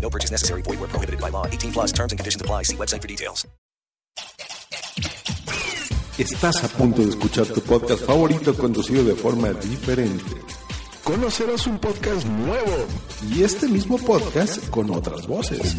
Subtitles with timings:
[0.00, 0.62] No purchase necessary.
[0.62, 1.44] Void where prohibited by law.
[1.46, 2.62] 18 plus terms and conditions apply.
[2.62, 3.46] See website for details.
[6.18, 10.24] Estás a punto de escuchar tu podcast favorito conducido de forma diferente.
[11.04, 12.86] Conocerás un podcast nuevo
[13.32, 15.76] y este mismo podcast con otras voces.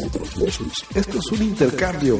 [0.96, 2.18] Esto es un intercambio.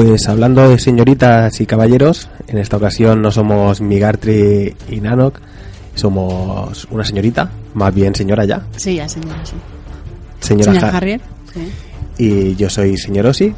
[0.00, 5.40] Pues hablando de señoritas y caballeros, en esta ocasión no somos Migartri y Nanok,
[5.96, 8.62] somos una señorita, más bien señora ya.
[8.76, 9.56] Sí, ya, señora, sí.
[10.38, 11.20] Señora, Señora Harriet.
[11.52, 11.72] Sí.
[12.16, 13.52] Y yo soy señor Osi,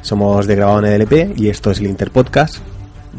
[0.00, 2.58] somos de Grabado en EDLP y esto es el Interpodcast,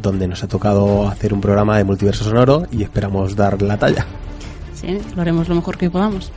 [0.01, 4.05] donde nos ha tocado hacer un programa de multiverso sonoro y esperamos dar la talla.
[4.73, 6.31] sí, lo haremos lo mejor que podamos.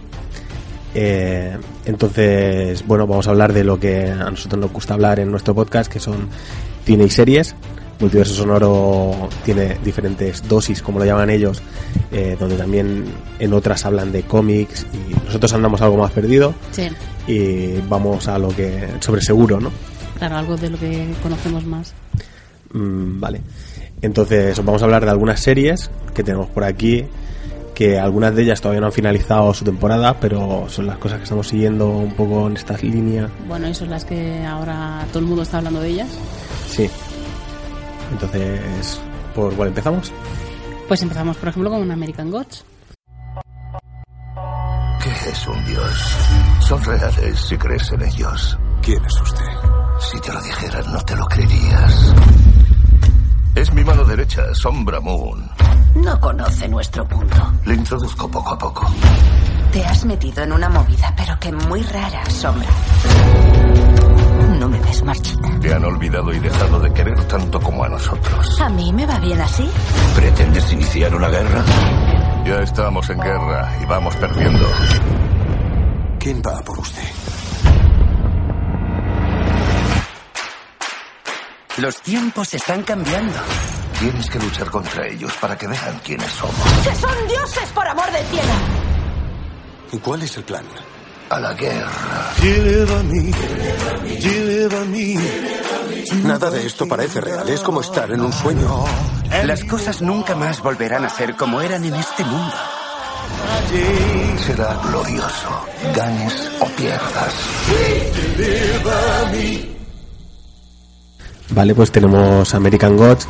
[0.94, 5.30] Eh, entonces, bueno, vamos a hablar de lo que a nosotros nos gusta hablar en
[5.30, 6.28] nuestro podcast, que son
[6.84, 7.54] cine y series.
[8.00, 11.60] Multiverso Sonoro tiene diferentes dosis, como lo llaman ellos,
[12.12, 13.04] eh, donde también
[13.40, 16.88] en otras hablan de cómics y nosotros andamos algo más perdido Sí,
[17.26, 19.72] y vamos a lo que sobre seguro, ¿no?
[20.16, 21.92] claro, algo de lo que conocemos más.
[22.72, 23.40] Mm, vale.
[24.00, 27.04] Entonces, os vamos a hablar de algunas series que tenemos por aquí,
[27.78, 31.22] que algunas de ellas todavía no han finalizado su temporada, pero son las cosas que
[31.22, 33.30] estamos siguiendo un poco en esta línea.
[33.46, 36.08] Bueno, y son las que ahora todo el mundo está hablando de ellas.
[36.68, 36.90] Sí.
[38.10, 39.00] Entonces,
[39.32, 40.10] ¿por cuál empezamos?
[40.88, 42.64] Pues empezamos, por ejemplo, con American Gods.
[45.00, 46.16] ¿Qué es un dios?
[46.58, 48.58] Son reales si crees en ellos.
[48.82, 49.44] ¿Quién es usted?
[50.00, 52.12] Si te lo dijera, no te lo creerías.
[53.58, 55.50] Es mi mano derecha, Sombra Moon.
[55.96, 57.54] No conoce nuestro mundo.
[57.64, 58.86] Le introduzco poco a poco.
[59.72, 62.68] Te has metido en una movida, pero que muy rara, Sombra.
[64.60, 65.58] No me ves marchita.
[65.58, 68.60] Te han olvidado y dejado de querer tanto como a nosotros.
[68.60, 69.68] A mí me va bien así.
[70.14, 71.64] ¿Pretendes iniciar una guerra?
[72.44, 74.66] Ya estamos en guerra y vamos perdiendo.
[76.20, 77.02] ¿Quién va por usted?
[81.78, 83.36] Los tiempos están cambiando.
[84.00, 86.56] Tienes que luchar contra ellos para que vean quiénes somos.
[86.82, 88.52] ¡Que son dioses, por amor del cielo!
[89.92, 90.64] ¿Y cuál es el plan?
[91.30, 92.32] A la guerra.
[96.24, 97.48] Nada de esto parece real.
[97.48, 98.84] Es como estar en un sueño.
[99.44, 102.56] Las cosas nunca más volverán a ser como eran en este mundo.
[104.44, 105.64] Será glorioso.
[105.94, 107.34] Ganes o pierdas.
[111.50, 113.26] Vale, pues tenemos American Gods,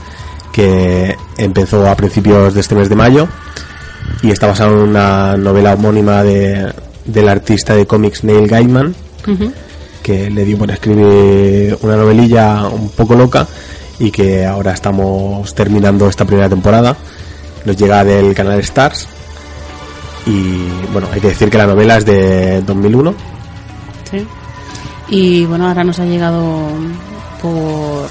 [0.53, 3.29] que empezó a principios de este mes de mayo
[4.23, 6.73] y está basado en una novela homónima de,
[7.05, 8.95] del artista de cómics Neil Gaiman,
[10.03, 13.47] que le dio por escribir una novelilla un poco loca
[13.99, 16.97] y que ahora estamos terminando esta primera temporada.
[17.65, 19.07] Nos llega del canal Stars
[20.27, 23.15] y bueno, hay que decir que la novela es de 2001.
[24.11, 24.27] Sí.
[25.09, 26.69] Y bueno, ahora nos ha llegado
[27.41, 28.09] por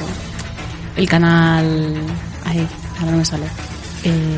[0.95, 1.95] el canal.
[2.45, 2.67] Ay,
[2.99, 3.45] ahora no me sale.
[4.03, 4.37] Eh,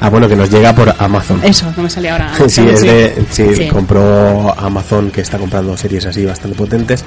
[0.00, 1.40] Ah, bueno, que nos llega por Amazon.
[1.42, 2.32] Eso, no me salía ahora.
[2.48, 7.04] sí, es de, sí, compró Amazon que está comprando series así bastante potentes.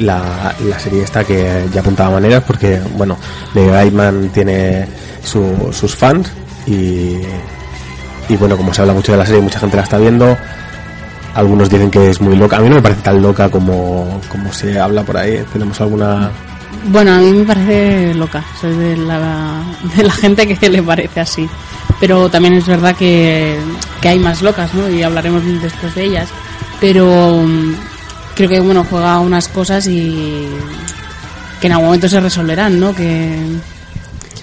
[0.00, 3.16] La, la serie esta que ya apuntaba maneras porque, bueno,
[3.54, 4.86] de Gaiman tiene
[5.22, 6.32] sus fans
[6.66, 7.18] y,
[8.28, 10.36] y bueno, como se habla mucho de la serie, mucha gente la está viendo.
[11.34, 12.58] Algunos dicen que es muy loca.
[12.58, 15.42] A mí no me parece tan loca como, como se habla por ahí.
[15.52, 16.30] ¿Tenemos alguna
[16.86, 18.44] bueno, a mí me parece loca.
[18.60, 19.62] Soy de la,
[19.96, 21.48] de la gente que le parece así.
[22.00, 23.56] Pero también es verdad que,
[24.00, 24.88] que hay más locas, ¿no?
[24.88, 26.28] Y hablaremos después de ellas.
[26.80, 27.74] Pero mm,
[28.34, 30.48] creo que, bueno, juega unas cosas y
[31.60, 32.94] que en algún momento se resolverán, ¿no?
[32.94, 33.36] Que,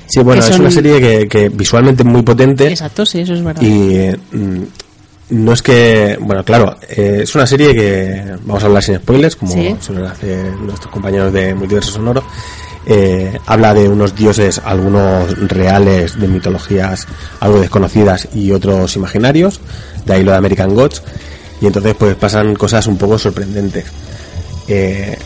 [0.08, 2.68] Sí, bueno, es una serie que, que, visualmente es muy potente.
[2.68, 3.62] Exacto, sí, eso es verdad.
[3.62, 4.64] Y mm,
[5.30, 9.36] no es que, bueno, claro, eh, es una serie que vamos a hablar sin spoilers,
[9.36, 12.24] como suelen hacer nuestros compañeros de Multiverso Sonoro.
[12.86, 17.06] Eh, habla de unos dioses, algunos reales de mitologías
[17.40, 19.60] algo desconocidas y otros imaginarios,
[20.06, 21.04] de ahí lo de American Gods,
[21.62, 23.86] y entonces pues pasan cosas un poco sorprendentes.
[24.68, 25.18] Eh,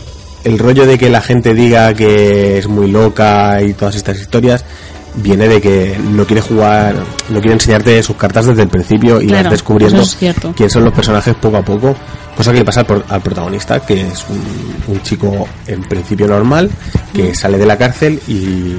[0.42, 4.64] el rollo de que la gente diga que es muy loca y todas estas historias
[5.16, 6.94] viene de que no quiere jugar,
[7.28, 10.02] no quiere enseñarte sus cartas desde el principio y vas descubriendo
[10.56, 11.94] quién son los personajes poco a poco,
[12.36, 14.24] cosa que le pasa al, protagonista, que es
[14.88, 16.70] un, chico en principio normal,
[17.12, 17.34] que mm.
[17.34, 18.74] sale de la cárcel y,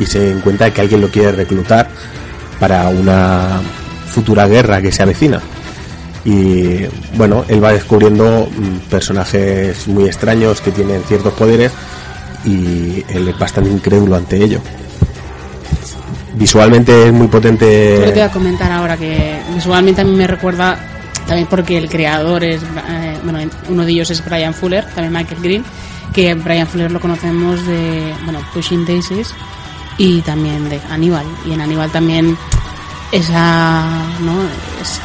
[0.00, 1.88] y se encuentra que alguien lo quiere reclutar
[2.58, 3.60] para una
[4.06, 5.40] futura guerra que se avecina.
[6.24, 11.72] Y bueno, él va descubriendo mm, personajes muy extraños que tienen ciertos poderes
[12.46, 14.60] y él es bastante incrédulo ante ello
[16.36, 17.98] visualmente es muy potente.
[17.98, 20.78] Yo te voy a comentar ahora que visualmente a mí me recuerda,
[21.26, 23.38] también porque el creador es, eh, bueno,
[23.68, 25.64] uno de ellos es Brian Fuller, también Michael Green,
[26.12, 29.34] que Brian Fuller lo conocemos de, bueno, Pushing Daisies
[29.98, 31.26] y también de Aníbal.
[31.46, 32.36] Y en Aníbal también
[33.12, 33.84] esa,
[34.20, 34.32] ¿no?
[34.80, 35.02] Esa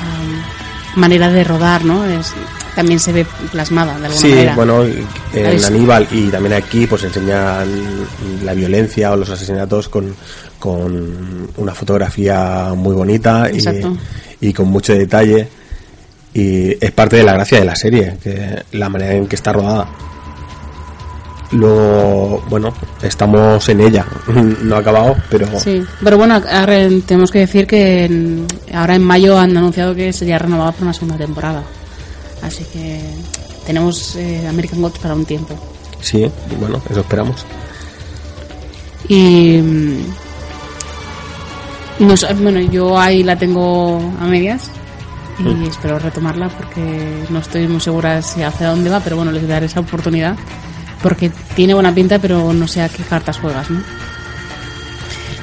[0.96, 2.06] manera de rodar, ¿no?
[2.06, 2.34] Es,
[2.76, 4.52] también se ve plasmada de alguna manera.
[4.52, 4.84] Sí, bueno,
[5.34, 7.68] en Aníbal y también aquí pues enseñan
[8.44, 10.16] la violencia o los asesinatos con,
[10.60, 13.60] con una fotografía muy bonita y,
[14.42, 15.48] y, con mucho detalle
[16.34, 19.54] y es parte de la gracia de la serie, que la manera en que está
[19.54, 19.88] rodada.
[21.52, 22.72] Luego, bueno,
[23.02, 24.06] estamos en ella,
[24.62, 25.48] no ha acabado, pero...
[25.60, 30.38] Sí, pero bueno, ahora tenemos que decir que ahora en mayo han anunciado que sería
[30.38, 31.64] renovada por una segunda temporada.
[32.44, 33.02] Así que
[33.66, 35.56] tenemos eh, American Gods para un tiempo.
[36.02, 36.30] Sí,
[36.60, 37.46] bueno, eso esperamos.
[39.08, 39.60] Y
[42.00, 44.70] no, bueno, yo ahí la tengo a medias
[45.40, 45.64] y mm.
[45.66, 49.66] espero retomarla porque no estoy muy segura si hacia dónde va, pero bueno, les daré
[49.66, 50.36] esa oportunidad
[51.02, 53.82] porque tiene buena pinta, pero no sé a qué cartas juegas, ¿no?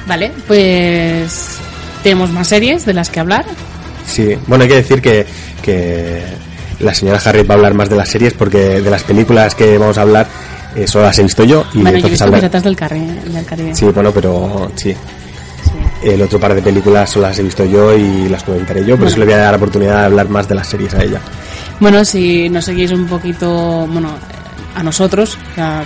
[0.07, 1.57] Vale, pues
[2.03, 3.45] tenemos más series de las que hablar.
[4.05, 5.25] Sí, bueno, hay que decir que,
[5.61, 6.23] que
[6.79, 9.77] la señora Harry va a hablar más de las series porque de las películas que
[9.77, 10.27] vamos a hablar
[10.75, 11.65] eh, solo las he visto yo.
[11.73, 12.49] Y bueno, yo he visto hablar...
[12.49, 12.75] del, del
[13.45, 13.75] Caribe.
[13.75, 14.95] Sí, bueno, pero sí,
[16.03, 19.17] el otro par de películas las he visto yo y las comentaré yo, por eso
[19.17, 21.21] le voy a dar la oportunidad de hablar más de las series a ella.
[21.79, 24.09] Bueno, si nos seguís un poquito, bueno,
[24.77, 25.37] a nosotros,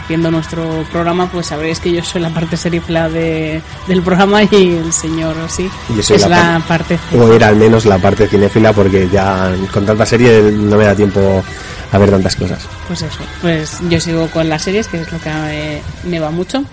[0.09, 4.47] viendo nuestro programa, pues sabréis que yo soy la parte serifla de, del programa y
[4.51, 6.99] el señor sí es la, parte...
[7.17, 10.93] O era al menos la parte cinéfila porque ya con tanta serie no me da
[10.93, 11.41] tiempo
[11.91, 12.67] a ver tantas cosas.
[12.87, 16.63] Pues eso, pues yo sigo con las series, que es lo que me va mucho.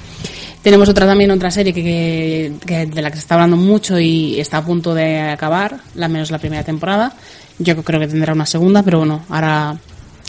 [0.62, 4.38] Tenemos otra también, otra serie que, que, de la que se está hablando mucho y
[4.40, 7.12] está a punto de acabar, la menos la primera temporada.
[7.58, 9.76] Yo creo que tendrá una segunda, pero bueno, ahora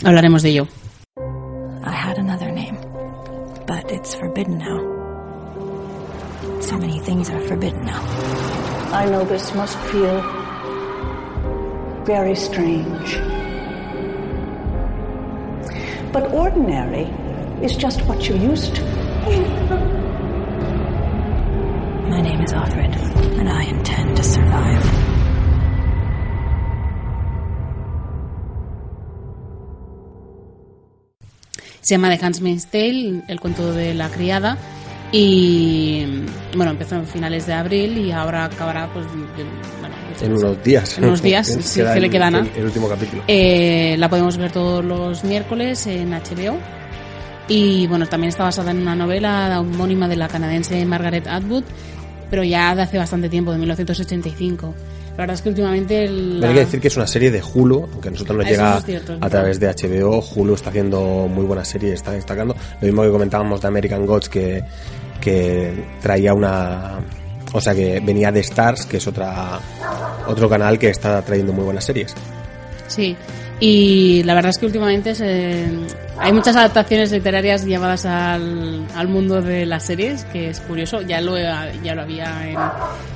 [0.04, 0.68] hablaremos de ello.
[1.84, 2.76] I had another name,
[3.66, 4.80] but it's forbidden now.
[6.60, 8.02] So many things are forbidden now.
[8.92, 10.22] I know this must feel
[12.04, 13.18] very strange.
[16.12, 17.08] But ordinary
[17.62, 19.79] is just what you're used to.
[22.10, 22.92] My name is Offred,
[23.38, 24.82] and I intend to survive.
[31.80, 34.58] Se llama The Handmaid's Tale, el cuento de la criada.
[35.12, 36.04] Y
[36.56, 39.06] bueno, empezó en finales de abril y ahora acabará pues,
[39.78, 40.98] bueno, en unos días.
[40.98, 43.22] En unos días, sí, que le queda El, último capítulo.
[43.28, 46.58] Eh, la podemos ver todos los miércoles en HBO.
[47.46, 51.64] Y bueno, también está basada en una novela homónima de la canadiense Margaret Atwood
[52.30, 54.74] pero ya de hace bastante tiempo, de 1985.
[55.10, 56.08] La verdad es que últimamente...
[56.08, 56.48] La...
[56.48, 59.28] Hay que decir que es una serie de Hulu, aunque a nosotros nos llega a
[59.28, 60.20] través de HBO.
[60.20, 62.54] Hulu está haciendo muy buenas series, está destacando.
[62.80, 64.62] Lo mismo que comentábamos de American Gods, que,
[65.20, 67.00] que traía una,
[67.52, 69.58] O sea que venía de Stars, que es otra
[70.26, 72.14] otro canal que está trayendo muy buenas series.
[72.86, 73.16] Sí,
[73.60, 75.66] y la verdad es que últimamente se,
[76.20, 81.00] hay muchas adaptaciones literarias llevadas al, al, mundo de las series, que es curioso.
[81.00, 82.58] Ya lo, ya lo había en,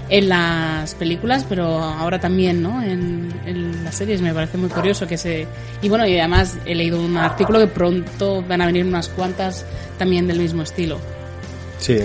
[0.08, 2.82] en las películas, pero ahora también ¿no?
[2.82, 4.22] En, en, las series.
[4.22, 5.46] Me parece muy curioso que se...
[5.82, 9.66] Y bueno, y además he leído un artículo que pronto van a venir unas cuantas
[9.98, 10.98] también del mismo estilo.
[11.78, 11.98] Sí.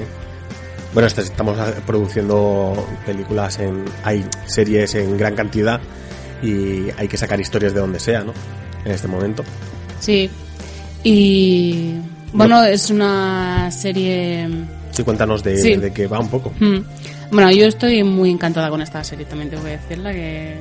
[0.94, 3.86] Bueno, estamos produciendo películas en...
[4.03, 5.79] Hay series en gran cantidad
[6.41, 8.34] y hay que sacar historias de donde sea, ¿no?
[8.84, 9.44] En este momento.
[10.01, 10.29] Sí.
[11.03, 11.96] Y
[12.34, 14.48] bueno, es una serie...
[14.91, 15.75] Sí, cuéntanos de, sí.
[15.75, 16.51] de qué va un poco.
[16.60, 16.79] Mm.
[17.32, 20.58] Bueno, yo estoy muy encantada con esta serie, también tengo que decirla, que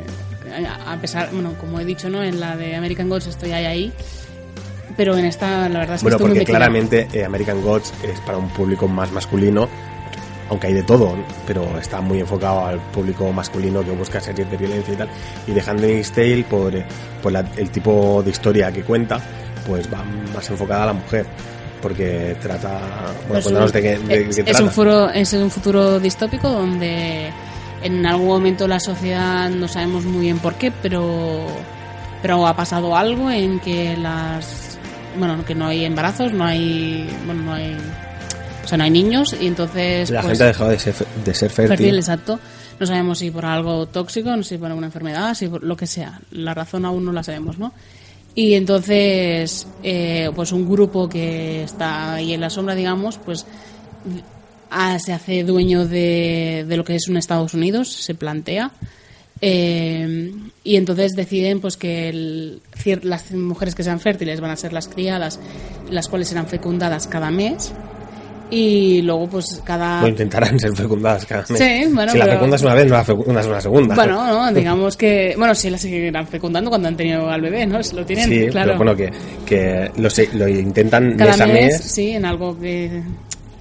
[0.86, 2.22] a pesar, bueno, como he dicho, ¿no?
[2.22, 3.92] En la de American Gods estoy ahí, ahí
[4.96, 7.92] pero en esta la verdad es que bueno, estoy porque muy claramente eh, American Gods
[8.02, 9.68] es para un público más masculino
[10.50, 11.14] aunque hay de todo,
[11.46, 15.08] pero está muy enfocado al público masculino que busca series de violencia y tal.
[15.46, 16.72] Y The Handmaid's Tale, por,
[17.22, 19.20] por la, el tipo de historia que cuenta,
[19.68, 20.02] pues va
[20.34, 21.26] más enfocada a la mujer.
[21.80, 22.80] Porque trata.
[23.28, 24.64] Bueno, cuéntanos de qué, de, es, qué es trata.
[24.64, 27.30] Un futuro, es un futuro distópico donde
[27.82, 31.46] en algún momento la sociedad no sabemos muy bien por qué, pero,
[32.20, 34.76] pero ha pasado algo en que las.
[35.16, 37.08] Bueno, que no hay embarazos, no hay.
[37.26, 37.76] Bueno, no hay
[38.68, 40.10] o sea, no hay niños y entonces...
[40.10, 40.94] La pues, gente ha dejado de ser,
[41.24, 41.68] de ser fértil.
[41.78, 41.96] fértil.
[41.96, 42.38] exacto.
[42.78, 45.74] No sabemos si por algo tóxico, no sé si por alguna enfermedad, si por lo
[45.74, 46.20] que sea.
[46.32, 47.72] La razón aún no la sabemos, ¿no?
[48.38, 53.44] Y entonces, eh, pues un grupo que está ahí en la sombra, digamos, pues
[54.70, 58.70] ah, se hace dueño de, de, lo que es un Estados Unidos, se plantea.
[59.40, 62.62] Eh, y entonces deciden pues que el,
[63.02, 65.40] las mujeres que sean fértiles van a ser las criadas,
[65.90, 67.72] las cuales serán fecundadas cada mes
[68.50, 71.58] y luego pues cada Lo intentarán ser fecundadas cada mes.
[71.58, 73.94] Sí, bueno, si la pero- fecundas una vez, no la fecundas una segunda.
[73.94, 77.82] bueno no digamos que bueno sí la seguirán fecundando cuando han tenido al bebé no
[77.82, 79.10] Si lo tienen sí, claro pero bueno, que,
[79.44, 81.80] que lo, se- lo intentan cada mes a mes.
[81.82, 83.02] sí en algo que,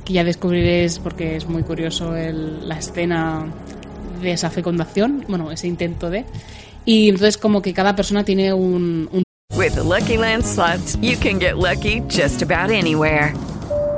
[0.05, 3.45] que ya descubriréis porque es muy curioso el, la escena
[4.21, 6.23] de esa fecundación bueno ese intento de
[6.85, 9.23] y entonces como que cada persona tiene un, un
[9.57, 13.33] With the Lucky Land slots, you can get lucky just about anywhere.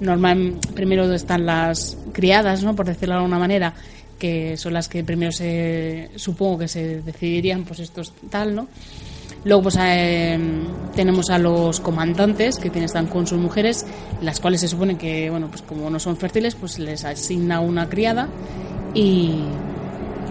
[0.00, 2.74] Normal, primero están las criadas, ¿no?
[2.74, 3.74] Por decirlo de alguna manera,
[4.18, 8.68] que son las que primero se, supongo que se decidirían, pues esto es tal, ¿no?
[9.44, 10.38] Luego pues eh,
[10.94, 13.84] tenemos a los comandantes que están con sus mujeres,
[14.22, 17.88] las cuales se supone que, bueno, pues como no son fértiles, pues les asigna una
[17.88, 18.28] criada
[18.94, 19.42] y,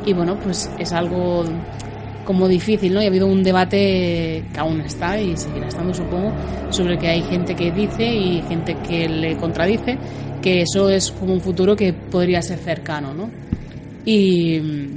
[0.06, 1.46] y bueno, pues es algo
[2.26, 3.02] como difícil, ¿no?
[3.02, 6.32] Y ha habido un debate que aún está y seguirá estando, supongo,
[6.70, 9.98] sobre que hay gente que dice y gente que le contradice
[10.42, 13.30] que eso es como un futuro que podría ser cercano, ¿no?
[14.06, 14.88] Y mm,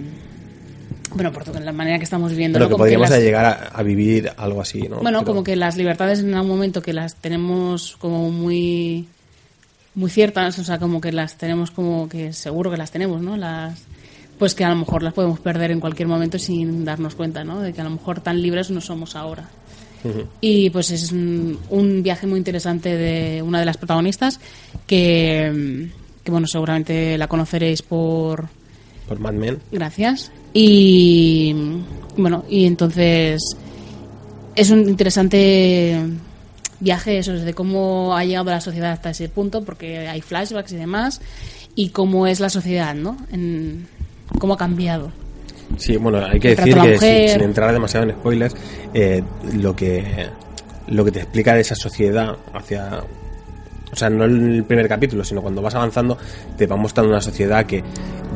[1.14, 2.68] bueno, por la manera que estamos viviendo, Pero ¿no?
[2.68, 4.97] que Como podríamos las- llegar a, a vivir algo así, ¿no?
[5.00, 9.06] bueno, Pero- como que las libertades en algún momento que las tenemos como muy
[9.95, 13.35] muy ciertas, o sea, como que las tenemos como que seguro que las tenemos, ¿no?
[13.38, 13.83] Las
[14.38, 17.61] pues que a lo mejor las podemos perder en cualquier momento sin darnos cuenta, ¿no?
[17.61, 19.49] De que a lo mejor tan libres no somos ahora.
[20.40, 24.38] Y pues es un, un viaje muy interesante de una de las protagonistas
[24.87, 25.88] que,
[26.23, 28.49] que bueno, seguramente la conoceréis por
[29.09, 29.59] Por Mad Men.
[29.73, 30.31] Gracias.
[30.52, 31.55] Y
[32.16, 33.57] bueno, y entonces
[34.55, 36.00] es un interesante
[36.81, 40.76] viaje eso, de cómo ha llegado la sociedad hasta ese punto, porque hay flashbacks y
[40.76, 41.21] demás,
[41.75, 43.16] y cómo es la sociedad, ¿no?
[43.33, 43.87] En,
[44.38, 45.11] cómo ha cambiado.
[45.76, 48.54] Sí, bueno, hay que decir que sin, sin entrar demasiado en spoilers,
[48.95, 49.23] eh,
[49.54, 50.26] lo que
[50.88, 53.00] lo que te explica de esa sociedad hacia
[53.92, 56.16] o sea, no en el primer capítulo, sino cuando vas avanzando,
[56.56, 57.83] te va mostrando una sociedad que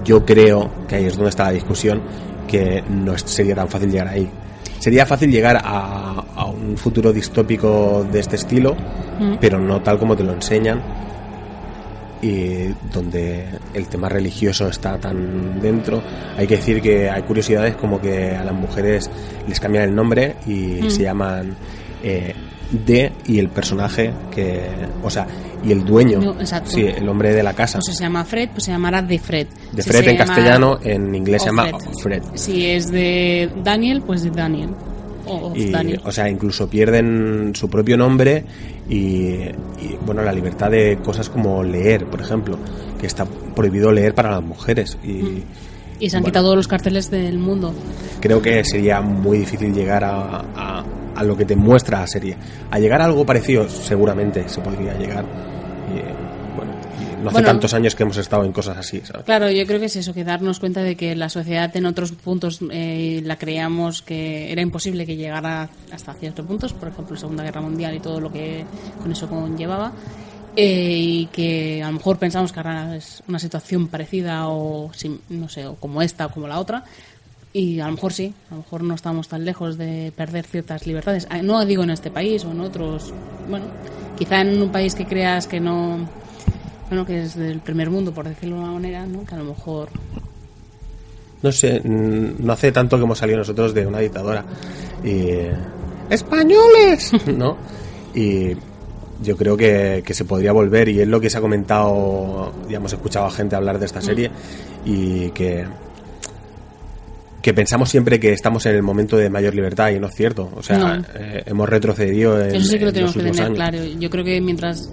[0.05, 2.01] yo creo que ahí es donde está la discusión,
[2.49, 4.29] que no sería tan fácil llegar ahí.
[4.79, 8.75] Sería fácil llegar a, a un futuro distópico de este estilo,
[9.21, 9.37] Mm.
[9.39, 10.81] pero no tal como te lo enseñan
[12.23, 16.03] y donde el tema religioso está tan dentro.
[16.37, 19.11] Hay que decir que hay curiosidades como que a las mujeres
[19.49, 20.91] les cambian el nombre y Mm.
[20.91, 21.55] se llaman
[22.03, 22.35] eh,
[22.71, 24.61] de y el personaje que,
[25.03, 25.27] o sea,
[25.63, 27.79] y el dueño, No, sí, el hombre de la casa.
[27.79, 29.47] Pues si se llama Fred, pues se llamará de Fred.
[29.73, 31.67] De Fred en castellano, en inglés se llama
[32.03, 32.23] Fred.
[32.35, 34.71] Si es de Daniel, pues de Daniel.
[35.31, 36.01] O of Y, Daniel.
[36.05, 38.45] o sea, incluso pierden su propio nombre
[38.89, 42.59] y, y, bueno, la libertad de cosas como leer, por ejemplo,
[43.01, 44.99] que está prohibido leer para las mujeres.
[45.05, 45.43] Y
[46.01, 46.33] Y se han bueno.
[46.33, 47.73] quitado los carteles del mundo.
[48.21, 50.85] creo que sería muy difícil llegar a, a-
[51.15, 52.37] a lo que te muestra la serie.
[52.71, 55.25] A llegar a algo parecido, seguramente se podría llegar.
[57.21, 57.47] No hace Bueno.
[57.49, 59.25] tantos años que hemos estado en cosas así, ¿sabes?
[59.25, 62.13] Claro, yo creo que es eso, que darnos cuenta de que la sociedad en otros
[62.13, 67.21] puntos eh, la creíamos que era imposible que llegara hasta ciertos puntos, por ejemplo, la
[67.21, 68.65] Segunda Guerra Mundial y todo lo que
[69.03, 69.93] con eso conllevaba,
[70.57, 74.91] eh, y que a lo mejor pensamos que ahora es una situación parecida o,
[75.29, 76.85] no sé, o como esta o como la otra,
[77.53, 80.87] y a lo mejor sí, a lo mejor no estamos tan lejos de perder ciertas
[80.87, 81.27] libertades.
[81.31, 83.13] Ah, No digo en este país o en otros,
[83.49, 83.67] bueno,
[84.17, 86.09] quizá en un país que creas que no,
[86.91, 89.25] bueno, que es del primer mundo, por decirlo de una manera, ¿no?
[89.25, 89.89] Que a lo mejor
[91.43, 94.45] No sé, mm, no hace tanto que hemos salido nosotros de una dictadura.
[95.03, 95.31] Y,
[96.11, 97.13] ¡Españoles!
[97.27, 97.57] ¿No?
[98.15, 98.51] Y
[99.23, 102.77] yo creo que, que se podría volver y es lo que se ha comentado, ya
[102.79, 104.31] hemos escuchado a gente hablar de esta serie
[104.85, 105.65] y que
[107.43, 110.51] que pensamos siempre que estamos en el momento de mayor libertad y no es cierto.
[110.55, 111.05] O sea, No.
[111.15, 113.55] eh, hemos retrocedido en, eso sí que lo en tenemos que tener años.
[113.57, 113.79] claro.
[113.99, 114.91] Yo creo que mientras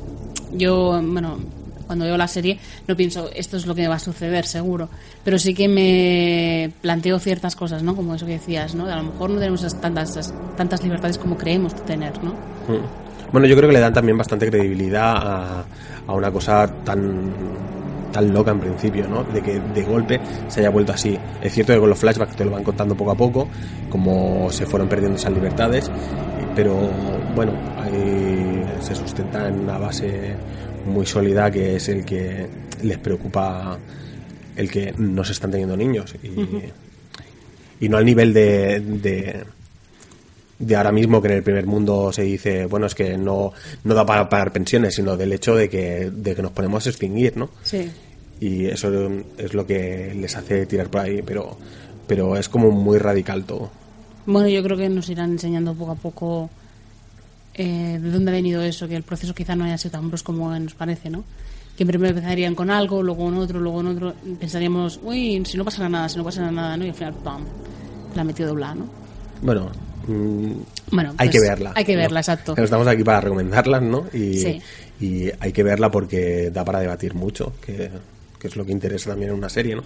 [0.54, 1.40] yo, bueno,
[1.88, 4.90] cuando veo la serie no pienso esto es lo que va a suceder seguro,
[5.24, 7.96] pero sí que me planteo ciertas cosas, ¿no?
[7.96, 8.86] Como eso que decías, ¿no?
[8.86, 12.32] A lo mejor no tenemos tantas tantas libertades como creemos tener, ¿no?
[12.32, 13.08] Mm.
[13.32, 15.66] Bueno, yo creo que le dan también bastante credibilidad a,
[16.08, 17.34] a una cosa tan
[18.12, 19.24] tan loca en principio, ¿no?
[19.24, 21.18] De que de golpe se haya vuelto así.
[21.42, 23.48] Es cierto que con los flashbacks te lo van contando poco a poco,
[23.90, 25.92] como se fueron perdiendo esas libertades,
[26.56, 26.76] pero
[27.36, 30.36] bueno, ahí se sustenta en una base
[30.88, 32.48] muy sólida que es el que
[32.84, 33.78] les preocupa
[34.56, 39.46] el que no se están teniendo niños y, y no al nivel de, de
[40.60, 43.54] de ahora mismo que en el primer mundo se dice, bueno, es que no,
[43.84, 47.38] no da para pagar pensiones, sino del hecho de que, de que nos podemos extinguir,
[47.38, 47.50] ¿no?
[47.64, 47.90] Sí.
[48.40, 48.90] Y eso
[49.38, 51.58] es lo que les hace tirar por ahí, pero,
[52.08, 53.70] pero es como muy radical todo.
[54.26, 56.50] Bueno, yo creo que nos irán enseñando poco a poco
[57.58, 60.32] eh, de dónde ha venido eso, que el proceso quizá no haya sido tan brusco
[60.34, 61.24] como nos parece, ¿no?
[61.78, 64.14] Que primero empezarían con algo, luego en otro, luego en otro.
[64.40, 66.86] Pensaríamos, uy, si no pasará nada, si no pasará nada, ¿no?
[66.86, 67.44] Y al final, ¡pam!
[68.16, 68.86] La ha metido doblada, ¿no?
[69.42, 69.70] Bueno,
[70.08, 70.52] mm,
[70.92, 71.74] Bueno, hay pues, que verla.
[71.76, 72.00] hay que ¿no?
[72.02, 72.56] verla, exacto.
[72.56, 74.06] Pero Estamos aquí para recomendarlas, ¿no?
[74.14, 74.62] Y, Sí.
[75.00, 77.92] y hay que verla porque da para debatir mucho, que,
[78.40, 79.84] que es lo que interesa también en una serie, ¿no?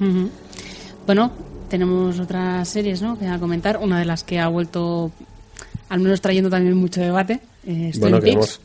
[1.05, 1.31] Bueno,
[1.69, 3.17] tenemos otras series, ¿no?
[3.19, 3.77] Que a comentar.
[3.77, 5.11] Una de las que ha vuelto,
[5.89, 7.41] al menos trayendo también mucho debate.
[7.65, 8.59] Eh, Bueno, Twin Peaks.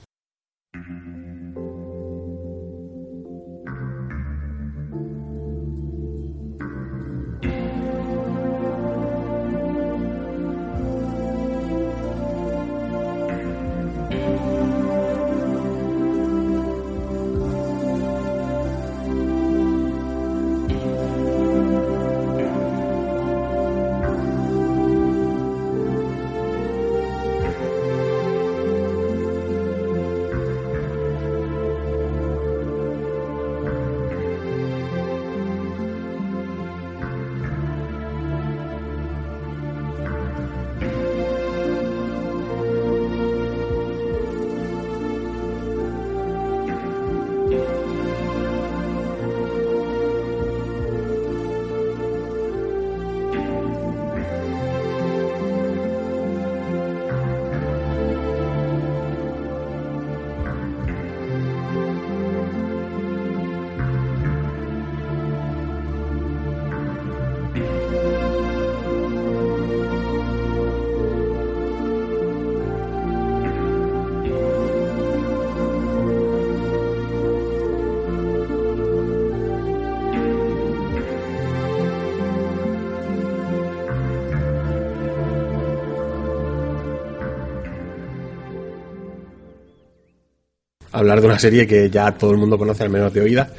[91.07, 93.51] Hablar de una serie que ya todo el mundo conoce al menos de oída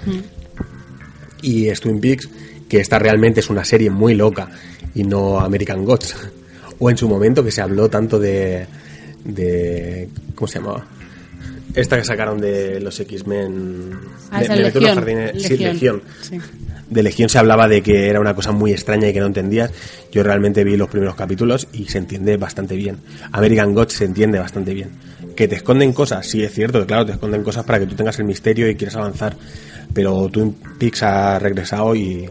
[1.41, 2.29] y es Twin Peaks
[2.67, 4.49] que esta realmente es una serie muy loca
[4.93, 6.15] y no American Gods
[6.79, 8.67] o en su momento que se habló tanto de
[9.23, 10.85] de ¿cómo se llamaba?
[11.75, 13.91] Esta que sacaron de los X-Men.
[14.31, 14.95] Ah, en los Legión.
[14.95, 15.73] jardines- Sí, Legión.
[15.73, 16.01] Legión.
[16.21, 16.39] Sí.
[16.89, 19.71] De Legión se hablaba de que era una cosa muy extraña y que no entendías.
[20.11, 22.97] Yo realmente vi los primeros capítulos y se entiende bastante bien.
[23.31, 24.91] American Gods se entiende bastante bien.
[25.35, 27.95] Que te esconden cosas, sí es cierto, que claro, te esconden cosas para que tú
[27.95, 29.35] tengas el misterio y quieras avanzar.
[29.93, 32.29] Pero Twin Peaks ha regresado y,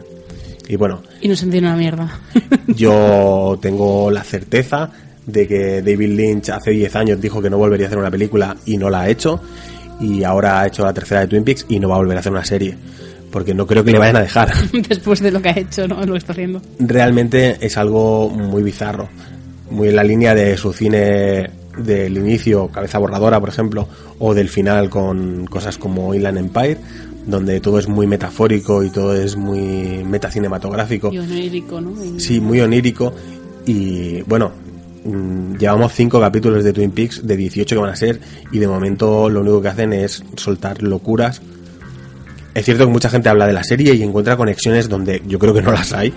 [0.69, 2.21] y bueno, Y no se entiende una mierda.
[2.67, 4.91] yo tengo la certeza
[5.27, 8.57] de que David Lynch hace 10 años dijo que no volvería a hacer una película
[8.65, 9.41] y no la ha hecho.
[10.01, 12.21] Y ahora ha hecho la tercera de Twin Peaks y no va a volver a
[12.21, 12.77] hacer una serie.
[13.31, 14.53] Porque no creo que le vayan a dejar.
[14.89, 16.05] Después de lo que ha hecho, ¿no?
[16.05, 16.63] Lo que está haciendo.
[16.79, 19.09] Realmente es algo muy bizarro.
[19.71, 23.87] Muy en la línea de su cine del inicio, Cabeza Borradora, por ejemplo,
[24.19, 26.79] o del final con cosas como Inland Empire,
[27.27, 31.13] donde todo es muy metafórico y todo es muy metacinematográfico.
[31.13, 31.93] Y onírico, ¿no?
[32.03, 33.13] Y- Sí, muy onírico.
[33.67, 34.53] Y bueno,
[35.05, 38.21] mm, llevamos cinco capítulos de Twin Peaks, de 18 que van a ser,
[38.53, 41.43] y de momento lo único que hacen es soltar locuras.
[42.57, 45.53] Es cierto que mucha gente habla de la serie y encuentra conexiones donde yo creo
[45.53, 46.11] que no las hay,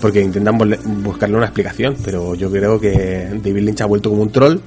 [0.00, 0.56] porque intentan
[1.02, 4.60] buscarle una explicación, pero yo creo que David Lynch ha vuelto como un troll,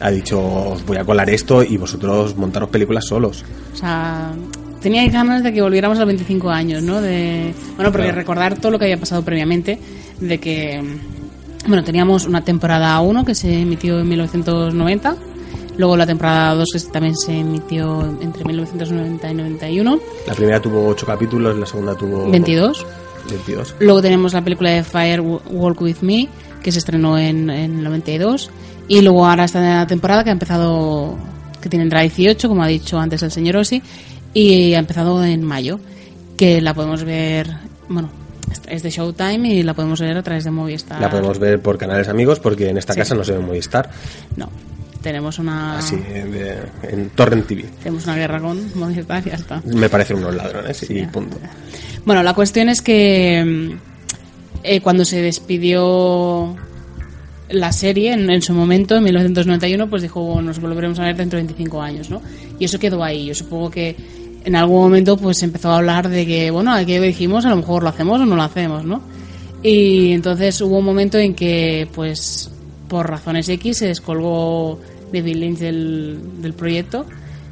[0.00, 3.44] ha dicho, os voy a colar esto y vosotros montaros películas solos.
[3.74, 4.32] O sea,
[4.80, 7.02] tenía ganas de que volviéramos a los 25 años, ¿no?
[7.02, 8.16] De, bueno, porque Claro.
[8.16, 9.78] recordar todo lo que había pasado previamente,
[10.18, 10.82] de que,
[11.66, 15.14] bueno, teníamos una temporada 1 que se emitió en 1990,
[15.78, 20.86] luego la temporada 2 que también se emitió entre 1990 y 91, La primera tuvo
[20.86, 22.86] ocho capítulos, la segunda tuvo 22.
[23.30, 23.74] 22.
[23.80, 26.28] Luego tenemos la película de Fire Walk With Me,
[26.62, 28.50] que se estrenó en, en el 92.
[28.88, 31.16] Y luego ahora esta temporada que ha empezado,
[31.60, 33.82] que tendrá 18, como ha dicho antes el señor Ossi,
[34.34, 35.78] y ha empezado en mayo,
[36.36, 37.48] que la podemos ver,
[37.88, 38.08] bueno,
[38.66, 41.00] es de Showtime y la podemos ver a través de Movistar.
[41.00, 43.00] La podemos ver por canales amigos porque en esta Sí.
[43.00, 43.90] casa no se ve Movistar.
[44.36, 44.48] No,
[45.02, 47.64] tenemos una, Así, de- en Torrent TV.
[47.82, 49.62] tenemos una guerra con Movistar y ya está.
[49.64, 51.38] Me parecen unos ladrones y punto.
[52.04, 53.76] Bueno, la cuestión es que mm,
[54.64, 56.56] eh, cuando se despidió
[57.50, 61.16] la serie en, en su momento, en 1991, pues dijo, "Bueno, nos volveremos a ver
[61.16, 62.20] dentro de 25 años, ¿no?
[62.58, 63.26] Y eso quedó ahí.
[63.26, 63.96] Yo supongo que
[64.44, 67.82] en algún momento pues empezó a hablar de que, bueno, aquí dijimos, a lo mejor
[67.82, 69.00] lo hacemos o no lo hacemos, ¿no?
[69.62, 72.50] Y entonces hubo un momento en que, pues,
[72.88, 74.80] por razones X, se descolgó
[75.12, 77.06] David Lynch del, proyecto.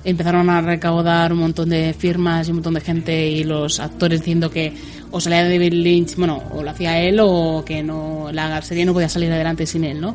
[0.05, 4.21] Empezaron a recaudar un montón de firmas y un montón de gente y los actores
[4.21, 4.73] diciendo que
[5.11, 8.93] o salía David Lynch, bueno, o lo hacía él o que no la serie no
[8.93, 10.15] podía salir adelante sin él, ¿no?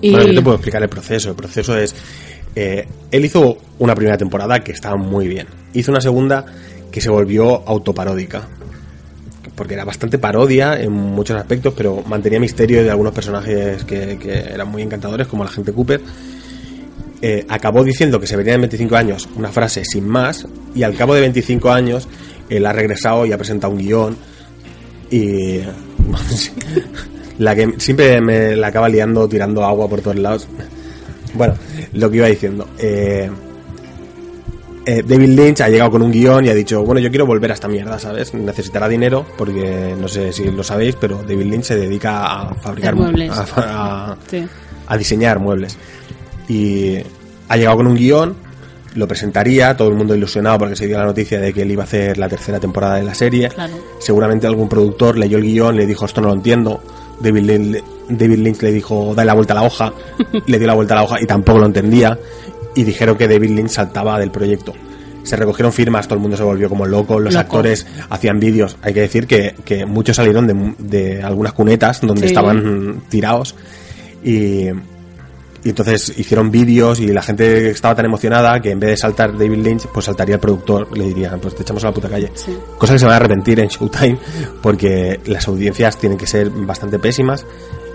[0.00, 1.30] Y Bueno, yo te puedo explicar el proceso.
[1.30, 1.94] El proceso es.
[2.54, 5.46] eh, él hizo una primera temporada que estaba muy bien.
[5.72, 6.44] Hizo una segunda
[6.90, 8.48] que se volvió autoparódica.
[9.56, 14.18] Porque era bastante parodia en muchos aspectos, pero mantenía misterio de algunos personajes que,
[14.52, 16.00] eran muy encantadores, como la gente Cooper.
[17.22, 20.94] Eh, acabó diciendo que se venía en 25 años una frase sin más, y al
[20.94, 22.06] cabo de 25 años
[22.50, 24.16] él ha regresado y ha presentado un guion.
[25.10, 25.60] Y.
[27.38, 30.46] la que siempre me la acaba liando tirando agua por todos lados.
[31.34, 31.54] Bueno,
[31.92, 32.68] lo que iba diciendo.
[32.78, 33.30] Eh,
[34.86, 37.50] eh, David Lynch ha llegado con un guion y ha dicho, bueno, yo quiero volver
[37.50, 38.32] a esta mierda, ¿sabes?
[38.32, 42.94] Necesitará dinero porque no sé si lo sabéis, pero David Lynch se dedica a fabricar
[42.94, 43.30] muebles.
[43.30, 44.46] a, a- Sí.
[44.86, 45.76] a diseñar muebles.
[46.48, 46.96] Y
[47.48, 48.34] ha llegado con un guion,
[48.94, 51.82] lo presentaría, todo el mundo ilusionado porque se dio la noticia de que él iba
[51.82, 53.48] a hacer la tercera temporada de la serie.
[53.48, 53.74] Claro.
[53.98, 56.80] Seguramente algún productor leyó el guion, le dijo esto no lo entiendo.
[57.20, 59.92] David Lynch, David Lynch le dijo dale la vuelta a la hoja,
[60.46, 62.18] le dio la vuelta a la hoja y tampoco lo entendía.
[62.76, 64.72] Y dijeron que David Lynch saltaba del proyecto.
[65.24, 67.40] Se recogieron firmas, todo el mundo se volvió como loco, los Loco.
[67.40, 68.76] actores hacían vídeos.
[68.82, 72.26] Hay que decir que, que muchos salieron de, de algunas cunetas donde Sí.
[72.28, 73.56] estaban tirados.
[74.22, 74.68] Y,
[75.64, 79.32] y entonces hicieron vídeos y la gente estaba tan emocionada que en vez de saltar
[79.36, 82.30] David Lynch, pues saltaría el productor, le diría, pues te echamos a la puta calle.
[82.78, 84.18] Cosa que se van a arrepentir en Showtime
[84.62, 87.44] porque las audiencias tienen que ser bastante pésimas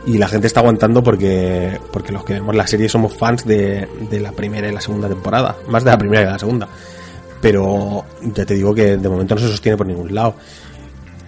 [0.06, 3.88] y la gente está aguantando porque porque los que vemos la serie somos fans de,
[4.10, 6.68] de la primera y la segunda temporada, más de la primera y de la segunda.
[7.42, 10.36] Pero ya te digo que de momento no se sostiene por ningún lado.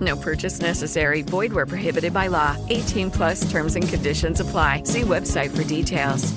[0.00, 1.22] No purchase necessary.
[1.22, 2.56] Void where prohibited by law.
[2.68, 4.82] 18 plus terms and conditions apply.
[4.84, 6.32] See website for details.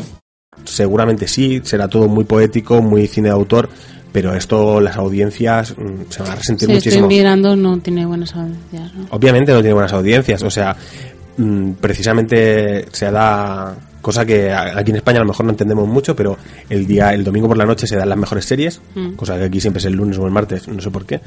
[0.65, 3.69] Seguramente sí, será todo muy poético, muy cine de autor,
[4.11, 7.05] pero esto las audiencias mm, se van a resentir Sí, muchísimo.
[7.05, 8.93] estoy mirando, no tiene buenas audiencias.
[8.93, 9.07] ¿no?
[9.11, 10.75] Obviamente no tiene buenas audiencias, o sea,
[11.37, 16.15] mm, precisamente se da cosa que aquí en España a lo mejor no entendemos mucho,
[16.15, 16.37] pero
[16.69, 19.11] el día, el domingo por la noche se dan las mejores series, Mm.
[19.13, 21.21] cosa que aquí siempre es el lunes o el martes, no sé por qué.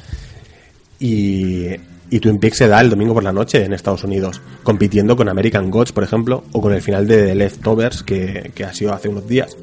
[1.00, 1.68] Y,
[2.12, 5.30] y Twin Peaks se da el domingo por la noche en Estados Unidos, compitiendo con
[5.30, 8.92] American Gods, por ejemplo, o con el final de The Leftovers, que, que ha sido
[8.92, 9.56] hace unos días.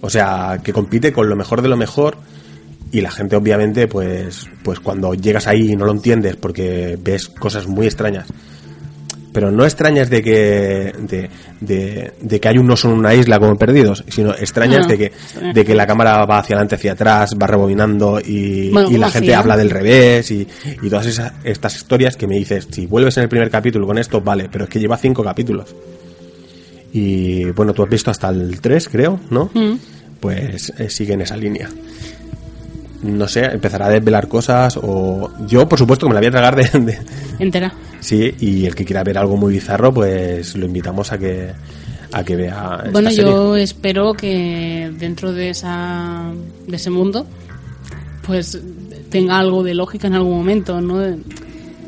[0.00, 2.18] O sea, que compite con lo mejor de lo mejor
[2.92, 7.28] y la gente obviamente pues pues cuando llegas ahí y no lo entiendes porque ves
[7.28, 8.28] cosas muy extrañas
[9.32, 13.38] pero no extrañas de que de, de, de que hay un oso en una isla
[13.38, 15.12] como perdidos sino extrañas No, de que
[15.54, 19.06] de que la cámara va hacia adelante hacia atrás va rebobinando y, Bueno, y la
[19.06, 19.38] ¿cómo gente hacía?
[19.38, 20.46] habla del revés y,
[20.82, 23.98] y todas esas, estas historias que me dices si vuelves en el primer capítulo con
[23.98, 25.74] esto vale pero es que lleva cinco capítulos
[26.92, 29.50] y bueno tú has visto hasta el 3 creo ¿no?
[29.54, 29.72] Mm.
[30.20, 31.68] pues eh, sigue en esa línea.
[33.02, 36.30] No sé, empezará a desvelar cosas o yo por supuesto que me la voy a
[36.30, 36.98] tragar de, de-
[37.40, 37.72] Entera.
[38.00, 41.50] sí y el que quiera ver algo muy bizarro pues lo invitamos a que
[42.12, 43.24] a que vea esta Bueno, serie.
[43.24, 46.30] yo espero que dentro de esa
[46.68, 47.26] de ese mundo
[48.26, 48.60] pues
[49.10, 50.98] tenga algo de lógica en algún momento, ¿no?
[50.98, 51.16] De,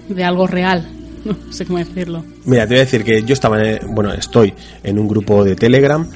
[0.08, 0.86] de algo real,
[1.24, 2.24] no sé cómo decirlo.
[2.44, 5.54] Mira, te voy a decir que yo estaba, en- bueno, estoy en un grupo de
[5.54, 6.06] Telegram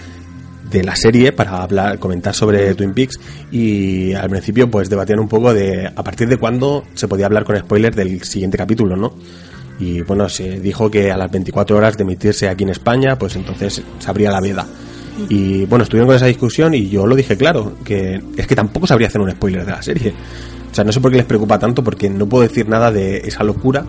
[0.71, 3.19] de la serie para hablar, comentar sobre Twin Peaks
[3.51, 7.45] y al principio pues debatían un poco de a partir de cuándo se podía hablar
[7.45, 9.15] con spoilers del siguiente capítulo, ¿no?
[9.81, 13.37] Y bueno, se dijo que a las 24 horas de emitirse aquí en España, pues
[13.37, 14.67] entonces se abría la veda.
[15.29, 18.87] Y bueno, estuvieron con esa discusión y yo lo dije claro, que es que tampoco
[18.87, 20.13] sabría hacer un spoiler de la serie.
[20.71, 23.19] O sea, no sé por qué les preocupa tanto, porque no puedo decir nada de
[23.19, 23.85] esa locura,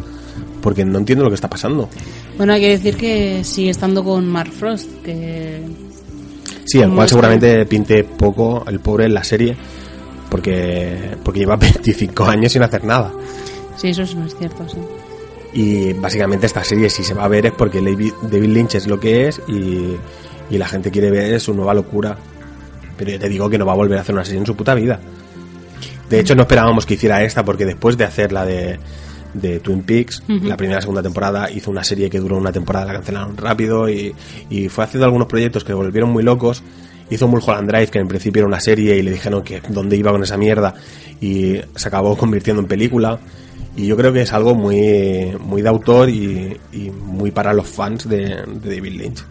[0.62, 1.90] porque no entiendo lo que está pasando.
[2.38, 5.62] Bueno, hay que decir que sigue estando con Mark Frost, que
[6.70, 9.58] Sí, el Como cual seguramente pinte poco el pobre en la serie,
[10.30, 13.12] porque, porque lleva 25 años sin hacer nada.
[13.76, 14.78] sí, eso no es cierto, sí.
[15.52, 18.86] Y básicamente esta serie si se va a ver es porque David David Lynch es
[18.86, 19.96] lo que es y,
[20.52, 22.16] y la gente quiere ver su nueva locura.
[22.96, 24.56] Pero yo te digo que no va a volver a hacer una serie en su
[24.56, 25.00] puta vida.
[26.08, 28.78] De hecho no esperábamos que hiciera esta porque después de hacer la de,
[29.34, 32.86] de Twin Peaks, la primera y segunda temporada, hizo una serie que duró una temporada,
[32.86, 34.14] la cancelaron rápido y,
[34.50, 36.64] y fue haciendo algunos proyectos que volvieron muy locos.
[37.12, 40.12] Hizo Mulholland Drive, que en principio era una serie y le dijeron que dónde iba
[40.12, 40.76] con esa mierda
[41.20, 43.20] y se acabó convirtiendo en película.
[43.76, 47.68] Y yo creo que es algo muy, muy de autor y, y muy para los
[47.68, 49.24] fans de, de David Lynch.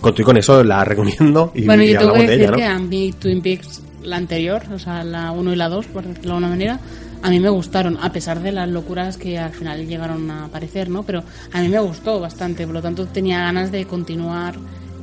[0.00, 2.38] Con todo y con eso la recomiendo y, bueno, y yo tengo que hablamos de
[2.38, 2.56] decir ella, ¿no?
[2.56, 6.04] que a mí Twin Peaks, la anterior, o sea, la 1 y la 2, por
[6.04, 6.80] decirlo de alguna manera,
[7.22, 10.88] a mí me gustaron, a pesar de las locuras que al final llegaron a aparecer,
[10.88, 11.02] ¿no?
[11.02, 14.54] Pero a mí me gustó bastante, por lo tanto tenía ganas de continuar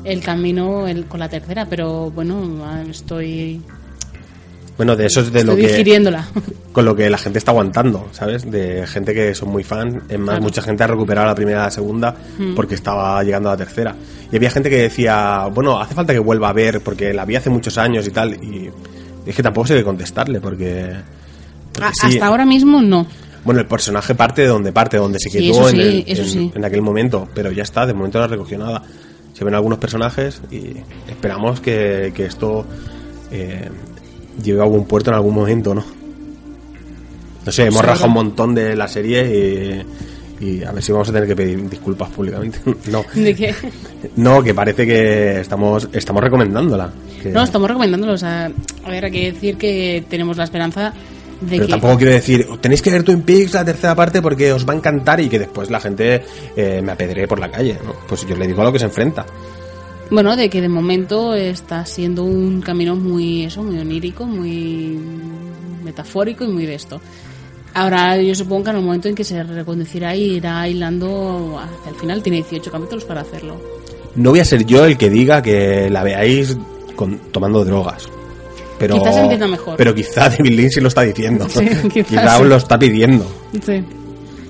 [0.04, 3.62] el camino el- con la tercera, pero bueno, estoy,
[4.78, 6.28] Bueno, de eso es de lo estoy que digiriéndola.
[6.72, 8.50] con lo que la gente está aguantando, ¿sabes?
[8.50, 10.04] De gente que son muy fan.
[10.08, 10.42] Es más, Claro.
[10.44, 12.54] mucha gente ha recuperado la primera y la segunda Mm.
[12.54, 13.96] porque estaba llegando a la tercera.
[14.32, 17.36] Y había gente que decía, bueno, hace falta que vuelva a ver porque la vi
[17.36, 18.36] hace muchos años y tal.
[18.44, 18.70] Y
[19.26, 20.92] es que tampoco sé qué contestarle porque...
[21.78, 23.08] porque A- sí, Hasta ahora mismo no.
[23.46, 27.52] Bueno, el personaje parte de donde parte, donde se quedó en, el- aquel momento, pero
[27.52, 28.84] ya está, de momento no ha recogido nada.
[29.34, 30.72] Se ven algunos personajes y
[31.10, 32.66] esperamos que, que esto
[33.32, 33.70] eh,
[34.44, 35.86] llegue a algún puerto en algún momento, ¿no?
[37.46, 39.86] No sé, hemos rajado un montón de la serie
[40.42, 42.60] y, y a ver si vamos a tener que pedir disculpas públicamente.
[42.92, 43.56] no, ¿De qué?
[44.18, 46.92] no, que parece que estamos, estamos recomendándola.
[47.24, 48.14] que- No, estamos recomendándolo.
[48.14, 48.52] O sea,
[48.84, 50.88] a ver, hay que decir que tenemos la esperanza de
[51.50, 54.74] Pero tampoco quiero decir, tenéis que ver Twin Peaks la tercera parte porque os va
[54.74, 56.24] a encantar y que después la gente
[56.56, 57.94] eh, me apedree por la calle, ¿no?
[58.08, 59.26] Pues yo le digo a lo que se enfrenta.
[60.10, 64.98] Bueno, de que de momento está siendo un camino muy, eso, muy onírico, muy
[65.84, 67.00] metafórico y muy de esto.
[67.74, 71.92] Ahora yo supongo que en el momento en que se reconducirá y irá hilando hacia
[71.92, 73.62] el final, tiene 18 capítulos para hacerlo.
[74.16, 76.58] No voy a ser yo el que diga que la veáis
[76.96, 78.10] con- tomando drogas.
[78.80, 79.76] Pero, Quizás se entienda mejor.
[79.78, 81.48] Pero quizá David Lynch sí lo está diciendo.
[81.50, 82.44] Sí, quizás quizá sí.
[82.44, 83.26] lo está pidiendo.
[83.66, 83.84] Sí.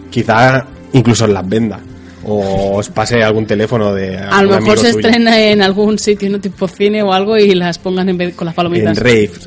[0.09, 1.79] Quizá incluso las venda.
[2.25, 5.07] O os pase algún teléfono de A algún lo mejor se suyo.
[5.07, 6.39] estrena en algún sitio, ¿no?
[6.41, 8.97] tipo cine o algo, y las pongan en vez con las en palomitas.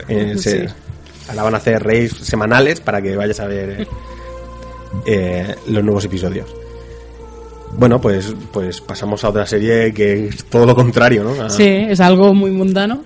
[0.08, 0.74] en- se- Sí.
[1.28, 3.86] Ahora van a hacer raves semanales para que vayas a ver
[5.06, 6.48] eh, los nuevos episodios.
[7.76, 11.40] Bueno, pues, pues pasamos a otra serie que es todo lo contrario, ¿no?
[11.44, 13.04] A- Sí, es algo muy mundano.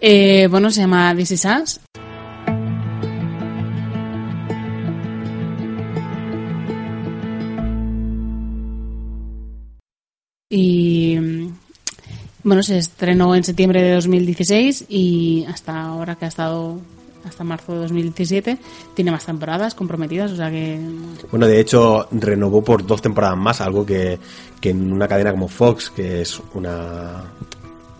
[0.00, 1.80] Eh, bueno, se llama This Is.
[10.50, 11.18] Y
[12.42, 16.80] bueno, se estrenó en septiembre de 2016 y hasta ahora que ha estado
[17.24, 18.58] hasta marzo de 2017
[18.94, 20.80] tiene más temporadas comprometidas, o sea que
[21.30, 24.18] Bueno, de hecho, renovó por dos temporadas más, algo que,
[24.60, 27.24] que en una cadena como Fox, que es una.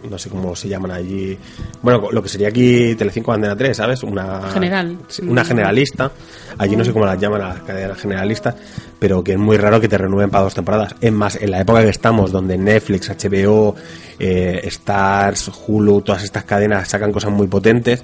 [0.08, 1.38] No sé cómo se llaman allí.
[1.82, 4.02] Bueno, lo que sería aquí Telecinco Antena 3, ¿sabes?
[4.02, 4.50] Una.
[4.50, 4.98] General.
[5.22, 6.10] Una generalista.
[6.56, 8.54] Allí no sé cómo las llaman las cadenas generalistas,
[8.98, 10.94] pero que es muy raro que te renueven para dos temporadas.
[11.00, 13.76] Es más, en la época que estamos, donde Netflix, HBO,
[14.18, 18.02] eh, Stars, Hulu, todas estas cadenas sacan cosas muy potentes,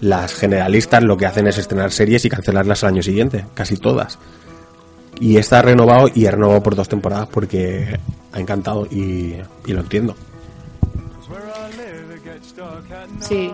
[0.00, 4.18] las generalistas lo que hacen es estrenar series y cancelarlas al año siguiente, casi todas.
[5.18, 7.98] Y esta ha renovado y ha renovado por dos temporadas porque
[8.32, 10.14] ha encantado y, y lo entiendo.
[13.20, 13.50] Sí.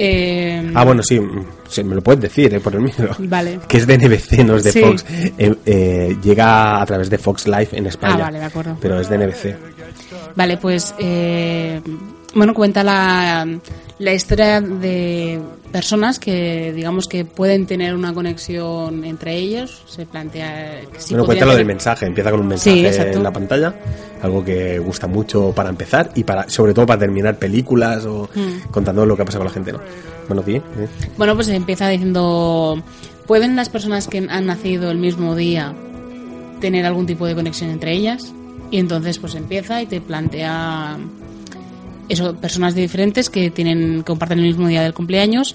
[0.00, 1.20] Eh, Ah, bueno, sí,
[1.68, 3.10] sí, me lo puedes decir eh, por el micro.
[3.18, 3.58] Vale.
[3.68, 4.80] Que es de NBC, no es de Sí.
[4.80, 5.04] Fox.
[5.36, 8.14] Eh, eh, llega a través de Fox Live en España.
[8.18, 8.76] Ah, vale, de acuerdo.
[8.80, 9.56] Pero es de NBC.
[10.36, 11.80] Vale, pues eh,
[12.34, 13.44] bueno, cuenta la,
[13.98, 15.40] la historia de
[15.72, 19.82] personas que digamos que pueden tener una conexión entre ellos.
[19.86, 22.06] Se plantea que sí bueno, cuenta lo del mensaje.
[22.06, 23.74] Empieza con un mensaje en la pantalla.
[24.22, 28.70] Algo que gusta mucho para empezar y para sobre todo para terminar películas o Mm.
[28.70, 29.80] contando lo que ha pasado con la gente, ¿no?
[30.28, 30.42] Bueno.
[30.46, 30.62] ¿eh?
[31.16, 32.82] Bueno, pues empieza diciendo,
[33.26, 35.74] ¿pueden las personas que han nacido el mismo día
[36.60, 38.32] tener algún tipo de conexión entre ellas?
[38.70, 40.98] Y entonces pues empieza y te plantea
[42.08, 45.54] eso, personas diferentes que tienen que comparten el mismo día del cumpleaños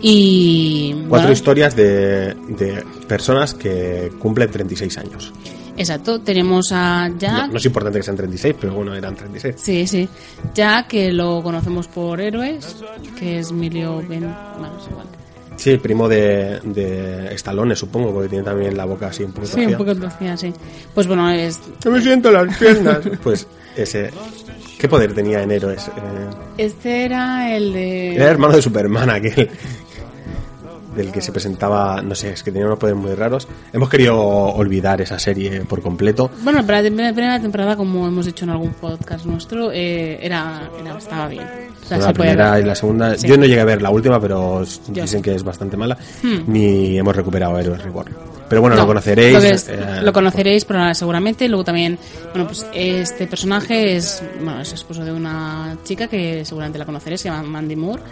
[0.00, 5.32] y Cuatro bueno, historias de, de personas que cumplen 36 años.
[5.76, 9.54] exacto, tenemos a Jack, No, no es importante que sean 36, pero bueno, eran 36.
[9.58, 10.08] sí, sí,
[10.54, 12.76] Jack que lo conocemos por Héroes,
[13.18, 14.20] que es Emilio Ben,
[14.58, 15.06] bueno, es igual.
[15.54, 19.66] Sí, primo de, de Stallone, supongo, porque tiene también la boca así un poco Sí,
[19.66, 20.52] un poco torcida, sí.
[20.94, 23.00] Pues bueno, es No me siento las piernas.
[23.22, 24.10] pues ese...
[24.82, 25.86] ¿Qué poder tenía en Héroes?
[25.86, 25.90] Eh,
[26.58, 28.16] Este era el de...
[28.16, 29.48] era hermano de Superman, aquel
[30.96, 33.46] del que se presentaba, no sé, es que tenía unos poderes muy raros.
[33.72, 36.30] Hemos querido olvidar esa serie por completo.
[36.42, 40.98] Bueno, para la primera temporada, como hemos dicho en algún podcast nuestro, eh, era, era-
[40.98, 41.46] estaba bien.
[41.82, 43.16] O sea, la se primera y la segunda.
[43.16, 43.26] Sí.
[43.28, 45.22] Yo no llegué a ver la última, pero Yo dicen sí.
[45.22, 45.96] que es bastante mala.
[46.22, 46.40] Hmm.
[46.52, 48.12] Ni hemos recuperado Héroes Reborn.
[48.52, 49.32] Pero bueno, No, lo conoceréis.
[49.32, 51.48] Lo, es- eh, lo conoceréis pero seguramente.
[51.48, 51.98] Luego también,
[52.34, 57.22] bueno, pues este personaje es, bueno, es esposo de una chica que seguramente la conoceréis,
[57.22, 58.02] se llama Mandy Moore.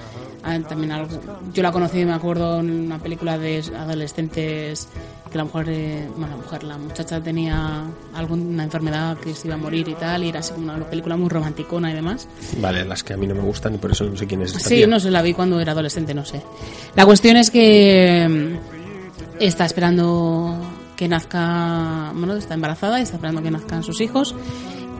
[0.42, 1.08] Ah, también algo,
[1.52, 4.88] yo la conocí, me acuerdo, en una película de adolescentes
[5.30, 9.56] que la mujer, eh, bueno, la mujer, la muchacha tenía alguna enfermedad que se iba
[9.56, 12.26] a morir y tal, y era así como una película muy romanticona y demás.
[12.56, 14.56] Vale, las que a mí no me gustan y por eso no sé quién es
[14.56, 14.86] esta Sí, tía.
[14.86, 16.40] no sé, la vi cuando era adolescente, no sé.
[16.96, 18.58] La cuestión es que
[19.40, 20.56] está esperando
[20.96, 24.34] que nazca, bueno, está embarazada y está esperando que nazcan sus hijos.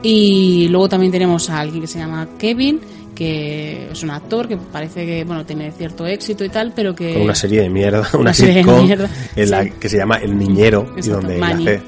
[0.03, 2.79] Y luego también tenemos a alguien que se llama Kevin,
[3.13, 7.13] que es un actor que parece que, bueno, tiene cierto éxito y tal, pero que...
[7.13, 9.71] Con una serie de mierda, una, Una serie de mierda, en la sí.
[9.79, 11.81] que se llama El Niñero y donde él hace,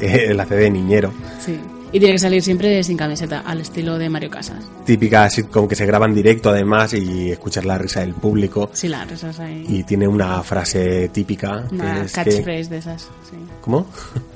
[0.30, 1.12] él hace de niñero.
[1.44, 1.58] Sí.
[1.96, 4.62] Y tiene que salir siempre sin camiseta, al estilo de Mario Casas.
[4.84, 8.68] Típica sitcom que se graba en directo además y escuchar la risa del público.
[8.74, 9.64] Sí, la risas ahí.
[9.66, 12.22] Y tiene una frase típica que Una es que...
[12.22, 13.36] catchphrase de esas, sí.
[13.62, 13.86] ¿Cómo?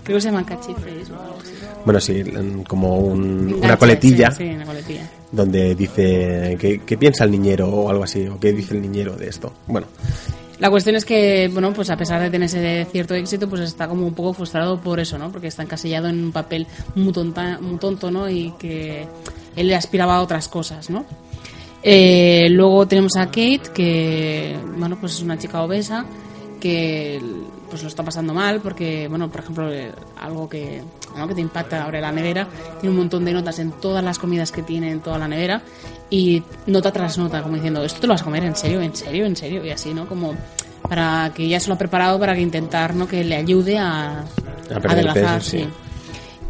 [0.05, 1.53] Creo que se llama catchphrase o algo así.
[1.85, 2.25] Bueno, sí,
[2.67, 5.11] como un- una coletilla Sí, sí, una coletilla.
[5.31, 9.17] donde dice ¿qué, qué piensa el niñero o algo así, o qué dice el niñero
[9.17, 9.53] de esto.
[9.67, 9.87] Bueno,
[10.61, 13.89] La cuestión es que, bueno, pues a pesar de tener ese cierto éxito, pues está
[13.89, 15.33] como un poco frustrado por eso, ¿no?
[15.33, 18.29] Porque está encasillado en un papel muy, tonta, muy tonto, ¿no?
[18.29, 19.07] Y que
[19.57, 21.07] él aspiraba a otras cosas, ¿no?
[21.83, 26.05] Eh, luego tenemos a Kate, que, bueno, pues es una chica obesa,
[26.61, 27.23] que
[27.71, 30.83] pues lo está pasando mal porque, bueno, por ejemplo, eh, algo que,
[31.17, 31.29] ¿no?
[31.29, 32.47] que te impacta ahora la nevera,
[32.81, 35.63] tiene un montón de notas en todas las comidas que tiene en toda la nevera
[36.11, 38.95] y nota tras nota, como diciendo, ¿esto te lo vas a comer en serio, en
[38.95, 39.65] serio, en serio?
[39.65, 40.07] Y así, ¿no?
[40.07, 40.35] Como
[40.89, 43.07] para que ya se lo ha preparado para que intentar, ¿no?
[43.07, 44.25] Que le ayude a,
[44.69, 45.59] perder adelgazar, peso, sí.
[45.61, 45.69] sí.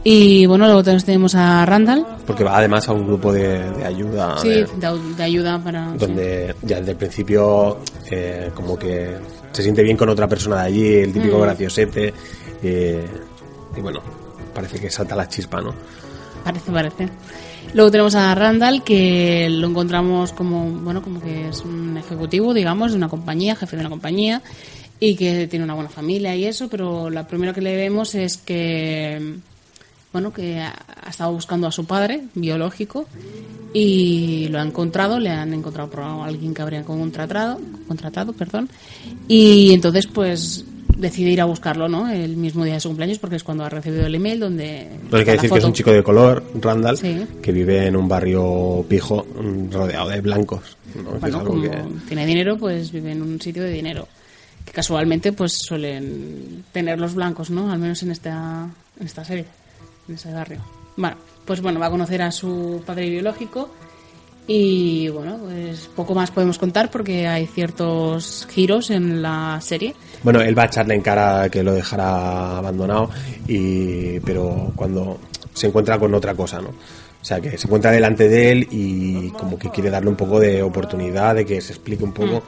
[0.02, 4.38] Y bueno, luego tenemos, a Randall, porque va además a un grupo de, de ayuda.
[4.38, 5.90] sí, de- ayuda para...
[5.90, 5.98] sí.
[5.98, 9.18] donde ya desde el principio eh, como que
[9.52, 11.42] se siente bien con otra persona de allí, el típico Mm.
[11.42, 12.14] graciosete,
[12.62, 13.06] eh,
[13.76, 14.00] y bueno,
[14.54, 15.74] parece que salta la chispa, ¿no?
[16.44, 17.08] Parece, parece.
[17.74, 22.92] Luego tenemos a Randall, que lo encontramos como, bueno, como que es un ejecutivo, digamos,
[22.92, 24.42] de una compañía, jefe de una compañía,
[24.98, 28.36] y que tiene una buena familia y eso, pero lo primero que le vemos es
[28.38, 29.36] que,
[30.12, 33.06] bueno, que ha ha estado buscando a su padre biológico
[33.72, 38.68] y lo ha encontrado, le han encontrado por alguien que habría contratado, contratado, perdón,
[39.28, 40.64] y entonces pues
[40.96, 42.10] decide ir a buscarlo, ¿no?
[42.10, 45.16] El mismo día de su cumpleaños porque es cuando ha recibido el email donde No
[45.18, 45.66] hay que decir que es foto.
[45.68, 47.26] un chico de color, Randall, Sí.
[47.40, 49.26] que vive en un barrio pijo
[49.70, 50.76] rodeado de blancos.
[50.96, 51.14] ¿no?
[51.14, 54.06] Es Bueno, algo como que- tiene dinero, pues vive en un sitio de dinero.
[54.64, 57.72] Que casualmente, pues suelen tener los blancos, ¿no?
[57.72, 59.46] Al menos en esta, en esta serie,
[60.10, 60.60] en ese barrio.
[60.96, 63.70] Bueno, pues bueno, va a conocer a su padre biológico
[64.46, 69.94] y bueno, pues poco más podemos contar porque hay ciertos giros en la serie.
[70.22, 73.10] Bueno, él va a echarle en cara que lo dejará abandonado,
[73.46, 75.20] y, pero cuando
[75.54, 76.68] se encuentra con otra cosa, ¿no?
[76.68, 80.40] O sea, que se encuentra delante de él y como que quiere darle un poco
[80.40, 82.42] de oportunidad, de que se explique un poco.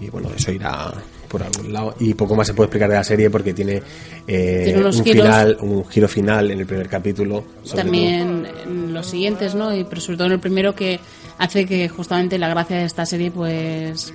[0.00, 0.92] Y bueno, eso irá
[1.32, 1.94] por algún lado.
[1.98, 3.82] Y poco más se puede explicar de la serie porque tiene,
[4.28, 5.02] eh, Tiene un, giros.
[5.02, 7.42] final, un giro final en el primer capítulo.
[7.74, 9.74] También en los siguientes, ¿no?
[9.74, 11.00] Y, pero sobre todo en el primero que
[11.38, 14.12] hace que justamente la gracia de esta serie, pues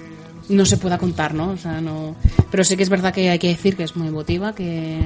[0.49, 1.49] no se pueda contar, ¿no?
[1.51, 2.15] O sea, no.
[2.51, 4.99] Pero sí que es verdad que hay que decir que es muy emotiva, que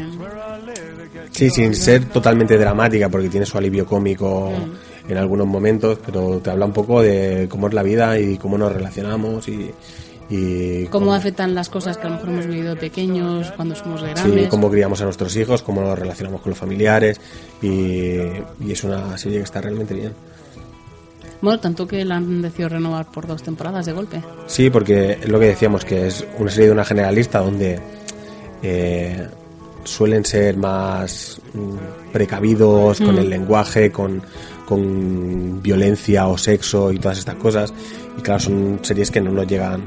[1.32, 5.12] Sí, sin ser totalmente dramática, porque tiene su alivio cómico Mm.
[5.12, 8.58] en algunos momentos, pero te habla un poco de cómo es la vida y cómo
[8.58, 9.72] nos relacionamos y,
[10.32, 14.08] y cómo afectan las cosas que a lo mejor hemos vivido pequeños, cuando somos de
[14.10, 14.48] sí, grandes.
[14.48, 17.20] cómo criamos a nuestros hijos, cómo nos relacionamos con los familiares
[17.62, 20.14] y, y es una serie que está realmente bien.
[21.42, 24.22] Bueno, tanto que la han decidido renovar por dos temporadas de golpe.
[24.48, 27.80] Sí, porque es lo que decíamos, que es una serie de una generalista donde
[28.62, 29.28] eh,
[29.84, 33.20] suelen ser más mm, precavidos con Mm.
[33.20, 34.22] el lenguaje, con,
[34.68, 37.74] con violencia o sexo y todas estas cosas.
[38.18, 39.82] Y claro, son series que no nos llegan,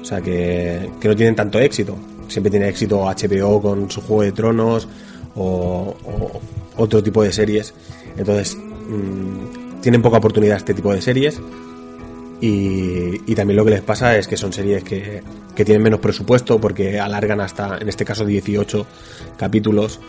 [0.00, 1.96] o sea, que, que no tienen tanto éxito.
[2.28, 4.88] Siempre tiene éxito HBO con su Juego de Tronos
[5.34, 5.96] o,
[6.76, 7.74] otro tipo de series.
[8.16, 11.40] Entonces, mm, tienen poca oportunidad este tipo de series.
[12.40, 15.22] Y, también lo que les pasa es que son series que,
[15.54, 18.86] que tienen menos presupuesto porque alargan hasta, en este caso, 18
[19.36, 20.00] capítulos.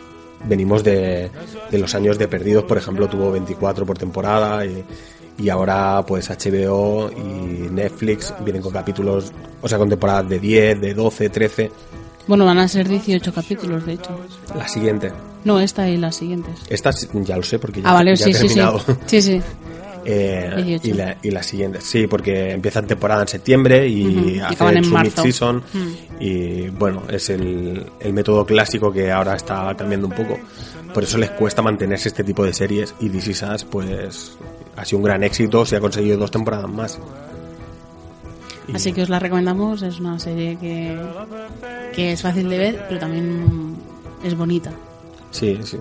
[0.46, 1.30] Venimos de,
[1.70, 4.66] de los años de Perdidos, por ejemplo, tuvo 24 por temporada
[5.42, 9.32] y ahora pues HBO y Netflix vienen con capítulos,
[9.62, 11.72] o sea, con temporadas de 10, de 12, 13.
[12.28, 14.18] Bueno, van a ser 18 capítulos, de hecho.
[14.56, 15.12] La siguiente.
[15.44, 16.54] No, esta y las siguientes.
[16.70, 18.48] Esta ya lo sé porque ya, Ah, vale, ya sí, he sí, sí.
[18.56, 18.82] terminado.
[19.06, 19.42] Sí, sí.
[20.04, 20.88] Eh, 18.
[20.88, 24.84] y, la, y la siguiente, sí, porque empiezan temporada en septiembre y acaban hacen en
[24.86, 25.58] su mid-season.
[25.74, 25.88] Mm.
[26.20, 30.40] Y bueno, es el, el método clásico que ahora está cambiando un poco.
[30.92, 32.96] Por eso les cuesta mantenerse este tipo de series.
[33.00, 34.38] Y This Is Us, pues
[34.76, 37.00] ha sido un gran éxito, se ha conseguido dos temporadas más.
[38.68, 40.98] Y- Así que os la recomendamos, es una serie que,
[41.94, 43.76] que es fácil de ver, pero también
[44.24, 44.72] es bonita.
[45.32, 45.78] Sí, sí.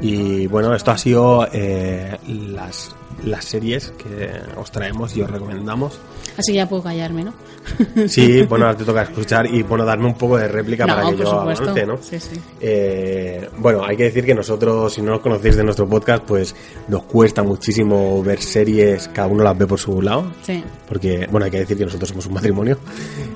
[0.00, 2.94] Y bueno, esto ha sido eh, las,
[3.24, 5.98] las series que os traemos y os recomendamos.
[6.36, 7.34] Así que ya puedo callarme, ¿no?
[8.08, 11.10] Sí, bueno, ahora te toca escuchar y bueno, darme un poco de réplica No, para
[11.10, 11.64] que yo supuesto.
[11.64, 11.98] avance, ¿no?
[12.00, 12.40] Sí, sí.
[12.60, 16.54] Eh, bueno, hay que decir que nosotros, si no nos conocéis de nuestro podcast, pues
[16.88, 20.32] nos cuesta muchísimo ver series, cada uno las ve por su lado.
[20.42, 20.62] Sí.
[20.88, 22.78] Porque, bueno, hay que decir que nosotros somos un matrimonio.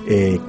[0.07, 0.39] Eh,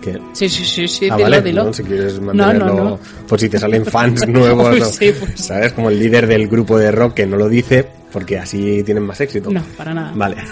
[0.00, 1.64] que, Sí, sí, sí, sí, Ah, dilo, vale, dilo.
[1.64, 1.72] ¿no?
[1.72, 2.98] si quieres mantenerlo, no, no.
[3.28, 4.84] por si te salen fans nuevos, ¿no?
[4.86, 5.32] sí, pues.
[5.40, 5.72] ¿sabes?
[5.72, 9.20] Como el líder del grupo de rock que no lo dice porque así tienen más
[9.20, 9.50] éxito.
[9.50, 10.12] No, para nada.
[10.14, 10.36] Vale.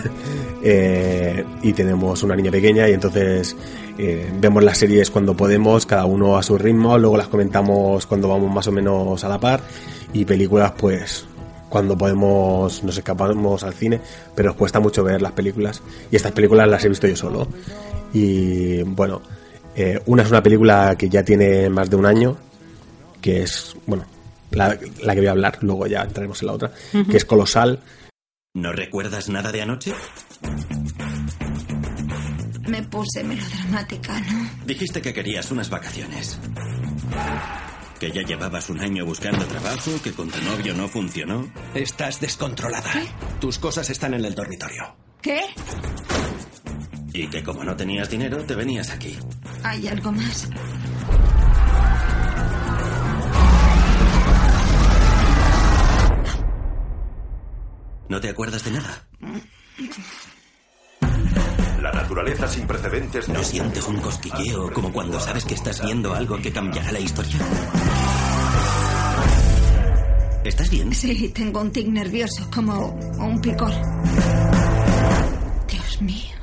[0.67, 3.55] Eh, y tenemos una niña pequeña y entonces
[3.99, 8.29] eh, vemos las series cuando podemos, cada uno a su ritmo, luego las comentamos cuando
[8.29, 9.61] vamos más o menos a la par
[10.15, 11.27] y películas pues
[11.69, 14.01] cuando podemos nos escapamos al cine,
[14.35, 17.47] pero nos cuesta mucho ver las películas y estas películas las he visto yo solo.
[18.15, 19.21] Y bueno,
[19.77, 22.37] eh, una es una película que ya tiene más de un año,
[23.21, 24.05] que es, bueno,
[24.57, 26.73] la, la que voy a hablar, luego ya entraremos en la otra,
[27.11, 27.81] que es Colosal.
[28.55, 29.93] ¿No recuerdas nada de anoche?
[32.69, 34.49] Me puse melodramática, ¿no?
[34.67, 36.39] Dijiste que querías unas vacaciones.
[38.01, 41.49] Que ya llevabas un año buscando trabajo, que con tu novio no funcionó.
[41.75, 42.91] Estás descontrolada.
[43.41, 44.97] Tus cosas están en el dormitorio.
[45.21, 45.41] ¿Qué?
[47.13, 49.17] Y que como no tenías dinero, te venías aquí.
[49.63, 50.49] ¿Hay algo más?
[58.09, 59.07] ¿No te acuerdas de nada?
[61.81, 66.39] La naturaleza sin precedentes ¿No sientes un cosquilleo como cuando sabes que estás viendo algo
[66.39, 67.39] que cambiará la historia?
[70.45, 70.95] ¿Estás bien?
[70.95, 73.73] Sí, tengo un tic nervioso, como un picor.
[75.67, 76.35] Dios mío.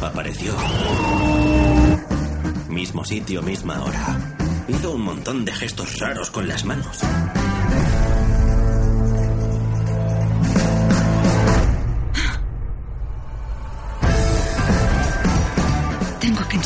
[0.00, 0.54] Apareció.
[2.68, 4.36] Mismo sitio, misma hora.
[4.68, 7.00] Hizo un montón de gestos raros con las manos.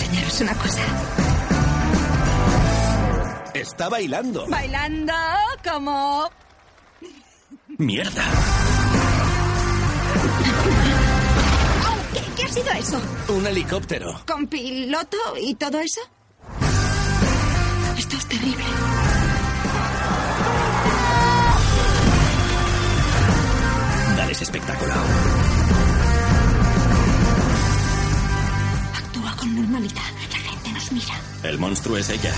[0.01, 0.83] Enseñaros una cosa.
[3.55, 4.47] Está bailando.
[4.47, 5.13] Bailando
[5.69, 6.31] como...
[7.79, 8.25] ¡Mierda!
[12.13, 13.01] ¿Qué, qué ha sido eso?
[13.29, 14.21] Un helicóptero.
[14.27, 16.01] ¿Con piloto y todo eso?
[17.97, 18.65] Esto es terrible.
[24.17, 24.95] Dale ese espectáculo.
[31.43, 32.33] El monstruo es ella.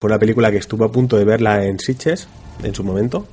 [0.00, 2.26] Fue una película que estuve a punto de verla en Sitges
[2.62, 3.26] en su momento.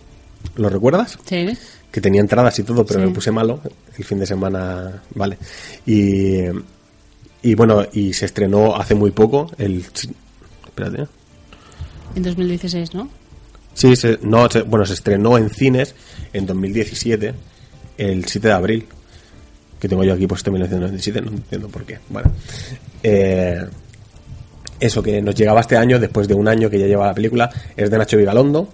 [0.56, 1.18] ¿Lo recuerdas?
[1.26, 1.48] Sí.
[1.92, 3.06] Que tenía entradas y todo, pero Sí.
[3.06, 3.62] me puse malo
[3.98, 5.02] el fin de semana.
[5.16, 5.38] Vale.
[5.86, 6.42] Y,
[7.42, 9.80] y bueno, y se estrenó hace muy poco el.
[10.66, 11.08] Espérate.
[12.16, 13.10] En 2016, ¿no?
[13.74, 15.96] Sí, se- no, se- bueno, se estrenó en cines
[16.34, 17.34] en 2017,
[17.98, 18.86] el 7 de abril.
[19.80, 22.00] Que tengo yo aquí puesto en 1997, no entiendo por qué.
[22.10, 22.32] Bueno,
[23.04, 23.64] eh,
[24.80, 27.50] eso que nos llegaba este año, después de un año que ya lleva la película,
[27.76, 28.70] es de Nacho Vigalondo,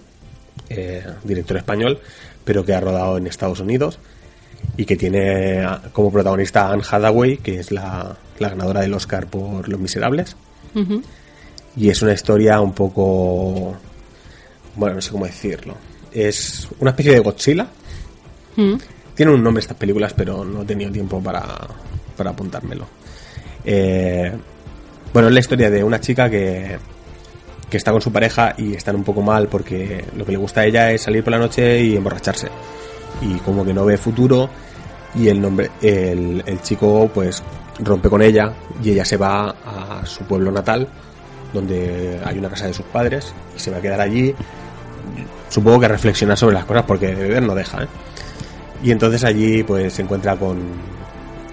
[0.70, 1.98] eh, director español,
[2.44, 3.98] pero que ha rodado en Estados Unidos
[4.76, 9.26] y que tiene como protagonista a Anne Hathaway, que es la, la ganadora del Oscar
[9.26, 10.36] por Los Miserables.
[11.76, 13.76] Y es una historia un poco.
[14.76, 15.76] Bueno, no sé cómo decirlo.
[16.12, 17.68] Es una especie de Godzilla.
[18.56, 18.74] Mm.
[19.14, 21.44] Tienen un nombre estas películas, pero no he tenido tiempo para,
[22.16, 22.86] para apuntármelo.
[23.64, 24.32] Eh,
[25.12, 26.76] bueno, es la historia de una chica que,
[27.70, 30.62] que está con su pareja y están un poco mal porque lo que le gusta
[30.62, 32.48] a ella es salir por la noche y emborracharse.
[33.22, 34.50] Y como que no ve futuro
[35.14, 37.42] y el nombre el, chico pues
[37.80, 38.52] rompe con ella
[38.82, 40.88] y ella se va a su pueblo natal
[41.52, 44.34] donde hay una casa de sus padres y se va a quedar allí
[45.48, 47.88] supongo que reflexionar sobre las cosas porque beber no deja ¿eh?
[48.84, 50.58] Y entonces allí pues se encuentra con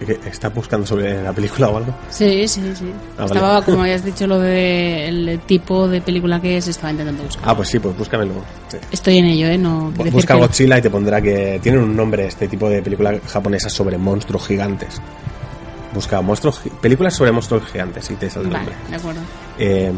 [0.05, 1.93] ¿Qué- ¿Estás buscando sobre la película o algo?
[2.09, 2.91] Sí, sí, sí.
[3.19, 3.25] Ah, vale.
[3.35, 7.43] estaba, como habías dicho, lo del tipo de película que es, estaba intentando buscar.
[7.45, 8.33] Ah, pues sí, pues búscamelo.
[8.67, 8.77] Sí.
[8.89, 9.59] Estoy en ello, ¿eh?
[9.59, 10.39] No, Busca que.
[10.39, 14.47] Godzilla y te pondrá que tienen un nombre este tipo de películas japonesas sobre monstruos
[14.47, 14.99] gigantes.
[15.93, 18.89] Busca monstruos, películas sobre monstruos gigantes y te sale el Vale, nombre.
[18.89, 19.21] de acuerdo.
[19.59, 19.91] Eh,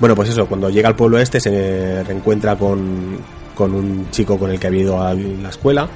[0.00, 3.18] bueno, pues eso, cuando llega al pueblo este se reencuentra con,
[3.54, 5.88] con un chico con el que había ido a la escuela,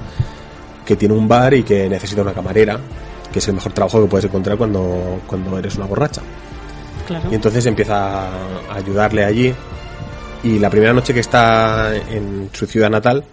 [0.87, 2.79] que tiene un bar y que necesita una camarera,
[3.31, 6.21] que es el mejor trabajo que puedes encontrar cuando, cuando eres una borracha.
[7.05, 7.29] Claro.
[7.29, 9.53] Y entonces empieza a ayudarle allí.
[10.43, 13.25] Y la primera noche que está en su ciudad natal,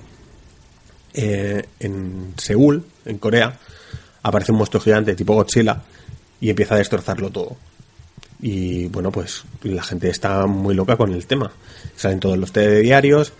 [1.12, 3.56] eh, en Seúl, en Corea,
[4.24, 5.80] aparece un monstruo gigante tipo Godzilla
[6.40, 7.56] y empieza a destrozarlo todo.
[8.40, 11.52] Y bueno, pues la gente está muy loca con el tema.
[11.94, 13.32] Salen todos los telediarios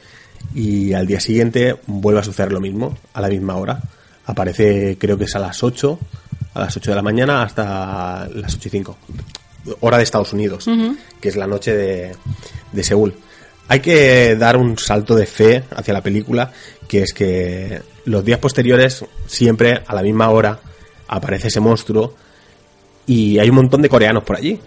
[0.55, 3.83] y al día siguiente vuelve a suceder lo mismo, a la misma hora.
[4.27, 5.99] Aparece, creo que es a las 8,
[6.55, 8.97] a las 8 de la mañana hasta las 8 y 5.
[9.81, 10.67] Hora de Estados Unidos,
[11.21, 12.17] que es la noche de,
[12.73, 13.15] de Seúl.
[13.69, 16.53] Hay que dar un salto de fe hacia la película,
[16.87, 20.59] que es que los días posteriores, siempre a la misma hora,
[21.09, 22.15] aparece ese monstruo
[23.07, 24.61] y hay un montón de coreanos por allí.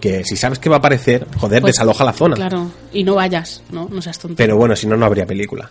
[0.00, 2.36] Que si sabes que va a aparecer, joder, Pues, desaloja la zona.
[2.36, 3.88] Claro, y no vayas, ¿no?
[3.90, 4.36] No seas tonto.
[4.36, 5.70] Pero bueno, si no, no habría película.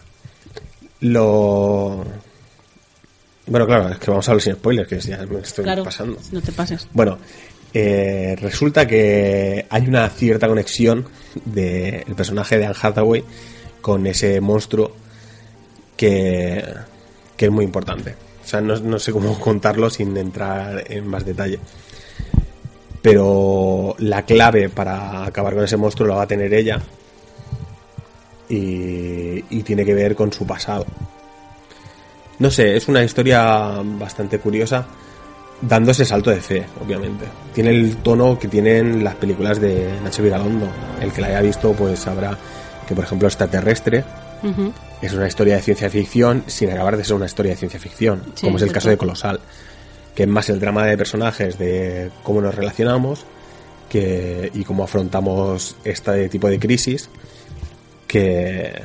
[1.01, 2.03] Lo.
[3.47, 6.17] Bueno, claro, es que vamos a hablar sin spoilers, que ya me estoy claro, pasando.
[6.31, 6.87] no te pases.
[6.93, 7.19] Bueno,
[7.73, 11.05] eh, resulta que hay una cierta conexión
[11.43, 13.23] del personaje de Anne Hathaway
[13.81, 14.91] con ese monstruo
[15.95, 16.63] que,
[17.37, 18.15] que es muy importante.
[18.43, 21.59] O sea, no, no sé cómo contarlo sin entrar en más detalle.
[23.01, 26.81] Pero la clave para acabar con ese monstruo la va a tener ella.
[28.49, 30.85] Y, y tiene que ver con su pasado.
[32.39, 34.85] No sé, es una historia bastante curiosa,
[35.61, 37.25] dando ese salto de fe, obviamente.
[37.53, 40.67] Tiene el tono que tienen las películas de Nacho Vigalondo.
[41.01, 42.37] El que la haya visto, pues sabrá
[42.87, 44.03] que, por ejemplo, Extraterrestre
[44.43, 44.73] Ujú.
[45.01, 48.21] es una historia de ciencia ficción sin acabar de ser una historia de ciencia ficción,
[48.35, 49.39] Sí, como es el caso de Colosal,
[50.13, 53.25] que es más el drama de personajes, de cómo nos relacionamos
[53.89, 57.09] que, y cómo afrontamos este tipo de crisis
[58.07, 58.81] que,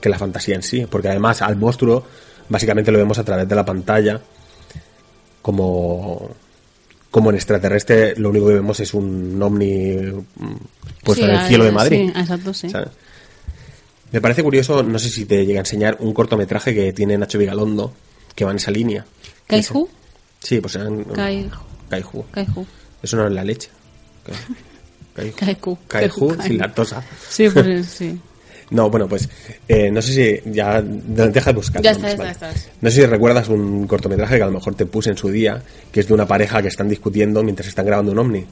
[0.00, 2.04] que la fantasía en sí, porque además al monstruo
[2.48, 4.20] básicamente lo vemos a través de la pantalla
[5.40, 6.30] como
[7.10, 10.54] como en extraterrestre lo único que vemos es un ovni mm,
[11.04, 12.10] puesto Sí, en el cielo de Madrid.
[12.14, 12.70] sí, exacto, sí.
[12.70, 12.88] ¿sabes?
[14.12, 17.38] Me parece curioso, no sé si te llega a enseñar un cortometraje que tiene Nacho
[17.38, 17.92] Vigalondo,
[18.34, 19.04] que va en esa línea.
[19.46, 19.88] Kaiju.
[20.38, 21.04] Sí, pues eran...
[21.04, 22.24] Kaiju.
[22.30, 22.66] Kaiju.
[23.02, 23.70] Eso no es la leche.
[25.14, 25.34] Kaiju.
[25.36, 26.42] Kaiju Kaiju.
[26.42, 27.02] sin lactosa.
[27.28, 28.18] Sí, pues sí.
[28.72, 29.28] No, bueno, pues
[29.68, 31.82] eh, no sé si ya deja de buscar.
[31.82, 32.38] Ya está, ya está, vale.
[32.40, 32.70] ya está.
[32.80, 35.62] No sé si recuerdas un cortometraje que a lo mejor te puse en su día,
[35.92, 38.44] que es de una pareja que están discutiendo mientras están grabando un ovni.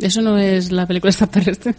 [0.00, 1.74] Eso no es la película extraterrestre.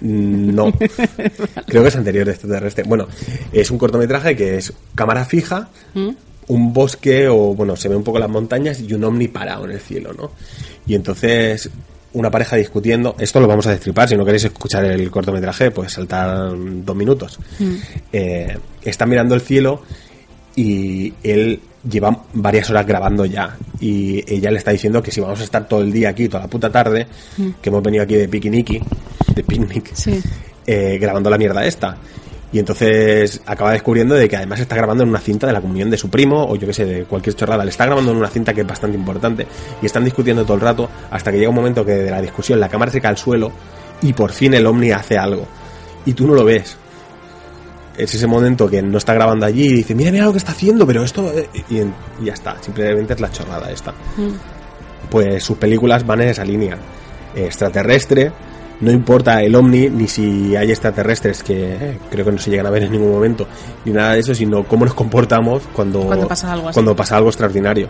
[0.00, 0.72] Mm, No,
[1.66, 2.84] creo que es anterior de extraterrestre.
[2.84, 3.06] Bueno,
[3.52, 6.10] es un cortometraje que es cámara fija, ¿Mm?
[6.48, 9.72] un bosque o bueno, se ve un poco las montañas y un ovni parado en
[9.72, 10.32] el cielo, ¿no?
[10.86, 11.70] Y entonces
[12.14, 15.92] una pareja discutiendo, esto lo vamos a destripar, si no queréis escuchar el cortometraje, pues
[15.92, 17.38] saltar dos minutos.
[18.12, 19.82] Eh, está mirando el cielo
[20.54, 25.40] y él lleva varias horas grabando ya y ella le está diciendo que si vamos
[25.40, 27.06] a estar todo el día aquí, toda la puta tarde,
[27.38, 27.48] Mm.
[27.60, 28.80] que hemos venido aquí de piquiniqui,
[29.34, 30.20] de picnic, Sí.
[30.66, 31.96] eh, grabando la mierda esta.
[32.52, 35.90] Y entonces acaba descubriendo de que además está grabando en una cinta de la comunión
[35.90, 37.64] de su primo, o yo que sé, de cualquier chorrada.
[37.64, 39.46] Le está grabando en una cinta que es bastante importante.
[39.80, 42.60] Y están discutiendo todo el rato hasta que llega un momento que de la discusión
[42.60, 43.50] la cámara se cae al suelo
[44.02, 45.46] y por fin el Omni hace algo.
[46.04, 46.76] Y tú no lo ves.
[47.96, 50.52] Es ese momento que no está grabando allí y dice, mira, mira lo que está
[50.52, 51.30] haciendo, pero esto...
[51.34, 51.84] eh", Y, y
[52.24, 53.94] ya está, simplemente es la chorrada esta
[55.12, 56.78] pues sus películas van en esa línea.
[57.34, 58.32] Extraterrestre,
[58.82, 62.66] no importa el ovni, ni si hay extraterrestres, que eh, creo que no se llegan
[62.66, 63.46] a ver en ningún momento,
[63.84, 66.74] ni nada de eso, sino cómo nos comportamos cuando, Cuando pasa algo así.
[66.74, 67.88] cuando pasa algo extraordinario.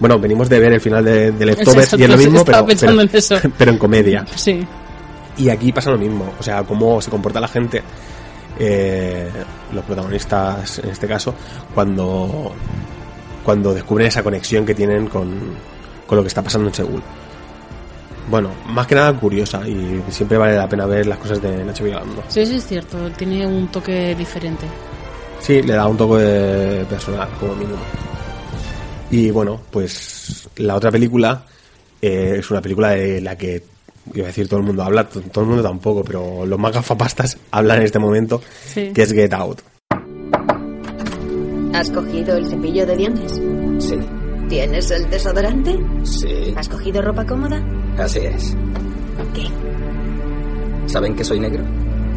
[0.00, 3.00] Bueno, venimos de ver el final de, de Leftovers y es lo mismo, pero, pero,
[3.00, 3.36] en eso.
[3.58, 4.26] pero en comedia.
[4.34, 4.66] Sí.
[5.36, 7.80] Y aquí pasa lo mismo, o sea, cómo se comporta la gente,
[8.58, 9.28] eh,
[9.72, 11.34] los protagonistas en este caso,
[11.72, 12.52] cuando,
[13.44, 15.30] cuando descubren esa conexión que tienen con,
[16.04, 17.02] con lo que está pasando en Seúl.
[18.30, 21.82] Bueno, más que nada curiosa y siempre vale la pena ver las cosas de Nacho
[21.84, 22.22] Vigalondo.
[22.28, 23.10] Sí, sí, es cierto.
[23.16, 24.66] Tiene un toque diferente.
[25.40, 27.78] Sí, le da un toque de personal, como mínimo.
[29.10, 31.42] Y bueno, pues la otra película
[32.00, 33.64] eh, es una película de la que,
[34.14, 36.72] iba a decir, todo el mundo habla, to- todo el mundo tampoco, pero los más
[36.72, 38.40] gafapastas hablan en este momento,
[38.72, 38.92] Sí.
[38.94, 39.60] que es Get Out.
[41.74, 43.40] ¿Has cogido el cepillo de dientes?
[43.78, 43.96] Sí,
[44.50, 45.78] ¿Tienes el desodorante?
[46.02, 47.62] sí, ¿Has cogido ropa cómoda?
[47.98, 48.56] así es.
[49.32, 49.46] ¿Qué?
[50.86, 51.62] ¿Saben que soy negro?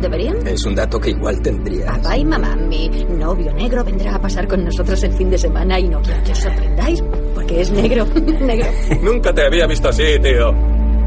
[0.02, 0.36] ¿Deberían?
[0.48, 1.86] Es un dato que igual tendrías.
[1.98, 5.80] Papá y mamá, mi novio negro vendrá a pasar con nosotros el fin de semana
[5.80, 7.04] y no quiero que os sorprendáis
[7.36, 8.06] porque es negro.
[8.42, 8.66] negro.
[9.02, 10.52] Nunca te había visto así, tío.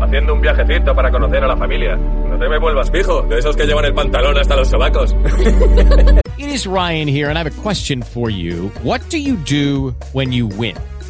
[0.00, 1.96] Haciendo un viajecito para conocer a la familia.
[1.96, 5.14] No te me vuelvas fijo, de esos que llevan el pantalón hasta los sobacos.
[6.38, 8.70] It is Ryan here, and I have a question for you.
[8.82, 10.76] What do you do when you win?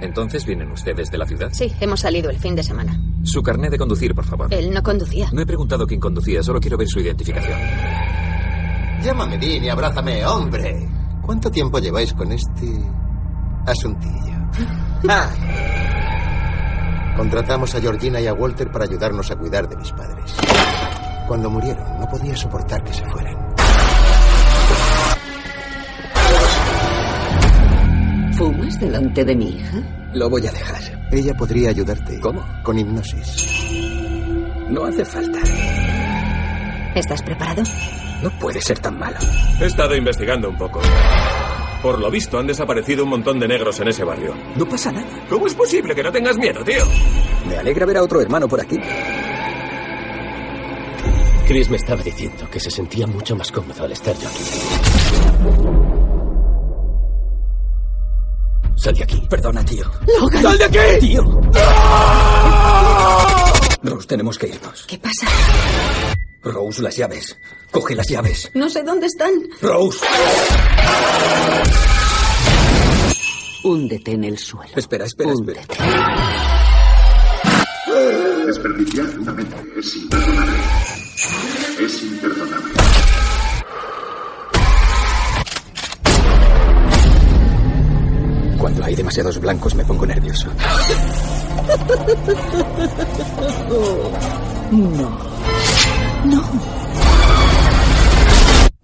[0.00, 1.48] Entonces vienen ustedes de la ciudad.
[1.52, 3.00] Sí, hemos salido el fin de semana.
[3.22, 4.52] Su carnet de conducir, por favor.
[4.52, 5.28] Él no conducía.
[5.32, 7.58] No he preguntado quién conducía, solo quiero ver su identificación.
[9.02, 10.88] Llámame Dean y abrázame, hombre.
[11.22, 12.66] ¿Cuánto tiempo lleváis con este
[13.66, 14.36] asuntillo?
[15.08, 15.30] Ah.
[17.16, 20.34] Contratamos a Georgina y a Walter para ayudarnos a cuidar de mis padres.
[21.28, 23.36] Cuando murieron, no podía soportar que se fueran.
[28.66, 29.78] ¿Fumas delante de mi hija?
[30.12, 30.82] Lo voy a dejar.
[31.12, 32.18] Ella podría ayudarte.
[32.18, 32.44] ¿Cómo?
[32.64, 33.46] Con hipnosis.
[34.68, 35.38] No hace falta.
[36.96, 37.62] ¿Estás preparado?
[38.24, 39.18] No puede ser tan malo.
[39.60, 40.80] He estado investigando un poco.
[41.80, 44.34] Por lo visto, han desaparecido un montón de negros en ese barrio.
[44.56, 45.06] No pasa nada.
[45.28, 46.84] ¿Cómo es posible que no tengas miedo, tío?
[47.48, 48.80] Me alegra ver a otro hermano por aquí.
[51.46, 55.85] Chris me estaba diciendo que se sentía mucho más cómodo al estar yo aquí.
[58.86, 59.20] Sal de aquí.
[59.28, 59.84] Perdona, tío.
[60.20, 60.42] Logan.
[60.42, 60.78] ¡Sal de aquí!
[61.00, 61.22] ¡Tío!
[63.82, 64.84] Rose, tenemos que irnos.
[64.86, 65.26] ¿Qué pasa?
[66.44, 67.36] Rose, las llaves.
[67.72, 68.48] Coge las llaves.
[68.54, 69.32] No sé dónde están.
[69.60, 70.06] Rose.
[73.64, 74.70] Húndete en el suelo.
[74.76, 75.62] Espera, espera, espera.
[78.46, 80.58] Desperdiciar una mente es imperdonable.
[81.80, 82.75] Es imperdonable.
[88.66, 90.48] Cuando hay demasiados blancos me pongo nervioso.
[94.72, 95.20] No.
[96.24, 96.42] No.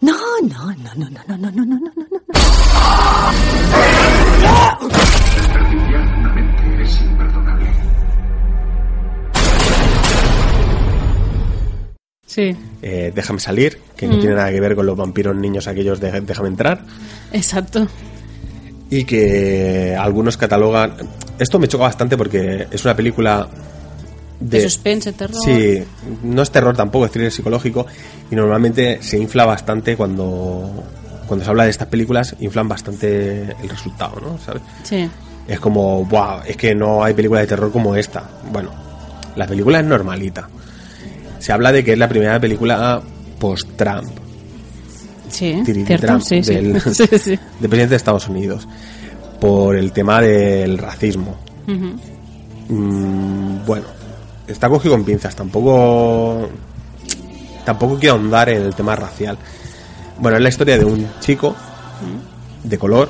[0.00, 1.92] No, no, no, no, no, no, no, no, no, no, no, no.
[5.34, 7.66] Desperdiciar una mente es imperdonable.
[12.24, 14.20] Sí, Eh, Déjame salir, que no Mm.
[14.20, 16.84] tiene nada que ver con los vampiros niños aquellos de Déjame entrar.
[17.32, 17.88] exacto.
[18.92, 20.92] Y que algunos catalogan.
[21.38, 23.48] Esto me choca bastante porque es una película
[24.38, 25.40] De, suspense, terror.
[25.42, 25.82] Sí,
[26.22, 27.86] no es terror tampoco, es thriller psicológico.
[28.30, 30.84] Y normalmente se infla bastante cuando.
[31.26, 34.36] Cuando se habla de estas películas, inflan bastante el resultado, ¿no?
[34.38, 34.60] ¿Sabes?
[34.82, 35.08] Sí.
[35.48, 38.22] Es como, wow, es que no hay película de terror como esta.
[38.52, 38.72] Bueno,
[39.36, 40.50] la película es normalita.
[41.38, 43.00] Se habla de que es la primera película
[43.38, 44.21] post-Trump.
[45.32, 45.62] Sí,
[45.98, 47.06] Trump, sí, del, sí,
[47.60, 48.68] del presidente de Estados Unidos.
[49.40, 51.36] Por el tema del racismo.
[52.68, 53.86] Mm, bueno,
[54.46, 55.34] está cogido con pinzas.
[55.34, 56.48] Tampoco.
[57.64, 59.38] Tampoco quiero ahondar en el tema racial.
[60.18, 61.56] Bueno, es la historia de un chico
[62.62, 63.08] de color,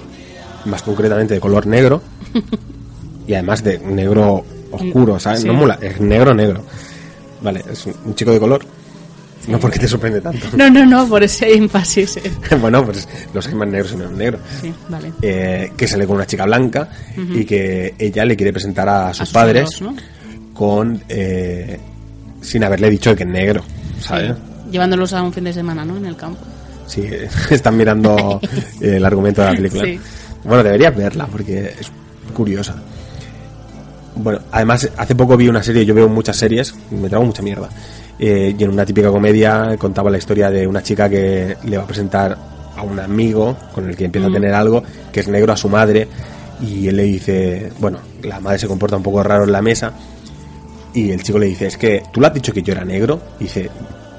[0.67, 2.01] más concretamente de color negro,
[3.27, 5.45] y además de negro oscuro, ¿sabes?
[5.45, 6.63] No mola, es negro, negro.
[7.43, 8.65] Vale, es un chico de color.
[9.49, 10.47] No porque te sorprende tanto.
[10.57, 12.19] No, no, no, por ese énfasis.
[12.19, 12.31] eh.
[12.61, 14.41] bueno, pues los hay más negros y menos negros.
[14.61, 15.13] Sí, vale.
[15.21, 16.89] Eh, que sale con una chica blanca
[17.35, 19.83] y que ella le quiere presentar a sus, A sus padres
[20.55, 21.79] con eh,
[22.41, 23.63] sin haberle dicho que es negro,
[24.01, 24.35] ¿sabes?
[24.71, 25.97] Llevándolos a un fin de semana, ¿no?
[25.97, 26.41] En el campo.
[26.87, 27.09] Sí,
[27.51, 28.41] están mirando
[28.81, 29.85] eh, el argumento de la película.
[29.85, 30.01] Sí.
[30.45, 31.91] Bueno, deberías verla porque es
[32.35, 32.77] curiosa.
[34.15, 37.69] Bueno, además, hace poco vi una serie, yo veo muchas series, me trago mucha mierda.
[38.19, 41.85] Eh, y en una típica comedia contaba la historia de una chica que le va
[41.85, 42.37] a presentar
[42.77, 44.31] a un amigo con el que empieza Mm.
[44.31, 44.83] a tener algo,
[45.13, 46.09] que es negro a su madre,
[46.61, 49.93] y él le dice, bueno, la madre se comporta un poco raro en la mesa,
[50.95, 53.21] y el chico le dice, es que tú le has dicho que yo era negro.
[53.41, 53.71] Y dice,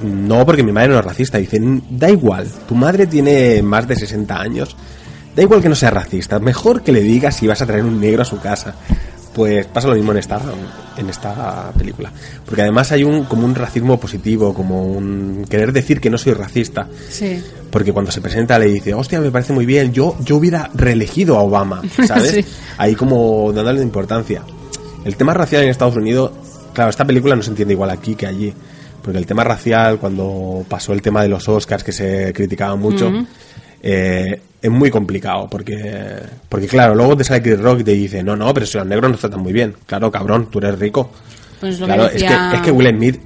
[0.02, 1.38] no, porque mi madre no es racista.
[1.40, 4.76] Y dice, da igual, tu madre tiene más de 60 años.
[5.36, 6.40] Da igual que no sea racista.
[6.40, 8.76] Mejor que le digas si vas a traer un negro a su casa.
[9.34, 10.40] Pues pasa lo mismo en esta,
[10.98, 12.12] en esta película.
[12.46, 16.34] Porque además hay un, como un racismo positivo, como un querer decir que no soy
[16.34, 16.88] racista.
[17.10, 17.42] Sí.
[17.72, 21.38] Porque cuando se presenta le dice, hostia, me parece muy bien, yo, yo hubiera reelegido
[21.38, 22.32] a Obama, ¿sabes?
[22.32, 22.46] Sí.
[22.78, 24.44] Ahí como dándole importancia.
[25.04, 26.32] El tema racial en Estados Unidos,
[26.74, 28.54] claro, esta película no se entiende igual aquí que allí.
[29.02, 33.12] Porque el tema racial, cuando pasó el tema de los Oscars, que se criticaba mucho.
[33.84, 35.48] Eh, es muy complicado.
[35.50, 36.16] Porque,
[36.50, 38.88] porque claro, luego te sale Chris Rock y te dice, no, no, pero si los
[38.88, 39.76] negros nos tratan muy bien.
[39.86, 41.12] Claro, cabrón, tú eres rico.
[41.60, 43.20] Pues lo Claro, que es, que, es que Will Smith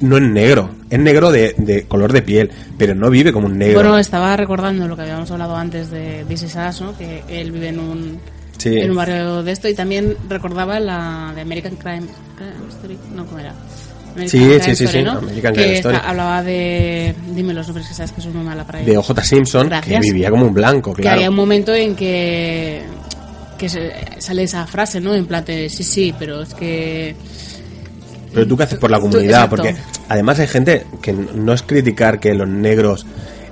[0.00, 0.70] no es negro.
[0.90, 3.80] Es negro de, de color de piel, pero no vive como un negro.
[3.80, 6.96] Bueno, estaba recordando lo que habíamos hablado antes de This Is Us, ¿no?
[6.98, 8.20] Que él vive en un,
[8.58, 8.78] Sí.
[8.78, 12.02] en un barrio de esto y también recordaba la de American Crime,
[12.36, 13.54] Crime Story, no, ¿cómo era?
[14.14, 15.18] American Sí, sí, sí, Story, sí, ¿no?
[15.18, 15.98] American que Story.
[16.04, 17.14] hablaba de...
[17.34, 19.00] Dime los nombres que sabes que soy muy mala para de ello.
[19.00, 20.00] OJ Simpson, Gracias.
[20.00, 21.16] que vivía como un blanco, Que claro.
[21.16, 22.82] había un momento en que,
[23.58, 23.68] que
[24.18, 25.14] sale esa frase, ¿no?
[25.14, 27.14] En plan de, sí, sí, pero es que...
[28.32, 29.74] Pero tú qué haces por la comunidad, porque
[30.08, 33.04] además hay gente que no es criticar que los negros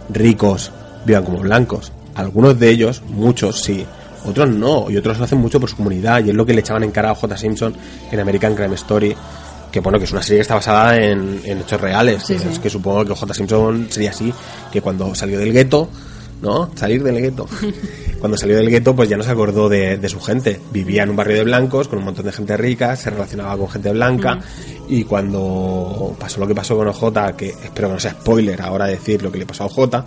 [0.09, 0.71] ricos
[1.05, 1.93] vivan como blancos.
[2.15, 3.85] Algunos de ellos, muchos sí,
[4.25, 6.61] otros no, y otros lo hacen mucho por su comunidad, y es lo que le
[6.61, 7.37] echaban en cara a J.
[7.37, 7.75] Simpson
[8.13, 9.17] en American Crime Story,
[9.71, 12.41] que bueno, que es una serie que está basada en, en hechos reales, Sí, que,
[12.41, 12.49] sí.
[12.53, 13.35] es que supongo que J.
[13.35, 14.33] Simpson sería así,
[14.73, 15.89] que cuando salió del gueto,
[16.43, 16.71] ¿no?
[16.77, 17.47] Salir del gueto.
[18.19, 20.61] Cuando salió del gueto, pues ya no se acordó de, de su gente.
[20.73, 23.69] Vivía en un barrio de blancos, con un montón de gente rica, se relacionaba con
[23.71, 24.41] gente blanca,
[24.89, 28.87] y cuando pasó lo que pasó con OJ, que espero que no sea spoiler ahora
[28.87, 30.05] decir lo que le pasó a OJ,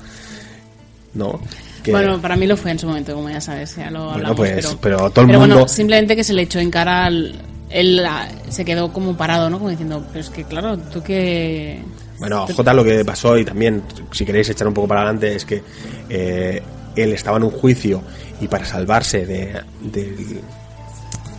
[1.14, 1.40] ¿no?
[1.84, 4.12] Que- Bueno, para mí lo fue en su momento, como ya sabes, ya lo Bueno,
[4.14, 4.38] hablamos.
[4.38, 7.06] pues, pero, pero todo el pero mundo- bueno, simplemente que se le echó en cara
[7.06, 7.34] al...
[7.72, 8.02] Él
[8.50, 9.58] se quedó como parado, ¿no?
[9.58, 11.82] Como diciendo, pero es que claro, tú que...
[12.20, 15.44] Bueno, J lo que pasó, y también, si queréis echar un poco para adelante, es
[15.46, 15.64] que
[16.10, 16.62] eh,
[16.96, 18.04] él estaba en un juicio
[18.40, 19.60] y para salvarse de,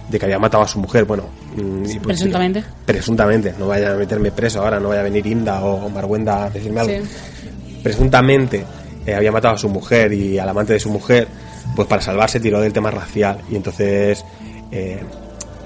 [0.08, 1.24] de que había matado a su mujer, bueno,
[1.56, 2.64] mm, pues- Presuntamente.
[2.84, 6.50] presuntamente, no vaya a meterme preso ahora, no vaya a venir Inda o Marwenda a
[6.50, 6.92] decirme algo.
[6.92, 7.78] Sí.
[7.82, 8.64] Presuntamente
[9.06, 11.28] eh, había matado a su mujer y al amante de su mujer,
[11.74, 14.24] pues para salvarse tiró del tema racial y entonces
[14.70, 15.02] eh,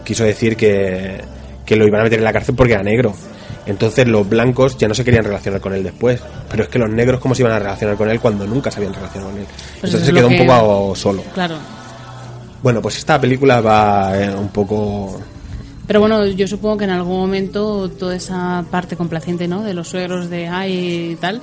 [0.07, 1.21] quiso decir que,
[1.67, 3.13] que lo iban a meter en la cárcel porque era negro.
[3.67, 6.23] Entonces los blancos ya no se querían relacionar con él después.
[6.49, 8.79] Pero es que los negros, ¿cómo se iban a relacionar con él cuando nunca se
[8.79, 9.47] habían relacionado con él?
[9.81, 11.23] Pues Entonces se quedó un poco solo.
[11.35, 11.57] Claro.
[12.63, 15.21] Bueno, pues esta película va eh, un poco...
[15.87, 19.63] Pero bueno, yo supongo que en algún momento toda esa parte complaciente, ¿no?
[19.63, 21.41] De los suegros de ay y tal,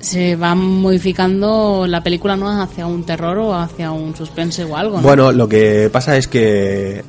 [0.00, 2.48] se va modificando la película, ¿no?
[2.62, 4.96] Hacia un terror o hacia un suspense o algo.
[4.96, 5.02] ¿no?
[5.02, 7.04] Bueno, lo que pasa es que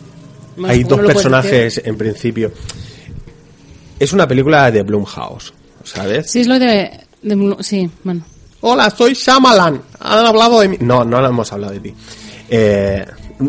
[0.62, 2.52] Bueno, hay ¿cómo dos personajes en principio.
[4.00, 5.54] Es una película de Blumhouse,
[5.84, 6.32] ¿sabes?
[6.32, 6.90] Sí, es lo de.
[7.60, 8.24] sí, bueno.
[8.62, 9.82] Hola, soy Shyamalan.
[10.00, 10.78] Han hablado de mí.
[10.80, 11.94] No, no hemos hablado de ti.
[12.50, 13.06] Eh,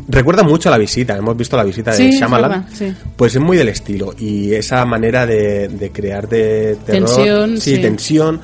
[0.08, 1.16] recuerda mucho a la visita.
[1.16, 2.50] Hemos visto la visita Sí, de es Shyamalan.
[2.50, 2.94] verdad, sí.
[3.16, 4.14] Pues es muy del estilo.
[4.18, 7.06] Y esa manera de, de crear de terror.
[7.14, 7.82] Tensión, sí, sí.
[7.82, 8.40] tensión.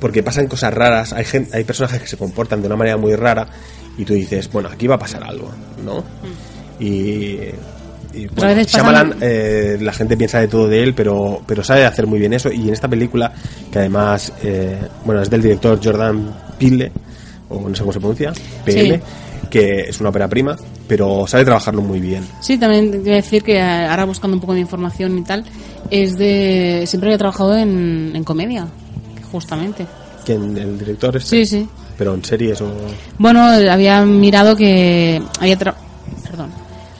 [0.00, 1.12] Porque pasan cosas raras.
[1.12, 3.46] Hay, gen- hay personajes que se comportan de una manera muy rara.
[3.96, 5.50] Y tú dices, bueno, aquí va a pasar algo,
[5.84, 6.04] ¿no?
[6.84, 7.38] Y.
[8.16, 12.06] y, bueno, Shyamalan, eh, la gente piensa de todo de él, pero, pero sabe hacer
[12.06, 12.50] muy bien eso.
[12.52, 13.32] Y en esta película,
[13.72, 16.92] que además, eh, bueno, es del director Jordan Peele,
[17.48, 18.32] o no sé cómo se pronuncia,
[18.64, 19.00] PL, Sí.
[19.50, 20.56] que es una ópera prima,
[20.88, 22.24] pero sabe trabajarlo muy bien.
[22.40, 25.22] Sí, también te voy a decir que eh, ahora buscando un poco de información y
[25.22, 25.44] tal,
[25.90, 26.84] es de.
[26.86, 28.66] Siempre había trabajado en, en comedia,
[29.30, 29.86] justamente.
[30.24, 30.56] ¿Quién?
[30.56, 31.44] ¿El director este?
[31.44, 31.68] Sí, sí.
[31.96, 32.72] Pero en series o...
[33.18, 35.74] Bueno, había mirado que había tra-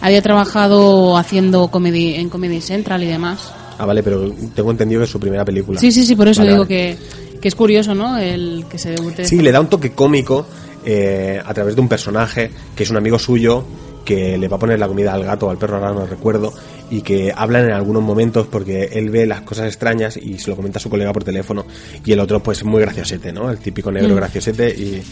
[0.04, 3.50] había trabajado haciendo comedy en Comedy Central y demás.
[3.78, 5.80] Ah, vale, pero tengo entendido que es su primera película.
[5.80, 6.96] Sí, sí, sí, por eso Vale, digo vale.
[7.32, 8.18] que, que es curioso, ¿no?
[8.18, 9.24] El que se debute.
[9.24, 10.46] Sí, le da un toque cómico
[10.84, 13.64] eh, a través de un personaje que es un amigo suyo
[14.04, 16.52] que le va a poner la comida al gato o al perro, ahora no recuerdo,
[16.90, 20.56] y que hablan en algunos momentos porque él ve las cosas extrañas y se lo
[20.56, 21.64] comenta a su colega por teléfono,
[22.04, 23.50] y el otro pues muy graciosete, ¿no?
[23.50, 24.16] El típico negro Mm.
[24.16, 25.02] graciosete y,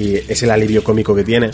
[0.00, 1.50] y es el alivio cómico que tiene.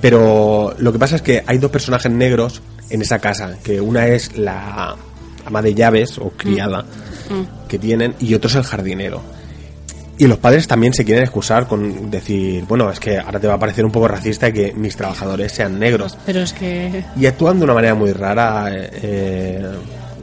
[0.00, 4.06] Pero lo que pasa es que hay dos personajes negros en esa casa, que una
[4.06, 4.96] es la
[5.44, 6.84] ama de llaves o criada
[7.30, 7.68] Mm.
[7.68, 9.22] que tienen y otro es el jardinero.
[10.18, 13.54] Y los padres también se quieren excusar con decir, bueno, es que ahora te va
[13.54, 16.18] a parecer un poco racista que mis trabajadores sean negros.
[16.26, 19.66] Pero es que Y actúan de una manera muy rara, eh, eh,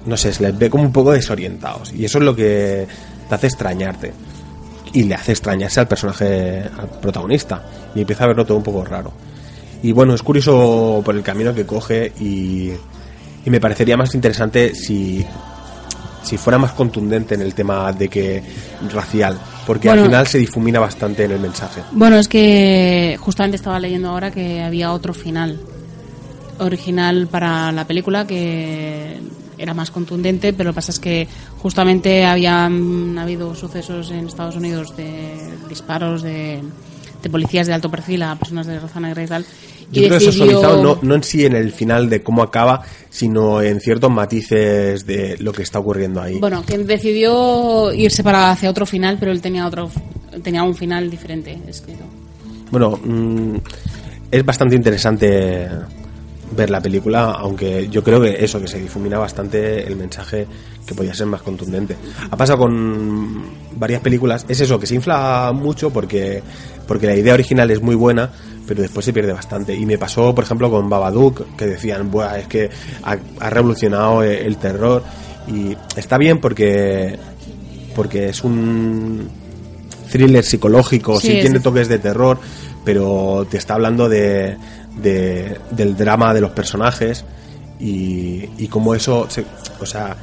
[0.06, 1.94] no sé, se les ve como un poco desorientados.
[1.94, 2.86] Y eso es lo que
[3.30, 4.14] te hace extrañarte.
[4.94, 7.64] Y le hace extrañarse al personaje, al protagonista.
[7.96, 9.14] Y empieza a verlo todo un poco raro.
[9.88, 12.72] Y bueno, es curioso por el camino que coge y,
[13.46, 15.26] y me parecería más interesante si,
[16.24, 18.44] si fuera más contundente en el tema de que
[18.94, 19.40] racial.
[19.66, 20.02] Porque Bueno.
[20.02, 21.84] al final se difumina bastante en el mensaje.
[21.94, 25.58] Bueno, es que justamente estaba leyendo ahora que había otro final
[26.60, 29.22] original para la película que
[29.58, 31.30] era más contundente, pero lo que pasa es que
[31.62, 36.62] justamente habían habido sucesos en Estados Unidos de disparos de,
[37.22, 39.46] de policías de alto perfil a personas de raza negra y tal.
[39.92, 42.22] Yo y creo que eso decidió- suavizado no, no en sí en el final de
[42.22, 46.40] cómo acaba, sino en ciertos matices de lo que está ocurriendo ahí.
[46.40, 49.90] Bueno, que decidió irse para hacia otro final, pero él tenía otro
[50.44, 52.04] tenía un final diferente escrito.
[52.70, 53.56] Bueno, mm,
[54.30, 55.68] es bastante interesante
[56.52, 60.46] ver la película, aunque yo creo que eso, que se difumina bastante el mensaje
[60.86, 61.96] que podía ser más contundente.
[62.30, 63.44] Ha pasado con
[63.76, 66.42] varias películas, es eso, que se infla mucho porque,
[66.88, 68.32] porque la idea original es muy buena,
[68.68, 69.76] pero después se pierde bastante.
[69.76, 72.70] Y me pasó, por ejemplo, con Babadook, que decían, Buah, es que
[73.04, 75.04] ha, ha revolucionado el, el terror.
[75.48, 77.18] Y está bien porque,
[77.96, 79.30] porque es un
[80.12, 82.40] thriller psicológico, Sí, sí, tiene toques de terror,
[82.84, 84.58] pero te está hablando de,
[85.02, 87.24] de- del drama de los personajes
[87.80, 89.46] y, y cómo eso, se-
[89.80, 90.18] o sea,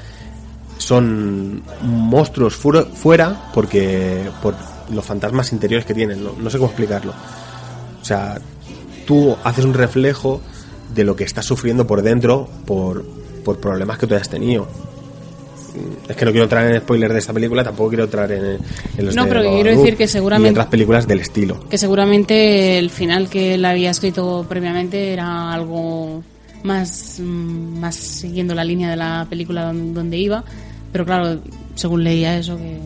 [0.78, 4.54] son monstruos fuera, fuera porque por
[4.92, 7.12] los fantasmas interiores que tienen, no, no sé cómo explicarlo.
[8.00, 8.38] O sea,
[9.06, 10.40] tú haces un reflejo
[10.94, 13.04] de lo que estás sufriendo por dentro por,
[13.44, 14.68] por problemas que tú hayas tenido.
[16.08, 18.58] Es que no quiero entrar en spoilers de esta película, tampoco quiero entrar en,
[18.96, 21.58] en los No, de pero quiero decir que seguramente- y otras películas del estilo.
[21.68, 26.22] Que seguramente el final que él había escrito previamente era algo
[26.62, 30.44] más, mm, más siguiendo la línea de la película don- donde iba,
[30.92, 31.40] pero claro,
[31.74, 32.78] según leía eso que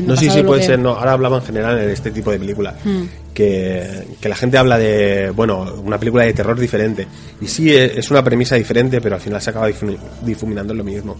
[0.00, 0.78] No, sí, sí, puede que- ser.
[0.78, 2.74] No, ahora hablaba en general en este tipo de películas.
[2.84, 3.02] Mm.
[3.34, 7.06] Que, que la gente habla de, bueno, una película de terror diferente.
[7.40, 10.84] Y sí, e- es una premisa diferente, pero al final se acaba difumi- difuminando lo
[10.84, 11.16] mismo.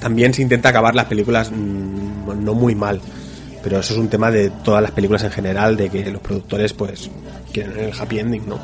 [0.00, 3.00] También se intenta acabar las películas mm, no muy mal.
[3.62, 6.72] Pero eso es un tema de todas las películas en general, de que los productores,
[6.72, 7.08] pues,
[7.52, 8.58] quieren el happy ending, ¿no?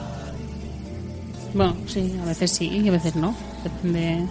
[1.54, 4.24] Bueno, sí, a veces sí y a veces no, depende.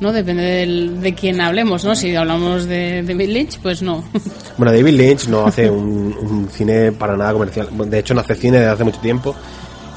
[0.00, 0.12] ¿No?
[0.12, 1.94] Depende del- de quién hablemos, ¿no?
[1.94, 4.02] Si hablamos de, Bill Lynch, pues no.
[4.58, 7.68] Bueno, David Lynch no hace un, un cine para nada comercial.
[7.88, 9.34] De hecho, no hace cine desde hace mucho tiempo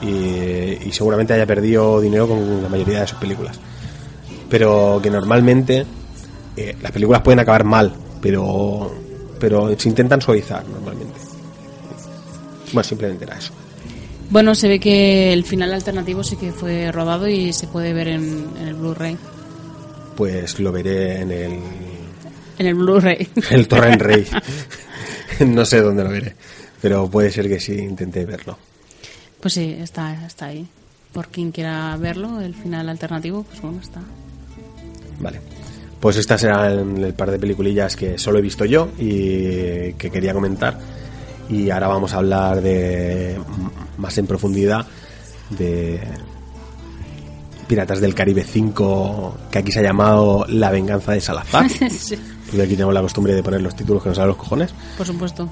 [0.01, 3.59] y, y seguramente haya perdido dinero con la mayoría de sus películas.
[4.49, 5.85] Pero que normalmente
[6.55, 7.91] eh, las películas pueden acabar mal,
[8.21, 8.89] pero,
[9.37, 11.19] pero se intentan suavizar normalmente.
[12.71, 13.51] Bueno, simplemente era eso.
[14.29, 18.07] Bueno, se ve que el final alternativo sí que fue rodado y se puede ver
[18.07, 19.17] en, en el Blu-ray.
[20.15, 21.59] Pues lo veré en el,
[22.57, 23.27] En el Blu-ray.
[23.51, 24.27] el Torrent Rey.
[25.45, 26.35] no sé dónde lo veré,
[26.81, 28.57] pero puede ser que sí intente verlo.
[29.39, 30.67] Pues sí, está, está ahí.
[31.11, 34.01] Por quien quiera verlo, el final alternativo, pues bueno, está.
[35.19, 35.39] Vale.
[35.99, 40.33] Pues estas eran el par de peliculillas que solo he visto yo y que quería
[40.33, 40.77] comentar.
[41.49, 43.37] Y ahora vamos a hablar de
[43.97, 44.85] más en profundidad
[45.49, 46.01] de
[47.67, 51.67] Piratas del Caribe 5, que aquí se ha llamado La venganza de Salazar.
[51.89, 52.15] Sí,
[52.47, 54.73] Porque aquí tenemos la costumbre de poner los títulos que nos salen los cojones.
[54.97, 55.47] por supuesto.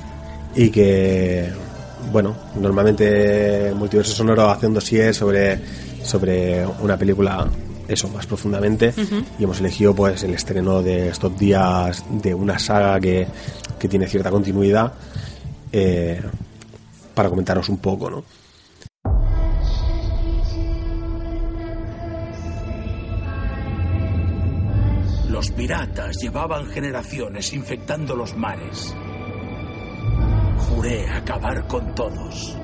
[0.55, 1.49] Y que,
[2.11, 5.59] bueno, normalmente Multiverso Sonoro hace un dossier sobre,
[6.03, 7.47] sobre una película,
[7.87, 8.93] eso, más profundamente.
[9.39, 13.27] Y hemos elegido pues el estreno de estos días de una saga que,
[13.79, 14.91] que tiene cierta continuidad
[15.71, 16.21] eh,
[17.15, 18.23] para comentaros un poco, ¿no?
[25.41, 28.95] Los piratas llevaban generaciones infectando los mares.
[30.69, 32.55] Juré acabar con todos.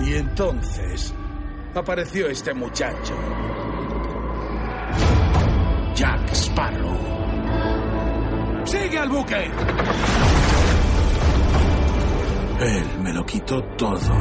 [0.00, 1.14] Y entonces
[1.72, 3.14] apareció este muchacho.
[5.94, 6.98] Jack Sparrow.
[8.64, 9.50] ¡Sigue al buque!
[12.58, 14.14] Él me lo quitó todo.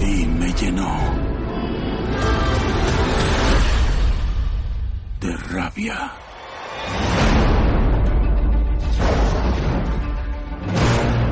[0.00, 1.25] Y me llenó
[5.20, 6.12] de rabia.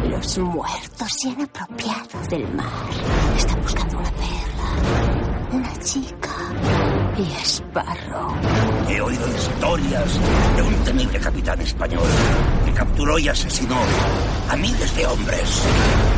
[0.09, 2.67] Los muertos se han apropiado del mar.
[3.37, 6.31] Están buscando una perla, una chica
[7.19, 8.35] y Sparrow.
[8.89, 10.21] He oído historias
[10.57, 12.09] de un temible capitán español
[12.65, 13.77] que capturó y asesinó
[14.51, 15.63] a miles de hombres.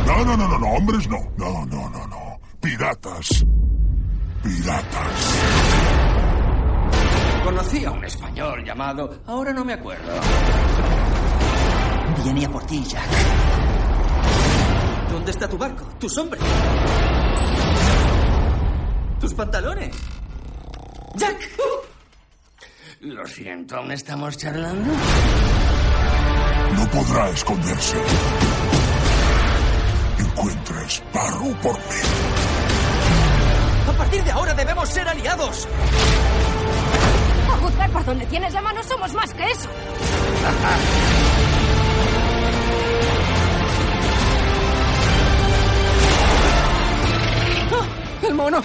[0.05, 1.19] No, no, no, no, no, hombres no.
[1.37, 2.39] No, no, no, no.
[2.61, 3.45] Piratas.
[4.43, 5.66] Piratas.
[7.47, 9.21] Conocí a un español llamado...
[9.25, 10.11] Ahora no me acuerdo.
[12.21, 13.07] Viene a por ti, Jack.
[15.09, 15.85] ¿Dónde está tu barco?
[15.97, 16.43] ¿Tus hombres?
[19.21, 19.95] ¿Tus pantalones?
[21.15, 21.37] ¡Jack!
[22.99, 24.91] Lo siento, ¿aún estamos charlando?
[26.75, 27.97] No podrá esconderse.
[30.19, 32.01] Encuentra Sparrow por mí.
[33.87, 35.65] A partir de ahora debemos ser aliados.
[37.67, 39.69] Juzgar por donde tienes la mano, somos más que eso.
[48.21, 48.61] ¡El mono!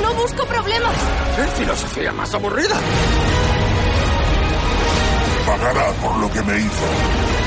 [0.00, 0.94] No busco problemas.
[1.38, 2.76] ¡Es filosofía más aburrida!
[5.44, 7.37] Pagará por lo que me hizo.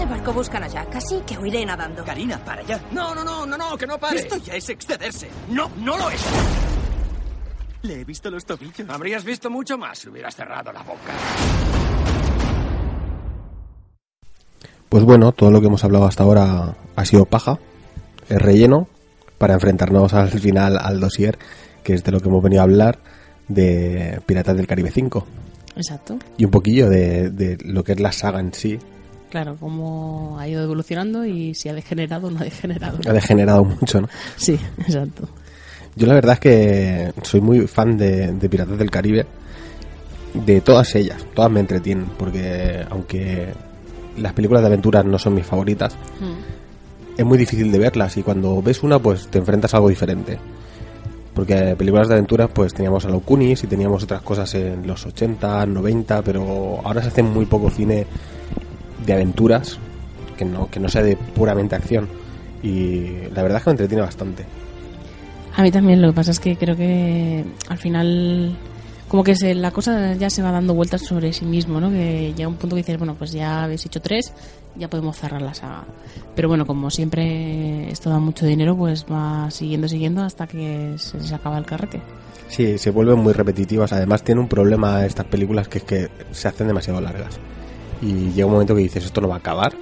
[0.00, 2.02] Ese barco buscan a Jack, así que huiré nadando.
[2.02, 2.80] Karina, para allá.
[2.90, 4.16] No, no, no, no, no, que no pare.
[4.16, 5.28] Esto ya es excederse.
[5.50, 6.22] No, no lo es.
[7.82, 8.88] Le he visto los tobillos.
[8.88, 11.12] Habrías visto mucho más si hubieras cerrado la boca.
[14.88, 17.58] Pues bueno, todo lo que hemos hablado hasta ahora ha sido paja,
[18.30, 18.88] es relleno,
[19.36, 21.38] para enfrentarnos al final al dossier,
[21.84, 22.98] que es de lo que hemos venido a hablar,
[23.48, 25.26] de Piratas del Caribe 5.
[25.76, 26.18] Exacto.
[26.38, 28.78] Y un poquillo de, de lo que es la saga en sí.
[29.30, 32.98] Claro, cómo ha ido evolucionando y si ha degenerado o no ha degenerado.
[33.06, 34.08] Ha degenerado mucho, ¿no?
[34.36, 35.28] Sí, exacto.
[35.94, 39.26] Yo la verdad es que soy muy fan de, de Piratas del Caribe.
[40.34, 43.48] De todas ellas, todas me entretienen, porque aunque
[44.16, 45.96] las películas de aventuras no son mis favoritas,
[47.16, 50.38] es muy difícil de verlas y cuando ves una pues te enfrentas a algo diferente.
[51.34, 55.04] Porque películas de aventuras pues teníamos a los Kunis y teníamos otras cosas en los
[55.06, 58.06] 80, 90, pero ahora se hace muy poco cine
[59.04, 59.78] de aventuras
[60.36, 62.08] que no, que no sea de puramente acción.
[62.62, 64.44] Y la verdad es que me entretiene bastante.
[65.56, 68.56] A mí también, lo que pasa es que creo que al final
[69.10, 71.90] como que se, la cosa ya se va dando vueltas sobre sí mismo, ¿no?
[71.90, 74.32] Que llega un punto que dices, bueno, pues ya habéis hecho tres,
[74.76, 75.82] ya podemos cerrar la saga.
[76.36, 81.18] Pero bueno, como siempre esto da mucho dinero, pues va siguiendo, siguiendo hasta que se
[81.18, 82.00] les acaba el carrete.
[82.46, 83.92] Sí, se vuelven muy repetitivas.
[83.92, 87.40] Además, tiene un problema estas películas que es que se hacen demasiado largas.
[88.02, 89.72] Y llega un momento que dices, esto no va a acabar.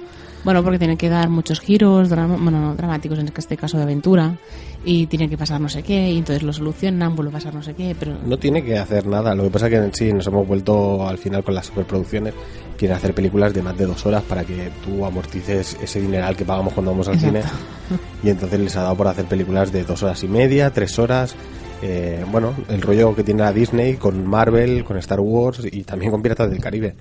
[0.43, 3.83] Bueno, porque tienen que dar muchos giros, drama- bueno, no, dramáticos en este caso de
[3.83, 4.37] aventura,
[4.85, 7.61] y tiene que pasar no sé qué, y entonces lo solucionan, vuelve a pasar no
[7.61, 9.35] sé qué, pero No tiene que hacer nada.
[9.35, 12.33] Lo que pasa es que sí, nos hemos vuelto al final con las superproducciones.
[12.77, 16.45] Quieren hacer películas de más de dos horas para que tú amortices ese dineral que
[16.45, 17.39] pagamos cuando vamos al Exacto.
[17.39, 17.99] cine.
[18.23, 21.35] Y entonces les ha dado por hacer películas de dos horas y media, tres horas.
[21.81, 26.11] Eh, bueno, el rollo que tiene la Disney con Marvel, con Star Wars y también
[26.11, 26.95] con Piratas del Caribe.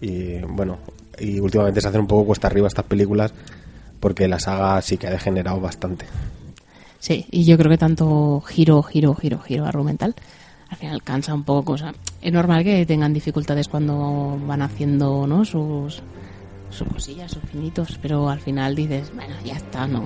[0.00, 0.78] Y bueno,
[1.18, 3.32] y últimamente se hacen un poco cuesta arriba estas películas
[4.00, 6.04] porque la saga sí que ha degenerado bastante.
[6.98, 10.14] sí, y yo creo que tanto giro, giro, giro, giro argumental,
[10.68, 11.94] al final cansa un poco, cosa.
[12.20, 15.44] Es normal que tengan dificultades cuando van haciendo, ¿no?
[15.44, 16.02] Sus,
[16.70, 20.04] sus cosillas, sus finitos, pero al final dices, bueno, ya está, ¿no?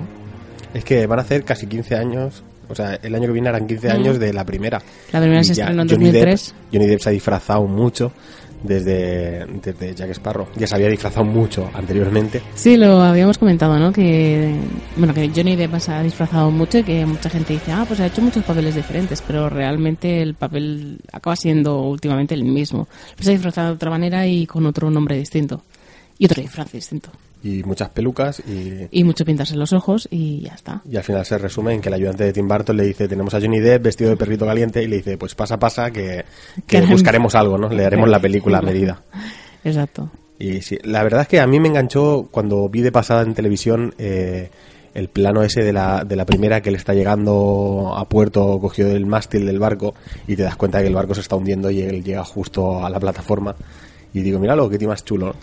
[0.73, 2.43] Es que van a hacer casi 15 años.
[2.69, 3.91] O sea, el año que viene harán 15 Mm.
[3.91, 4.81] años de la primera.
[5.11, 6.47] La primera Y se estrenó en Johnny 2003.
[6.47, 8.11] Depp, Johnny Depp se ha disfrazado mucho
[8.63, 10.47] desde, desde Jack Sparrow.
[10.55, 12.41] Ya se había disfrazado mucho anteriormente.
[12.55, 13.91] Sí, lo habíamos comentado, ¿no?
[13.91, 14.55] Que,
[14.97, 17.99] bueno, que Johnny Depp se ha disfrazado mucho y que mucha gente dice, ah, pues
[17.99, 22.87] ha hecho muchos papeles diferentes, pero realmente el papel acaba siendo últimamente el mismo.
[23.15, 25.63] Pero se ha disfrazado de otra manera y con otro nombre distinto.
[26.17, 27.09] Y otro disfraz distinto.
[27.43, 30.81] Y muchas pelucas y, Y mucho pintarse los ojos y ya está.
[30.89, 33.33] y al final se resume en que el ayudante de Tim Burton le dice, tenemos
[33.33, 36.23] a Johnny Depp vestido de perrito caliente y le dice, pues pasa, pasa, que,
[36.67, 37.69] que Que- buscaremos algo, ¿no?
[37.69, 39.01] Le haremos la película a medida.
[39.63, 40.11] Exacto.
[40.37, 43.33] Y sí, la verdad es que a mí me enganchó cuando vi de pasada en
[43.33, 44.49] televisión eh,
[44.93, 48.87] el plano ese de la, de la primera que le está llegando a puerto, cogió
[48.87, 49.93] el mástil del barco
[50.27, 52.83] y te das cuenta de que el barco se está hundiendo y él llega justo
[52.85, 53.55] a la plataforma.
[54.13, 55.35] Y digo, míralo, qué tío más chulo.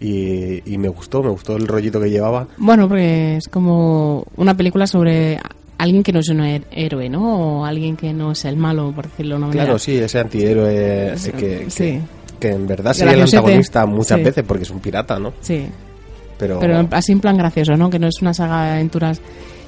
[0.00, 2.46] Y, y me gustó, me gustó el rollito que llevaba.
[2.56, 5.38] Bueno, porque es como una película sobre
[5.76, 6.40] alguien que no es un
[6.70, 7.60] héroe, ¿no?
[7.60, 9.64] O alguien que no es el malo, por decirlo de una manera.
[9.64, 12.00] Claro, sí, ese antihéroe eh, Sí, que, que, sí.
[12.38, 14.24] que en verdad sería el antagonista muchas Sí.
[14.24, 15.32] veces porque es un pirata, ¿no?
[15.40, 15.66] Sí.
[16.38, 17.90] Pero, Pero así en plan gracioso, ¿no?
[17.90, 19.20] Que no es una saga de aventuras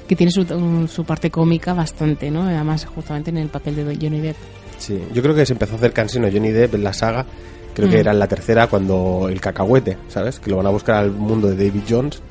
[0.07, 0.45] que tiene su,
[0.89, 2.43] su parte cómica bastante, ¿no?
[2.43, 4.37] Además, justamente en el papel de Johnny Depp.
[4.77, 7.25] Sí, yo creo que se empezó a hacer cansino Johnny Depp en la saga.
[7.73, 7.99] Creo que Mm.
[7.99, 10.39] era en la tercera cuando el cacahuete, ¿sabes?
[10.39, 12.21] Que lo van a buscar al mundo de David Jones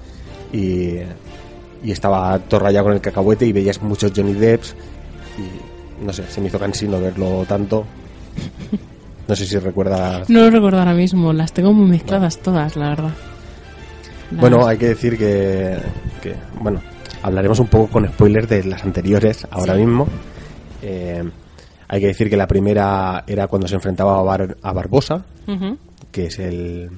[0.52, 0.96] y,
[1.82, 4.74] y estaba todo rayado con el cacahuete y veías muchos Johnny Depps
[5.38, 7.84] y no sé, se me hizo cansino verlo tanto.
[9.28, 10.28] No sé si recuerdas.
[10.28, 13.10] No lo recuerdo ahora mismo, las tengo muy mezcladas todas, la verdad.
[14.32, 15.76] Bueno, hay que decir que,
[16.20, 16.80] que, bueno,
[17.22, 19.80] hablaremos un poco con spoilers de las anteriores ahora Sí.
[19.80, 20.06] mismo.
[20.82, 21.22] Eh,
[21.92, 25.24] hay que decir que la primera era cuando se enfrentaba a, Bar- a Barbosa,
[26.12, 26.88] que es el...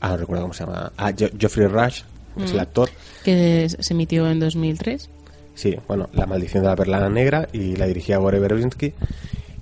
[0.00, 0.92] Ah, no recuerdo cómo se llama.
[0.96, 2.02] Ah, Jo- Geoffrey Rush,
[2.38, 2.60] es el Mm.
[2.60, 2.88] actor.
[3.24, 5.10] Que se emitió en 2003.
[5.54, 8.92] Sí, bueno, La maldición de la perla negra y la dirigía Gore Verbinski.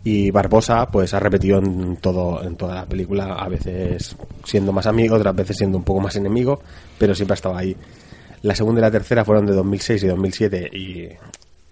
[0.03, 4.15] Y Barbosa, pues ha repetido en todo en toda la película, a veces
[4.45, 6.61] siendo más amigo, otras veces siendo un poco más enemigo,
[6.99, 7.75] pero siempre ha estado ahí.
[8.43, 11.09] La segunda y la tercera fueron de 2006 y 2007 y,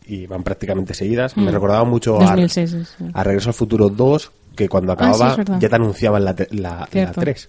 [0.07, 1.36] y van prácticamente seguidas.
[1.36, 1.55] Me Mm.
[1.55, 3.05] recordaba mucho a, 2006, sí, sí.
[3.12, 6.70] a Regreso al Futuro 2, que cuando Ah, sí, acababa ya te anunciaban la, la,
[6.78, 7.20] la Cierto.
[7.20, 7.48] 3.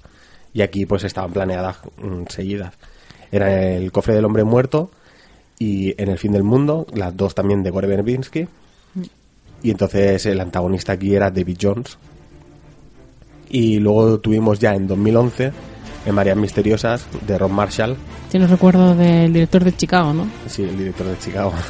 [0.54, 2.74] Y aquí pues estaban planeadas mm, seguidas.
[3.32, 4.92] Era el cofre del hombre muerto
[5.58, 8.48] y en el fin del mundo, las dos también de Gore Verbinski.
[9.64, 11.98] Y entonces el antagonista aquí era David Jones.
[13.50, 15.52] Y luego tuvimos ya en 2011
[16.06, 17.96] en Marías Misteriosas de Ron Marshall,
[18.30, 20.28] Tiene recuerdo del director de Chicago, ¿no?
[20.48, 21.54] sí, el director de Chicago.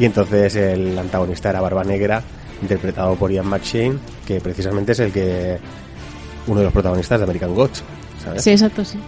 [0.00, 2.22] Y entonces el antagonista era Barba Negra,
[2.62, 5.58] interpretado por Ian McShane, que precisamente es el que
[6.46, 7.82] uno de los protagonistas de American Gods,
[8.24, 8.42] ¿sabes?
[8.42, 8.98] Sí, exacto, sí.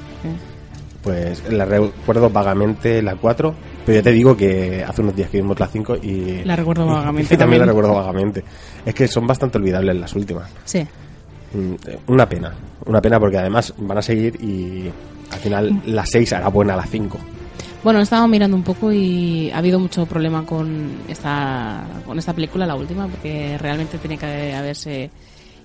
[1.02, 3.54] Pues la recuerdo vagamente la 4,
[3.86, 6.44] pero ya te digo que hace unos días que vimos la 5 y...
[6.44, 8.44] La recuerdo vagamente Y también la recuerdo vagamente.
[8.84, 10.50] Es que son bastante olvidables las últimas.
[10.66, 10.86] Sí.
[11.54, 11.74] Mm,
[12.08, 12.52] Una pena,
[12.84, 14.90] una pena porque además van a seguir y
[15.32, 17.18] al final la 6 hará buena la 5.
[17.82, 22.32] Bueno, he estado mirando un poco y ha habido mucho problema con esta, con esta
[22.32, 25.10] película, la última, porque realmente tenía que haberse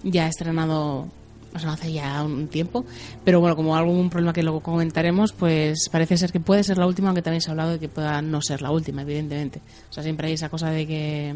[0.04, 1.08] ya estrenado
[1.54, 2.86] o sea, hace ya un tiempo.
[3.24, 6.88] Pero bueno, como algún problema que luego comentaremos, pues parece ser que puede ser la
[6.88, 9.60] última, aunque también se ha hablado de que pueda no ser la última, evidentemente.
[9.90, 11.36] O sea, siempre hay esa cosa de que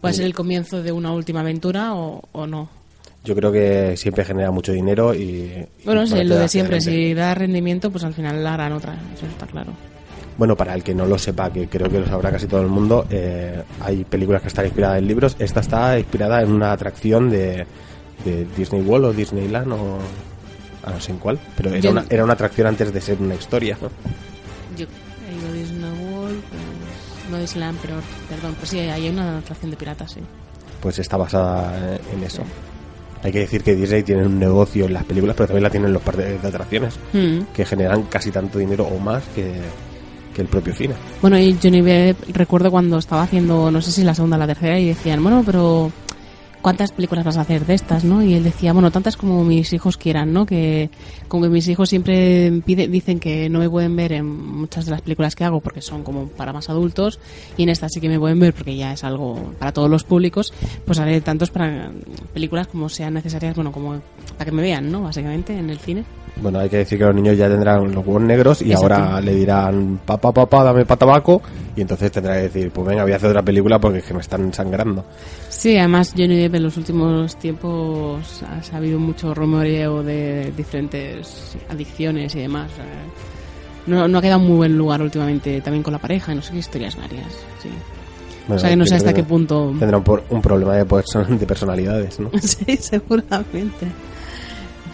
[0.00, 2.68] puede ser el comienzo de una última aventura o, o no.
[3.22, 5.66] Yo creo que siempre genera mucho dinero y...
[5.84, 6.80] Bueno, y parece lo de siempre.
[6.80, 8.98] Si da rendimiento, pues al final la harán otra.
[9.14, 9.72] Eso está claro.
[10.40, 12.68] Bueno, para el que no lo sepa, que creo que lo sabrá casi todo el
[12.68, 15.36] mundo, eh, hay películas que están inspiradas en libros.
[15.38, 17.66] Esta está inspirada en una atracción de,
[18.24, 19.98] de Disney World o Disneyland o...
[20.82, 23.18] ah, no sé en cuál, pero era Yo una, era una atracción antes de ser
[23.20, 23.76] una historia.
[23.82, 23.90] ¿no?
[24.78, 24.86] Yo
[25.28, 27.94] he ido a Disney World, pues, no Disneyland, pero
[28.30, 30.20] perdón, pues sí, hay una atracción de piratas, sí.
[30.80, 32.44] Pues está basada eh, en eso.
[33.22, 35.88] Hay que decir que Disney tiene un negocio en las películas, pero también la tienen
[35.88, 37.40] en los parques de atracciones, Mm.
[37.54, 39.60] que generan casi tanto dinero o más que,
[40.40, 40.94] el propio cine.
[41.20, 44.46] Bueno, y Johnny Depp recuerdo cuando estaba haciendo, no sé si la segunda o la
[44.46, 45.90] tercera, y decían, bueno, pero
[46.62, 48.22] ¿cuántas películas vas a hacer de estas, no?
[48.22, 50.46] Y él decía, bueno, tantas como mis hijos quieran, ¿no?
[50.46, 50.90] Que
[51.28, 55.02] como que mis hijos siempre dicen que no me pueden ver en muchas de las
[55.02, 57.18] películas que hago porque son como para más adultos,
[57.56, 60.04] y en esta sí que me pueden ver porque ya es algo para todos los
[60.04, 60.52] públicos,
[60.84, 61.90] pues haré tantos para
[62.32, 64.00] películas como sean necesarias, bueno, como
[64.36, 65.02] para que me vean, ¿no?
[65.02, 66.04] Básicamente, en el cine.
[66.40, 68.94] Bueno, hay que decir que los niños ya tendrán los huevos negros y Exacto.
[68.94, 71.42] ahora le dirán, papá, papá, dame pa tabaco,
[71.76, 74.14] y entonces tendrá que decir, pues venga, voy a hacer otra película porque es que
[74.14, 75.04] me están sangrando.
[75.48, 82.40] Sí, además Johnny en los últimos tiempos ha sabido mucho rumoreo de diferentes adicciones y
[82.40, 82.70] demás.
[82.78, 83.86] eh.
[83.86, 86.58] No, no ha quedado muy buen lugar últimamente también con la pareja, no sé qué
[86.58, 87.26] historias varias.
[87.62, 87.68] Sí.
[88.46, 89.74] Bueno, o sea que no sé hasta qué punto.
[89.78, 92.30] Tendrá un, por- un problema de, person- de personalidades, ¿no?
[92.42, 93.86] sí, seguramente.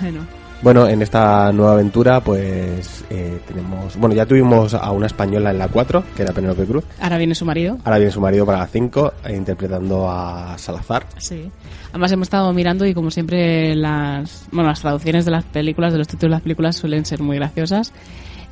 [0.01, 0.21] Bueno,
[0.63, 3.97] Bueno, en esta nueva aventura, pues eh, tenemos.
[3.97, 6.85] Bueno, ya tuvimos a una española en la 4, que era Penélope Cruz.
[7.01, 7.79] ahora viene su marido.
[7.85, 11.07] Ahora viene su marido para la 5, eh, interpretando a Salazar.
[11.19, 11.51] Sí.
[11.91, 15.99] Además hemos estado mirando y como siempre las, bueno, las traducciones de las películas, de
[15.99, 17.93] los títulos de las películas suelen ser muy graciosas.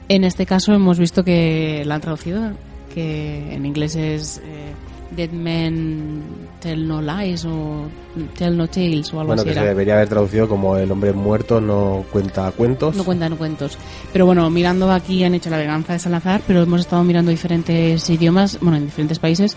[0.09, 2.53] En este caso hemos visto que la han traducido,
[2.95, 4.73] que en inglés es eh,
[5.17, 6.23] Dead Men
[6.61, 7.89] Tell No Lies o
[8.37, 9.49] Tell No Tales o algo Bueno, así.
[9.51, 12.95] que se debería haber traducido como El hombre muerto no cuenta cuentos.
[12.97, 13.77] No cuentan cuentos.
[14.13, 18.09] Pero bueno, mirando aquí han hecho la venganza de Salazar, pero hemos estado mirando diferentes
[18.11, 19.57] idiomas, bueno, en diferentes países,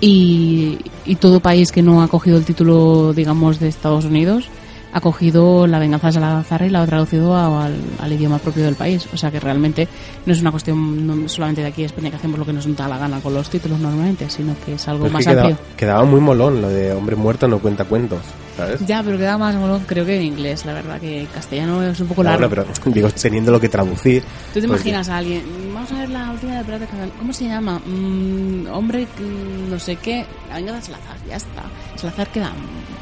[0.00, 4.48] y, y todo país que no ha cogido el título, digamos, de Estados Unidos,
[4.96, 8.62] ha cogido la venganza de Salazar y la ha traducido a- al, al idioma propio
[8.64, 9.06] del país.
[9.12, 9.88] O sea que realmente
[10.24, 12.76] no es una cuestión no solamente de aquí de España que hacemos lo que nos
[12.76, 15.30] da la gana con los títulos normalmente, sino que es algo Pero es más que
[15.32, 15.66] quedaba, amplio.
[15.76, 18.20] quedaba muy molón lo de hombre muerto no cuenta cuentos,
[18.56, 18.86] ¿sabes?
[18.86, 21.98] Ya, pero queda más molón creo que en inglés, la verdad, que en castellano es
[21.98, 22.48] un poco No, largo.
[22.48, 24.22] bueno, pero digo, teniendo lo que traducir.
[24.54, 25.42] ¿Tú te imaginas a alguien?
[25.74, 27.10] Vamos a ver la última de Caribe.
[27.18, 27.80] ¿Cómo se llama?
[27.84, 29.24] Mm, hombre, que
[29.68, 30.24] no sé qué.
[30.48, 31.62] La venganza de Salazar, ya está.
[31.96, 32.52] Salazar queda mm,
[32.86, 32.93] que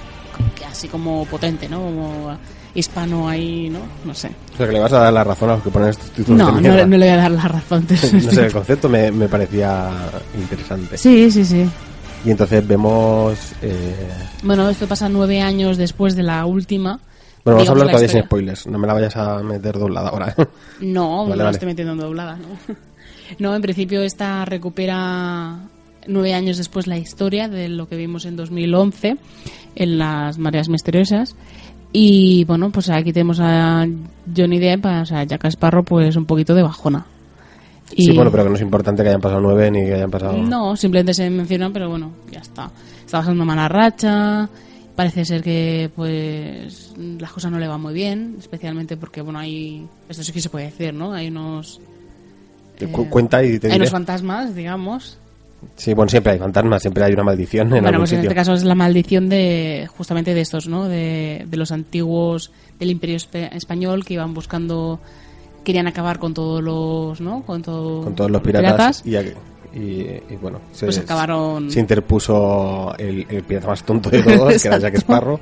[0.69, 1.81] así como potente, ¿no?
[1.81, 2.37] Como
[2.75, 3.81] hispano ahí, ¿no?
[4.05, 4.31] No sé.
[4.55, 6.39] O sea, que le vas a dar la razón a los que ponen estos títulos
[6.39, 7.87] No, de no, le- no le voy a dar la razón.
[8.25, 9.91] no sé, el concepto me, me parecía
[10.35, 10.97] interesante.
[10.97, 11.69] Sí, sí, sí.
[12.25, 13.39] Y entonces vemos...
[13.63, 13.95] eh,
[14.43, 16.99] Bueno, esto pasa nueve años después de la última.
[17.45, 18.67] Bueno, vamos a hablar la todavía sin spoilers.
[18.69, 20.35] No me la vayas a meter doblada ahora.
[20.81, 21.57] No, Vale, no la vale.
[21.57, 22.75] estoy metiendo en doblada, ¿no?
[23.39, 25.57] No, en principio esta recupera
[26.07, 29.17] nueve años después la historia de lo que vimos en 2011
[29.77, 31.35] en las mareas misteriosas
[31.93, 33.87] y bueno, pues aquí tenemos a
[34.37, 37.05] Johnny Depp, o sea, Jack Sparrow, pues un poquito de bajona.
[37.95, 40.11] Y- Sí, bueno, pero que no es importante que hayan pasado nueve ni que hayan
[40.11, 40.39] pasado...
[40.39, 42.71] No, simplemente se menciona, pero bueno, ya está.
[43.05, 44.49] Está pasando mala racha.
[44.97, 49.87] Parece ser que pues las cosas no le van muy bien, especialmente porque bueno, hay
[50.09, 51.13] esto sí que se puede decir, ¿no?
[51.13, 51.81] Hay unos
[52.91, 53.77] cu- cuenta y te hay diré.
[53.77, 55.19] unos fantasmas, digamos.
[55.77, 58.31] Sí, bueno, siempre hay fantasmas, siempre hay una maldición en bueno, algún pues en sitio.
[58.31, 60.89] este caso es la maldición de justamente de estos, ¿no?
[60.89, 65.01] De, de los antiguos del Imperio español que iban buscando
[65.65, 67.43] querían acabar con todos los, ¿no?
[67.45, 72.95] Con, todo- Con todos los piratas, Y, y- y, bueno, se, Pues acabaron- se interpuso
[72.99, 74.97] el, el pirata más tonto de todos, que era Jack.
[74.97, 75.41] Sparrow.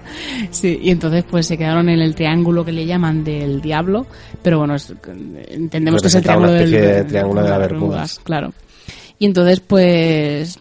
[0.50, 4.06] Sí, y entonces pues se quedaron en el triángulo que le llaman del diablo,
[4.42, 4.94] pero bueno, es-
[5.48, 8.20] entendemos que es el triángulo una del- de triángulo de las Bermudas.
[8.22, 8.52] Claro.
[9.20, 10.58] Y entonces pues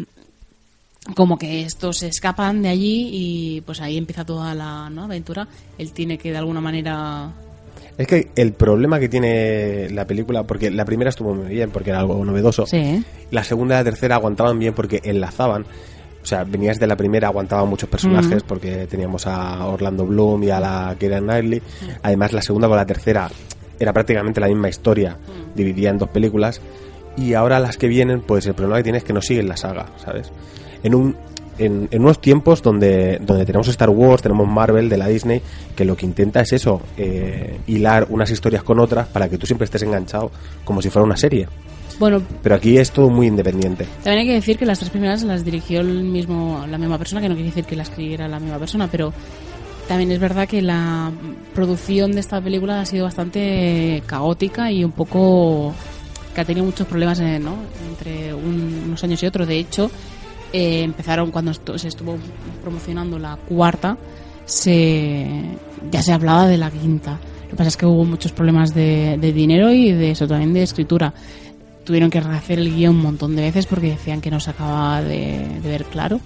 [1.16, 5.06] como que estos se escapan de allí y pues ahí empieza toda la ¿no?
[5.06, 5.48] aventura.
[5.78, 7.32] Él tiene que de alguna manera
[7.98, 11.90] Es que el problema que tiene la película, porque la primera estuvo muy bien, porque
[11.92, 12.68] era algo novedoso.
[12.68, 13.04] Sí.
[13.32, 15.66] La segunda y la tercera aguantaban bien porque enlazaban.
[16.22, 20.50] O sea, venías de la primera, aguantaban muchos personajes porque teníamos a Orlando Bloom y
[20.50, 21.62] a la Keira Knightley.
[22.04, 23.32] Además, la segunda con la tercera
[23.80, 25.16] era prácticamente la misma historia,
[25.56, 26.60] dividida en dos películas.
[27.18, 29.58] Y ahora las que vienen, pues el problema que tiene es que no siguen la
[29.58, 30.32] saga, ¿sabes?
[30.84, 31.16] En un
[31.60, 35.42] en, en unos tiempos donde, donde tenemos Star Wars, tenemos Marvel de la Disney,
[35.76, 39.46] que lo que intenta es eso, eh, hilar unas historias con otras para que tú
[39.46, 40.32] siempre estés enganchado
[40.64, 41.48] como si fuera una serie.
[42.00, 43.86] Bueno, Pero aquí es todo muy independiente.
[44.04, 47.20] También hay que decir que las tres primeras las dirigió el mismo, la misma persona,
[47.20, 49.12] que no quiere decir que las escribiera la misma persona, pero
[49.90, 51.12] También es verdad que la
[51.56, 55.74] producción de esta película ha sido bastante caótica y un poco
[56.40, 57.56] que ha tenido muchos problemas en- ¿no?
[57.90, 59.48] entre un- unos años y otros.
[59.48, 59.92] De hecho,
[60.54, 62.18] eh, empezaron cuando se estuvo
[62.62, 63.98] promocionando la cuarta,
[64.46, 65.28] se
[65.92, 67.20] ya se hablaba de la quinta.
[67.44, 70.54] Lo que pasa es que hubo muchos problemas de, de dinero y de eso también
[70.54, 71.14] de escritura.
[71.84, 75.02] Tuvieron que rehacer el guion un montón de veces porque decían que no se acababa
[75.02, 76.20] de, de ver claro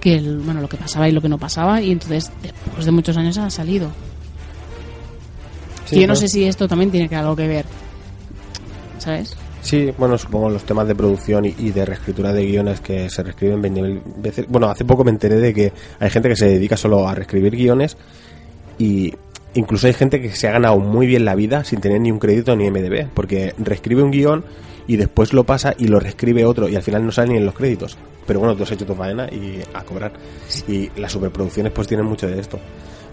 [0.00, 2.90] que el- bueno lo que pasaba y lo que no pasaba y entonces después de
[2.92, 3.90] muchos años ha salido.
[5.86, 7.66] Sí, yo no sé si esto también tiene que algo que ver,
[8.98, 9.34] ¿sabes?
[9.62, 13.62] Sí, bueno, supongo los temas de producción y, de reescritura de guiones que se reescriben
[13.62, 14.46] 20.000 veces.
[14.48, 17.54] Bueno, hace poco me enteré de que hay gente que se dedica solo a reescribir
[17.54, 17.96] guiones
[18.78, 19.12] y
[19.54, 22.18] incluso hay gente que se ha ganado muy bien la vida sin tener ni un
[22.18, 24.44] crédito ni MDB, porque reescribe un guion
[24.86, 27.46] y después lo pasa y lo reescribe otro y al final no sale ni en
[27.46, 27.96] los créditos.
[28.26, 30.12] Pero bueno, tú has hecho tu faena y a cobrar.
[30.68, 32.58] Y las superproducciones pues tienen mucho de esto.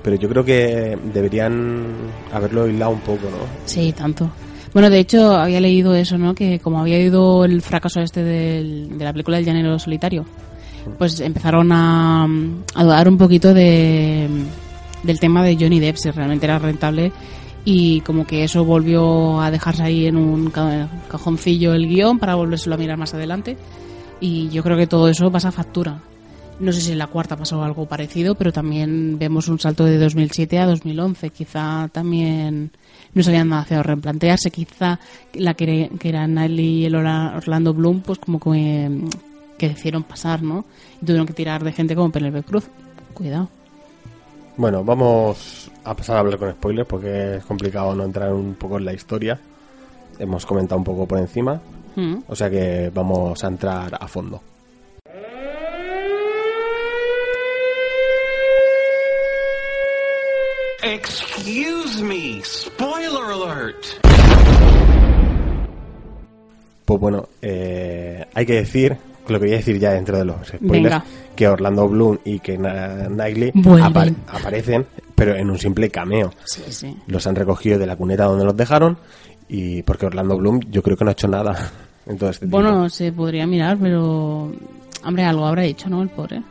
[0.01, 1.85] Pero yo creo que deberían
[2.31, 3.37] haberlo hilado un poco, ¿no?
[3.65, 4.29] Sí, tanto.
[4.77, 6.35] Bueno, de hecho, había leído eso, ¿no?
[6.35, 10.23] Que como había ido el fracaso este de la película del llanero solitario,
[10.99, 12.27] pues empezaron a,
[12.75, 14.27] dudar un poquito de,
[15.01, 17.11] del tema de Johnny Depp, si realmente era rentable.
[17.65, 22.35] Y como que eso volvió a dejarse ahí en un ca- cajoncillo el guion para
[22.35, 23.57] volvérselo a mirar más adelante.
[24.19, 26.01] Y yo creo que todo eso pasa factura.
[26.59, 29.97] No sé si en la cuarta pasó algo parecido, pero también vemos un salto de
[29.97, 31.31] 2007 a 2011.
[31.31, 32.69] Quizá también
[33.13, 34.51] no se habían nacido replantearse.
[34.51, 34.99] Quizá
[35.33, 39.01] la que, que era Natalie y el Orlando Bloom, pues como que,
[39.57, 40.65] que decidieron pasar, ¿no?
[41.01, 42.65] Y tuvieron que tirar de gente como Penelope Cruz.
[43.13, 43.49] Cuidado.
[44.57, 48.77] Bueno, vamos a pasar a hablar con spoilers porque es complicado no entrar un poco
[48.77, 49.39] en la historia.
[50.19, 51.61] Hemos comentado un poco por encima,
[51.95, 52.17] Mm.
[52.27, 54.39] o sea que vamos a entrar a fondo.
[60.87, 62.41] Excuse me.
[62.45, 63.75] Spoiler alert.
[66.85, 68.95] Pues bueno, eh, hay que decir,
[69.27, 71.03] lo que voy a decir ya dentro de los spoilers, Venga.
[71.35, 73.51] que Orlando Bloom y que Knightley
[74.29, 76.31] aparecen, pero en un simple cameo.
[76.45, 76.95] Sí, sí.
[77.07, 78.97] Los han recogido de la cuneta donde los dejaron
[79.49, 81.69] y porque Orlando Bloom yo creo que no ha hecho nada
[82.05, 82.61] en todo este tiempo.
[82.61, 84.53] Bueno, se podría mirar, pero...
[85.03, 86.01] Hombre, algo habrá hecho, ¿no?
[86.01, 86.41] El pobre.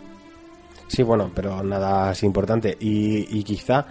[0.89, 2.77] Sí, bueno, pero nada así importante.
[2.79, 3.87] Y, y quizá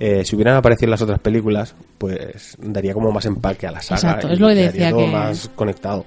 [0.00, 3.80] eh, si hubieran aparecido en las otras películas, pues daría como más empaque a la
[3.82, 3.96] saga.
[4.00, 6.04] Exacto, es lo que decía todo que- más conectado.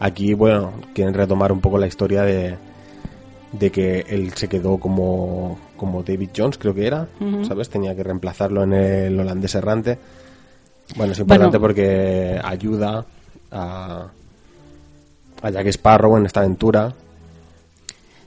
[0.00, 2.56] Aquí, bueno, quieren retomar un poco la historia de,
[3.52, 7.06] de que él se quedó como, como David Jones, creo que era.
[7.46, 7.68] ¿sabes?
[7.70, 9.98] Tenía que reemplazarlo en el holandés errante.
[10.96, 11.68] Bueno, es importante Bueno.
[11.68, 13.04] porque ayuda
[13.52, 14.06] a,
[15.42, 16.92] a Jack Sparrow en esta aventura.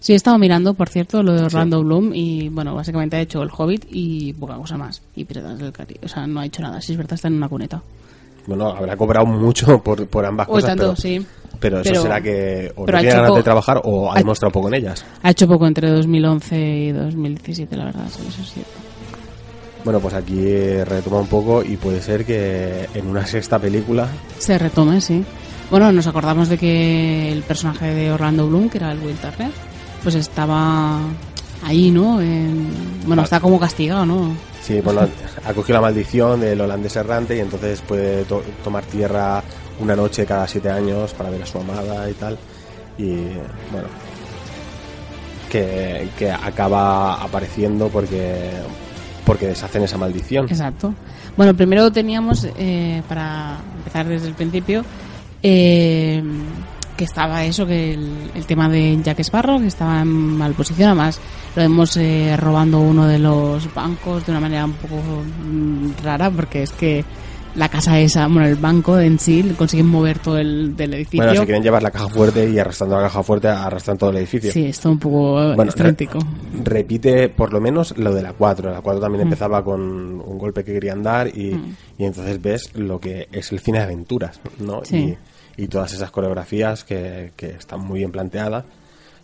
[0.03, 3.41] Sí, he estado mirando, por cierto, lo de Orlando Bloom y, bueno, básicamente ha hecho
[3.41, 5.01] El Hobbit y poca cosa más.
[5.15, 6.01] Y Piratas del Caribe.
[6.03, 6.81] O sea, no ha hecho nada.
[6.81, 7.81] Si es verdad, está en una cuneta.
[8.45, 11.25] Bueno, habrá cobrado mucho por, por ambas cosas, tanto, pero, sí.
[11.57, 14.51] pero eso Pero- será que o no tiene ganas de trabajar o ha ha- demostrado
[14.51, 15.05] poco en ellas.
[15.21, 18.03] Ha hecho poco entre 2011 y 2017, la verdad.
[18.11, 18.71] sí, Eso es cierto.
[19.85, 24.09] Bueno, pues aquí eh, retoma un poco y puede ser que en una sexta película
[24.38, 25.23] Se retome, sí.
[25.71, 29.49] Bueno, nos acordamos de que el personaje de Orlando Bloom, que era el Will Turner,
[30.03, 30.99] pues estaba
[31.63, 32.21] ahí, ¿no?
[32.21, 32.69] En-
[33.05, 34.35] bueno, está como castigado, ¿no?
[34.61, 35.01] Sí, bueno,
[35.45, 39.43] ha cogido la maldición del holandés errante y entonces puede to- tomar tierra
[39.80, 42.38] una noche cada siete años para ver a su amada y tal.
[42.97, 43.15] Y
[43.71, 43.88] bueno,
[45.51, 48.51] que, que acaba apareciendo porque,
[49.25, 50.45] porque deshacen esa maldición.
[50.49, 50.93] Exacto.
[51.35, 54.84] Bueno, primero teníamos, eh, para empezar desde el principio,
[55.41, 56.23] eh,
[56.95, 60.90] que estaba eso, que el, el tema de Jack Sparrow, que estaba en mal posición,
[60.90, 61.20] además
[61.56, 66.30] lo vemos eh, robando uno de los bancos de una manera un poco mm, rara,
[66.32, 67.03] porque es que
[67.56, 71.24] la casa esa, bueno, el banco en sí, consiguen mover todo el del edificio.
[71.24, 74.18] Bueno, si quieren llevar la caja fuerte y arrastrando la caja fuerte arrastran todo el
[74.18, 74.52] edificio.
[74.52, 75.72] Sí, esto un poco eh, Bueno,
[76.64, 78.72] repite por lo menos lo de la 4.
[78.72, 79.28] La 4 también Mm.
[79.28, 81.76] empezaba con un golpe que querían dar y, Mm.
[81.99, 84.82] y entonces ves lo que es el cine de aventuras, ¿no?
[84.84, 84.98] Sí.
[84.98, 85.18] Y,
[85.57, 88.63] y todas esas coreografías que, que están muy bien planteadas,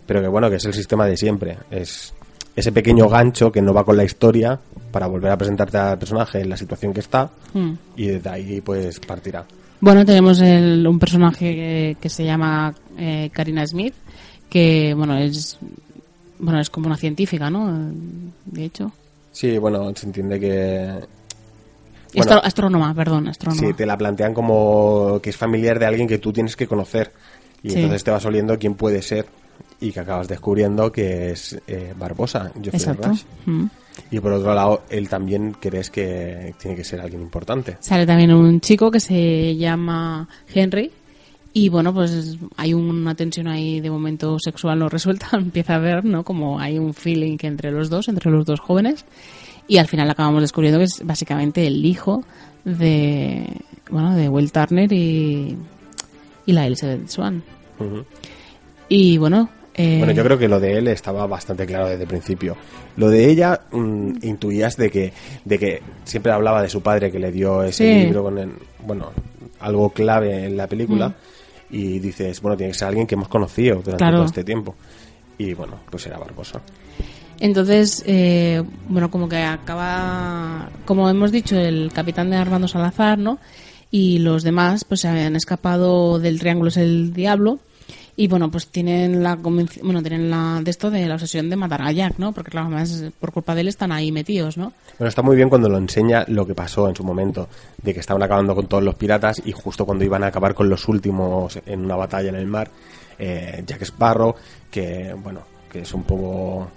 [0.06, 1.57] pero que bueno, que es el sistema de siempre.
[1.72, 2.14] Es
[2.56, 4.60] ese pequeño gancho que no va con la historia
[4.91, 7.72] para volver a presentarte al personaje en la situación que está Mm.
[7.95, 9.45] y desde ahí pues partirá.
[9.81, 13.93] Bueno, tenemos el- un personaje que, que se llama eh, Karina Smith,
[14.49, 15.57] que bueno es
[16.39, 17.91] bueno es como una científica, ¿no?
[18.45, 18.91] De hecho,
[19.31, 20.89] Sí, bueno, se entiende que...
[22.10, 23.68] Astro- Bueno, astrónoma, perdón, astrónoma.
[23.68, 27.11] Sí, te la plantean como que es familiar de alguien que tú tienes que conocer.
[27.64, 27.76] Y Sí.
[27.76, 29.26] entonces te vas oliendo quién puede ser
[29.81, 32.95] y que acabas descubriendo que es eh, Barbosa, Geoffrey.
[33.02, 33.23] Rush.
[33.45, 33.65] Mm.
[34.11, 37.77] Y por otro lado, él también crees que tiene que ser alguien importante.
[37.81, 40.91] Sale también un chico que se llama Henry.
[41.52, 45.27] Y bueno, pues hay una tensión ahí de momento sexual no resuelta.
[45.34, 46.23] Empieza a ver, ¿no?
[46.23, 49.03] Como hay un feeling entre los dos, entre los dos jóvenes.
[49.70, 52.24] Y al final acabamos descubriendo que es básicamente el hijo
[52.66, 53.46] de,
[53.90, 55.56] bueno, de Will Turner y,
[56.46, 57.41] y la Elizabeth Swan.
[58.90, 62.10] Y bueno, eh, Bueno, yo creo que lo de él estaba bastante claro desde el
[62.10, 62.58] principio.
[62.98, 65.14] Lo de ella, mm, intuías de que,
[65.46, 68.06] de que siempre hablaba de su padre que le dio ese Sí.
[68.06, 68.52] libro con el-
[68.86, 69.12] bueno,
[69.60, 71.10] algo clave en la película.
[71.10, 71.14] Mm.
[71.76, 74.18] Y dices, bueno, tiene que ser alguien que hemos conocido durante Claro.
[74.18, 74.76] todo este tiempo.
[75.38, 76.60] Y bueno, pues era Barbosa.
[77.40, 83.40] Entonces, eh, bueno, como que acaba, como hemos dicho, el capitán de Armando Salazar, ¿no?
[83.91, 87.60] Y los demás, pues se habían escapado del Triángulo es el Diablo.
[88.18, 91.82] Y bueno, pues tienen la bueno, tienen la de esto de la obsesión de matar
[91.82, 92.34] a Jack, ¿no?
[92.34, 94.74] Porque claro, además por culpa de él están ahí metidos, ¿no?
[94.98, 97.48] Bueno, está muy bien cuando lo enseña lo que pasó en su momento,
[97.82, 100.68] de que estaban acabando con todos los piratas y justo cuando iban a acabar con
[100.68, 102.70] los últimos en una batalla en el mar,
[103.18, 104.36] eh, Jack Sparrow,
[104.70, 106.68] que bueno, que es un poco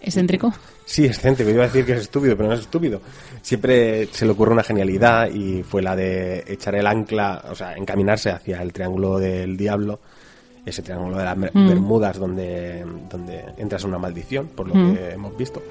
[0.00, 0.52] Excéntrico.
[0.84, 1.50] Sí, excéntrico.
[1.50, 3.00] Iba a decir que es estúpido, pero no es estúpido.
[3.42, 7.74] Siempre se le ocurre una genialidad y fue la de echar el ancla, o sea,
[7.76, 10.00] encaminarse hacia el triángulo del diablo,
[10.64, 11.68] ese triángulo de las Mm.
[11.68, 14.94] Bermudas donde, donde entras en una maldición, por lo Mm.
[14.94, 15.62] que hemos visto.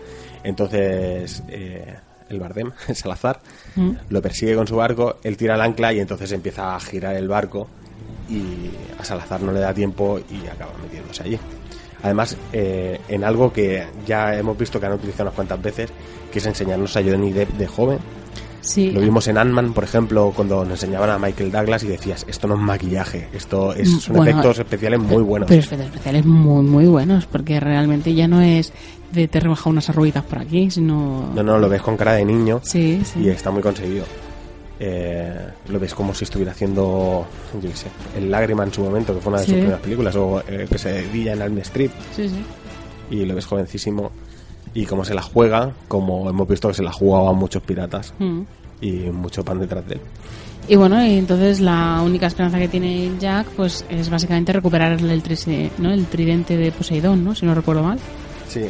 [0.43, 1.95] Entonces, eh,
[2.29, 3.39] el Bardem, Salazar,
[3.75, 3.91] Mm.
[4.09, 7.27] lo persigue con su barco, él tira el ancla y entonces empieza a girar el
[7.27, 7.67] barco
[8.29, 11.39] y a Salazar no le da tiempo y acaba metiéndose allí.
[12.07, 15.89] Además, eh, en algo que ya hemos visto que han utilizado unas cuantas veces,
[16.31, 17.99] que es enseñarnos a Johnny Depp de joven.
[18.61, 18.91] Sí.
[18.91, 22.47] Lo vimos en Ant-Man, por ejemplo, cuando nos enseñaban a Michael Douglas y decías, esto
[22.47, 25.47] no es maquillaje, esto es, son Bueno, efectos especiales muy buenos.
[25.47, 28.73] Pero efectos especiales muy, muy buenos, porque realmente ya no es
[29.11, 31.31] de te he rebajado unas arruguitas por aquí, sino...
[31.33, 33.21] No, no, lo ves con cara de niño Sí, sí.
[33.21, 34.05] y está muy conseguido.
[34.79, 35.33] Eh,
[35.69, 37.25] lo ves como si estuviera haciendo,
[37.61, 39.51] yo qué sé, el Lágrima en su momento, que fue una de Sí.
[39.51, 41.91] sus primeras películas, o eh, que se veía en Alm Street.
[42.15, 42.43] Sí, sí.
[43.09, 44.11] y lo ves jovencísimo
[44.73, 48.13] y cómo se la juega, como hemos visto que se la jugaba a muchos piratas
[48.19, 48.41] Mm.
[48.81, 50.01] y mucho pan detrás de él.
[50.67, 55.23] Y bueno, y entonces la única esperanza que tiene Jack pues es básicamente recuperar el,
[55.23, 55.91] trisi- ¿no?
[55.93, 57.33] el tridente de Poseidón, ¿no?
[57.33, 57.97] Si no recuerdo mal.
[58.49, 58.65] Sí.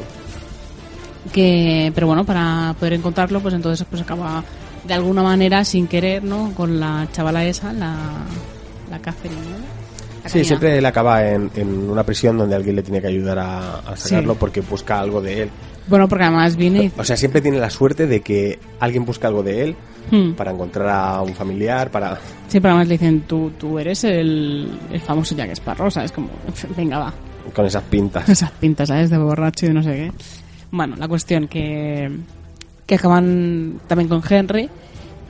[1.34, 4.44] Que, pero bueno, para poder encontrarlo, pues entonces pues acaba
[4.88, 6.52] de alguna manera sin querer, ¿no?
[6.56, 7.96] Con la chavala esa, la,
[8.90, 9.42] la Catherine,
[10.26, 13.80] Sí, siempre él acaba en, en una prisión donde alguien le tiene que ayudar a,
[13.80, 14.38] a sacarlo Sí.
[14.42, 15.50] porque busca algo de él.
[15.88, 19.42] Bueno, porque además viene O sea, siempre tiene la suerte de que alguien busca algo
[19.44, 19.76] de él
[20.10, 20.34] Hmm.
[20.36, 22.18] para encontrar a un familiar, para...
[22.48, 26.14] siempre además le dicen, tú, tú eres el, el famoso Jack Sparrow, ¿sabes?
[26.14, 26.30] Como,
[26.78, 27.14] venga, va.
[27.54, 28.28] con esas pintas.
[28.30, 29.10] Esas pintas, ¿sabes?
[29.10, 30.12] De borracho y no sé qué.
[30.72, 32.10] Bueno, la cuestión que,
[32.88, 34.70] que acaban también con Henry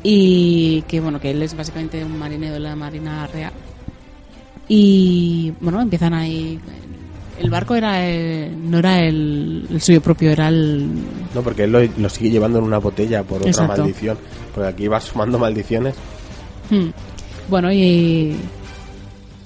[0.03, 3.51] y que, bueno, que él es básicamente un marinero de la Marina Real.
[4.69, 6.59] Y, bueno, empiezan ahí...
[7.39, 10.87] El barco era el- no era el, el suyo propio, era el...
[11.35, 13.77] No, porque él lo, lo sigue llevando en una botella por otra Exacto.
[13.83, 14.17] maldición.
[14.55, 15.93] Porque aquí va sumando maldiciones.
[16.71, 16.87] Hmm.
[17.47, 18.35] Bueno, y...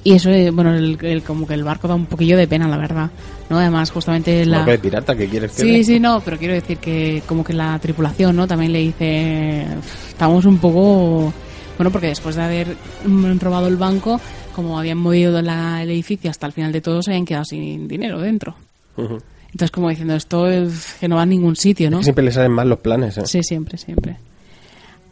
[0.04, 2.68] Y eso, eh, bueno, el, el- como que el barco da un poquillo de pena,
[2.68, 3.10] la verdad.
[3.50, 3.58] ¿No?
[3.60, 4.58] Además, justamente la...
[4.60, 7.54] Barco de pirata, ¿qué quieres que Sí, sí, no, pero quiero decir que como que
[7.54, 8.48] la tripulación, ¿no?
[8.48, 9.66] También le dice,
[10.10, 11.32] estamos un poco,
[11.78, 12.76] bueno, porque después de haber
[13.06, 14.20] mm, robado el banco,
[14.56, 17.88] como habían movido la- el edificio hasta el final de todo, se habían quedado sin
[17.88, 18.56] dinero dentro.
[18.98, 21.98] Entonces, como diciendo, esto es que no va a ningún sitio, ¿no?
[21.98, 23.26] Es que siempre le salen mal los planes, ¿eh?
[23.26, 24.16] Sí, siempre, siempre.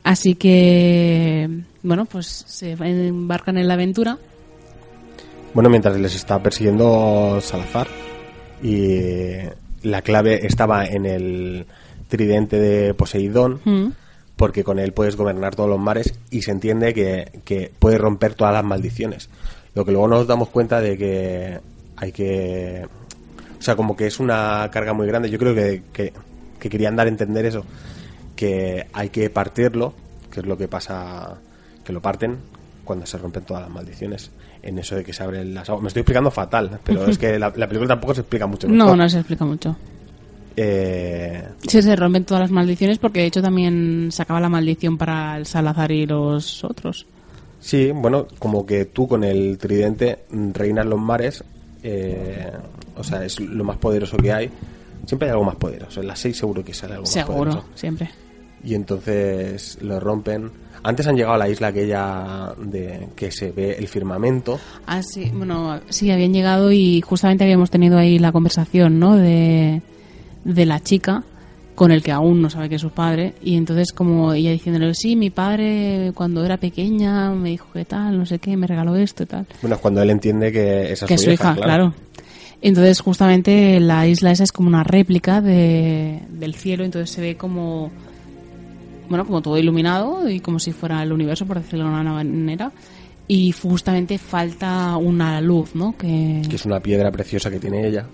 [0.04, 1.50] Así que,
[1.84, 4.18] bueno, pues se embarcan en la aventura.
[5.54, 7.88] Bueno, mientras les está persiguiendo Salazar
[8.62, 9.38] y
[9.84, 11.66] la clave estaba en el
[12.08, 13.88] tridente de Poseidón Mm.
[14.36, 18.36] porque con él puedes gobernar todos los mares y se entiende que, que puede romper
[18.36, 19.30] todas las maldiciones.
[19.76, 21.60] Lo que luego nos damos cuenta de que
[21.98, 22.88] hay que...
[23.60, 25.30] O sea, como que es una carga muy grande.
[25.30, 26.14] Yo creo que, que,
[26.60, 27.66] que querían dar a entender eso,
[28.36, 29.94] que hay que partirlo,
[30.32, 31.36] que es lo que pasa,
[31.84, 32.38] que lo parten
[32.86, 34.32] cuando se rompen todas las maldiciones.
[34.62, 35.82] En eso de que se abren las aguas.
[35.84, 38.68] Me estoy explicando fatal, pero es que la, la película tampoco se explica mucho.
[38.68, 38.98] No, mejor.
[38.98, 39.76] no se explica mucho.
[40.56, 44.98] Eh, Sí, se rompen todas las maldiciones porque de hecho también se acaba la maldición
[44.98, 47.06] para el Salazar y los otros.
[47.62, 50.20] Sí, bueno, como que tú con el tridente
[50.54, 51.44] reinas los mares,
[51.84, 52.52] eh,
[52.96, 54.50] o sea, es lo más poderoso que hay.
[55.06, 56.02] Siempre hay algo más poderoso.
[56.02, 57.66] En las seis seguro que sale algo más Seguro, poderoso.
[57.76, 58.10] siempre.
[58.64, 60.52] Y entonces lo rompen.
[60.84, 64.60] Antes han llegado a la isla aquella de que se ve el firmamento.
[64.88, 69.16] Ah, sí, bueno, sí, habían llegado y justamente habíamos tenido ahí la conversación, ¿no?
[69.16, 69.82] De,
[70.44, 71.24] de la chica
[71.76, 74.94] con el que aún no sabe que es su padre y entonces como ella diciéndole
[74.94, 78.98] sí mi padre cuando era pequeña me dijo que tal no sé qué me regaló
[78.98, 81.44] esto y tal Bueno, es cuando él entiende que esa es que su, es su
[81.46, 81.94] hija, claro.
[82.62, 87.38] Entonces, justamente la isla esa es como una réplica de, del cielo, entonces se ve
[87.38, 87.92] como,
[89.10, 92.72] bueno, como todo iluminado y como si fuera el universo, por decirlo de una manera.
[93.28, 95.96] Y justamente falta una luz, ¿no?
[95.98, 98.06] Que, Que es una piedra preciosa que tiene ella.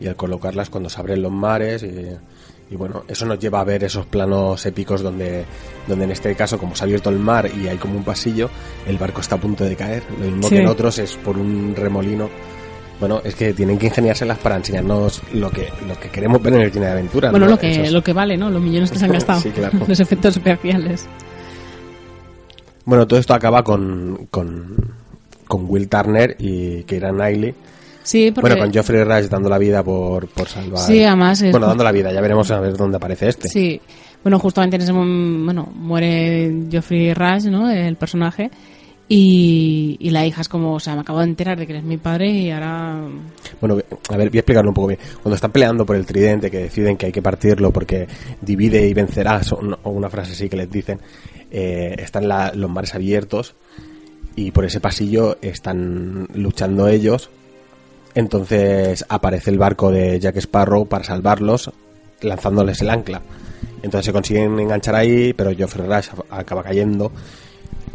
[0.00, 3.64] Y al colocarlas cuando se abren los mares y, y bueno, eso nos lleva a
[3.64, 5.44] ver esos planos épicos donde,
[5.86, 8.48] donde en este caso, como se ha abierto el mar y hay como un pasillo,
[8.86, 10.04] el barco está a punto de caer.
[10.18, 10.54] Lo mismo Sí.
[10.54, 12.30] que en otros es por un remolino.
[13.00, 16.60] Bueno, es que tienen que ingeniárselas para enseñarnos lo que, lo que queremos ver en
[16.62, 17.30] el cine de aventura.
[17.30, 17.52] bueno, ¿no?
[17.52, 18.50] lo que, Esos- lo que vale, ¿no?
[18.50, 19.40] Los millones que se han gastado.
[19.40, 19.78] Sí, claro.
[19.86, 21.06] Los efectos especiales.
[22.84, 24.76] Bueno, todo esto acaba con, con,
[25.46, 27.54] con Will Turner y Keira Knightley.
[28.02, 28.48] Sí, porque...
[28.50, 30.80] Bueno, con Geoffrey Rush dando la vida por, por salvar.
[30.80, 33.48] Sí, además es- Bueno, dando la vida, ya veremos a ver dónde aparece este.
[33.48, 33.80] Sí,
[34.24, 37.70] bueno, justamente en ese momento, bueno, muere Geoffrey Rush, ¿no?
[37.70, 38.50] El personaje.
[39.10, 41.96] Y, la hija es como, o sea, me acabo de enterar de que eres mi
[41.96, 43.00] padre y ahora...
[43.60, 43.78] Bueno,
[44.10, 45.00] a ver, voy a explicarlo un poco bien.
[45.22, 48.06] Cuando están peleando por el tridente, que deciden que hay que partirlo porque
[48.42, 49.60] divide y vencerás, o
[49.90, 51.00] una frase así que les dicen,
[51.50, 53.54] eh, están la- los mares abiertos
[54.36, 57.30] y por ese pasillo están luchando ellos.
[58.14, 61.70] Entonces aparece el barco de Jack Sparrow para salvarlos,
[62.20, 63.22] lanzándoles el ancla.
[63.82, 67.10] Entonces se consiguen enganchar ahí, pero Geoffrey Rush acaba cayendo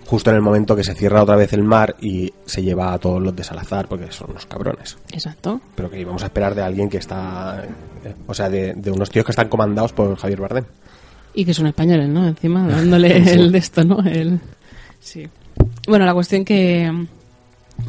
[0.06, 3.00] justo en el momento que se cierra otra vez el mar y se lleva a
[3.00, 4.98] todos los de Salazar, porque son unos cabrones.
[5.12, 5.60] Exacto.
[5.76, 7.64] Pero que íbamos a esperar de alguien que está.
[8.04, 10.66] eh, o sea, de, de unos tíos que están comandados por Javier Bardem.
[11.34, 12.28] Y que son españoles, ¿no?
[12.28, 13.30] Encima, dándole Sí.
[13.32, 14.00] el de esto, ¿no?
[14.02, 14.40] El...
[15.00, 15.28] Sí.
[15.88, 16.92] Bueno, la cuestión que,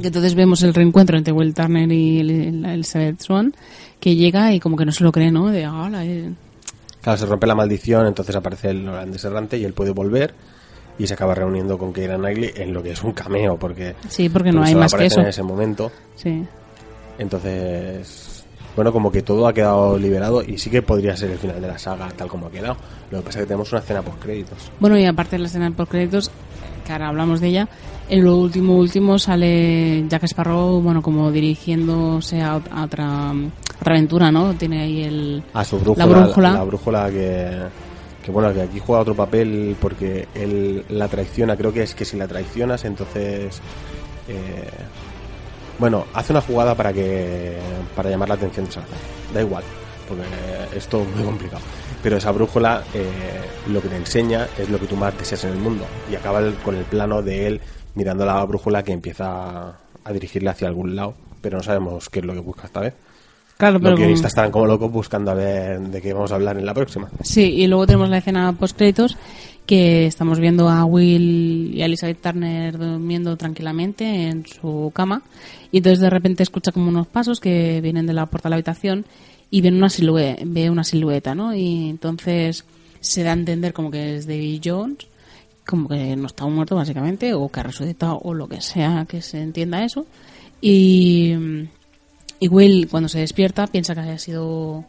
[0.00, 3.54] que entonces vemos el reencuentro entre Will Turner y el- Elizabeth Swan,
[4.00, 5.48] que llega y como que no se lo cree, ¿no?
[5.50, 6.32] De, "Hola, eh".
[7.02, 10.34] Claro, se rompe la maldición, entonces aparece el holandés errante y él puede volver
[10.98, 13.94] y se acaba reuniendo con Keira Knightley en lo que es un cameo, porque.
[14.08, 15.20] Sí, porque no hay más que eso.
[15.20, 15.90] en ese momento.
[16.16, 16.44] Sí.
[17.18, 18.44] Entonces,
[18.76, 21.68] bueno, como que todo ha quedado liberado y sí que podría ser el final de
[21.68, 22.76] la saga tal como ha quedado.
[23.10, 24.70] Lo que pasa es que tenemos una escena post créditos.
[24.80, 26.30] Bueno, y aparte de la escena por créditos,
[26.84, 27.68] que ahora hablamos de ella,
[28.08, 33.32] en lo último último sale Jack Sparrow, bueno, como dirigiéndose a, a otra,
[33.80, 34.54] otra aventura, ¿no?
[34.54, 35.42] Tiene ahí el...
[35.54, 36.52] A su brújula, La brújula.
[36.52, 37.50] la brújula que,
[38.24, 41.56] que bueno, que aquí juega otro papel porque él la traiciona.
[41.56, 43.60] Creo que es que si la traicionas, entonces,
[44.28, 44.70] eh,
[45.78, 47.58] bueno, hace una jugada para que
[47.94, 48.96] para llamar la atención de Salazar.
[49.34, 49.62] Da igual,
[50.08, 50.22] porque
[50.74, 51.62] es todo muy complicado.
[52.02, 53.04] Pero esa brújula eh,
[53.68, 56.40] lo que te enseña es lo que tú más deseas en el mundo y acaba
[56.64, 57.60] con el plano de él
[57.94, 62.24] mirando la brújula que empieza a dirigirle hacia algún lado, pero no sabemos qué es
[62.24, 62.94] lo que busca esta vez.
[63.56, 66.58] Claro, pero Los guionistas estarán como locos buscando a ver de qué vamos a hablar
[66.58, 67.08] en la próxima.
[67.22, 69.16] Sí, y luego tenemos la escena post créditos
[69.66, 75.22] que estamos viendo a Will y a Elizabeth Turner durmiendo tranquilamente en su cama
[75.72, 78.56] y entonces de repente escucha como unos pasos que vienen de la puerta de la
[78.56, 79.06] habitación
[79.50, 81.54] y ven una silueta, ve una silueta, ¿no?
[81.54, 82.64] Y entonces
[83.00, 85.06] se da a entender como que es David Jones,
[85.64, 89.22] como que no está muerto básicamente o que ha resucitado o lo que sea que
[89.22, 90.06] se entienda eso
[90.60, 91.34] y
[92.40, 94.84] y Will cuando se despierta piensa que haya sido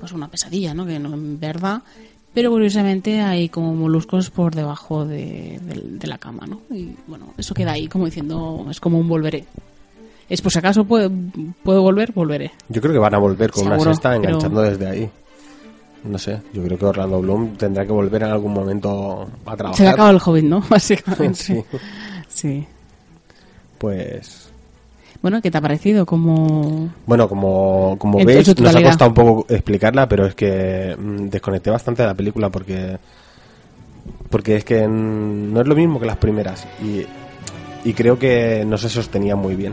[0.00, 0.86] pues una pesadilla, ¿no?
[0.86, 1.82] Que no en verdad,
[2.32, 6.60] pero curiosamente hay como moluscos por debajo de, de- de la cama, ¿no?
[6.74, 9.44] Y bueno, eso queda ahí como diciendo, es como un volveré.
[10.28, 11.10] Es por si acaso puedo,
[11.62, 12.50] puedo volver, volveré.
[12.68, 15.10] Yo creo que van a volver con Seguro, una pero- enganchando desde ahí.
[16.04, 19.76] No sé, yo creo que Orlando Bloom tendrá que volver en algún momento a trabajar.
[19.76, 20.60] Se le acaba el Hobbit, ¿no?
[20.68, 21.38] Básicamente.
[21.44, 21.64] Sí.
[22.28, 22.66] Sí.
[23.78, 24.48] Pues
[25.24, 26.04] Bueno, ¿qué te ha parecido?
[26.04, 26.90] Como...
[27.06, 31.30] bueno, como, como En- veis, nos ha costado un poco explicarla, pero es que mm,
[31.30, 32.98] desconecté bastante de la película porque
[34.28, 37.06] porque es que mm, no es lo mismo que las primeras y,
[37.88, 39.72] y creo que no se sostenía muy bien.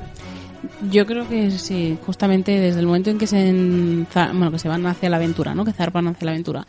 [0.89, 4.69] Yo creo que sí, justamente desde el momento en que se, enza- bueno, que se
[4.69, 5.65] van hacia la aventura, ¿no?
[5.65, 6.65] Que zarpan hacia la aventura.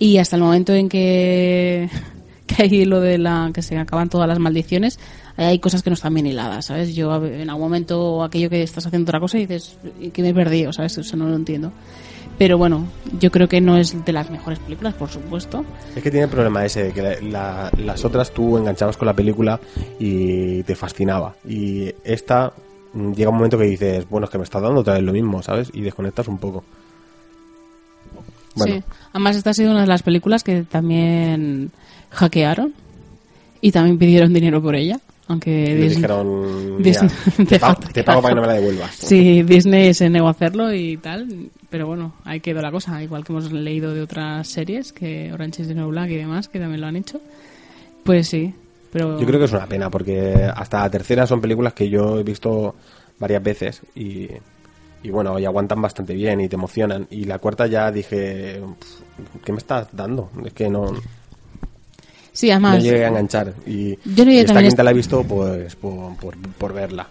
[0.00, 1.88] Y hasta el momento en que,
[2.48, 4.98] que hay lo de la que se acaban todas las maldiciones,
[5.36, 6.94] hay cosas que no están bien hiladas, ¿sabes?
[6.94, 10.30] Yo en algún momento aquello que estás haciendo otra cosa y dices "¿Y que me
[10.30, 10.96] he perdido, ¿sabes?
[10.98, 11.72] Eso no lo entiendo.
[12.38, 12.86] Pero bueno,
[13.18, 15.64] yo creo que no es de las mejores películas, por supuesto.
[15.94, 19.06] Es que tiene el problema ese de que la- la- las otras tú enganchabas con
[19.06, 19.58] la película
[19.98, 21.34] y te fascinaba.
[21.48, 22.52] Y esta
[22.92, 25.12] mm, llega un momento que dices, bueno, es que me estás dando otra vez lo
[25.12, 25.70] mismo, ¿sabes?
[25.74, 26.62] Y desconectas un poco.
[28.54, 28.82] Bueno, Sí.
[29.12, 31.70] Además, esta ha sido una de las películas que también
[32.10, 32.72] hackearon
[33.60, 34.98] y también pidieron dinero por ella.
[35.28, 38.94] Aunque Disney- dijeron, Disney- "Mira, te, pago, te pago para que no me la devuelvas.
[38.96, 43.02] Sí, Disney se negó a hacerlo y tal, Pero bueno, ahí quedó la cosa.
[43.02, 46.48] Igual que hemos leído de otras series, que Orange is the New Black y demás,
[46.48, 47.20] que también lo han hecho.
[48.04, 48.54] Pues sí,
[48.92, 49.18] pero...
[49.20, 52.22] Yo creo que es una pena, porque hasta la tercera son películas que yo he
[52.22, 52.76] visto
[53.18, 54.28] varias veces y,
[55.02, 57.08] y bueno, y aguantan bastante bien y te emocionan.
[57.10, 60.30] Y la cuarta ya dije, "Pff, ¿qué me estás dando?
[60.44, 60.92] Es que no...
[62.36, 62.76] Sí, además...
[62.76, 63.54] No llegué a enganchar.
[63.66, 67.08] Y, esta quinta la he visto pues por, por, por verla.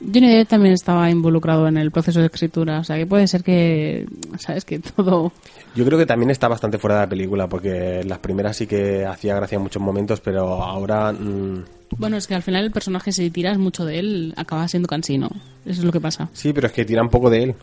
[0.00, 3.42] Johnny Depp también estaba involucrado en el proceso de escritura, o sea que puede ser
[3.42, 4.06] que,
[4.38, 4.64] ¿sabes?
[4.64, 5.32] Que todo...
[5.74, 9.06] Yo creo que también está bastante fuera de la película, porque las primeras sí que
[9.06, 11.12] hacía gracia en muchos momentos, pero ahora...
[11.12, 11.64] mm,
[11.98, 15.28] Bueno, es que al final el personaje, si tiras mucho de él, acaba siendo cansino.
[15.66, 16.28] Eso es lo que pasa.
[16.32, 17.54] sí, pero es que tiran poco de él.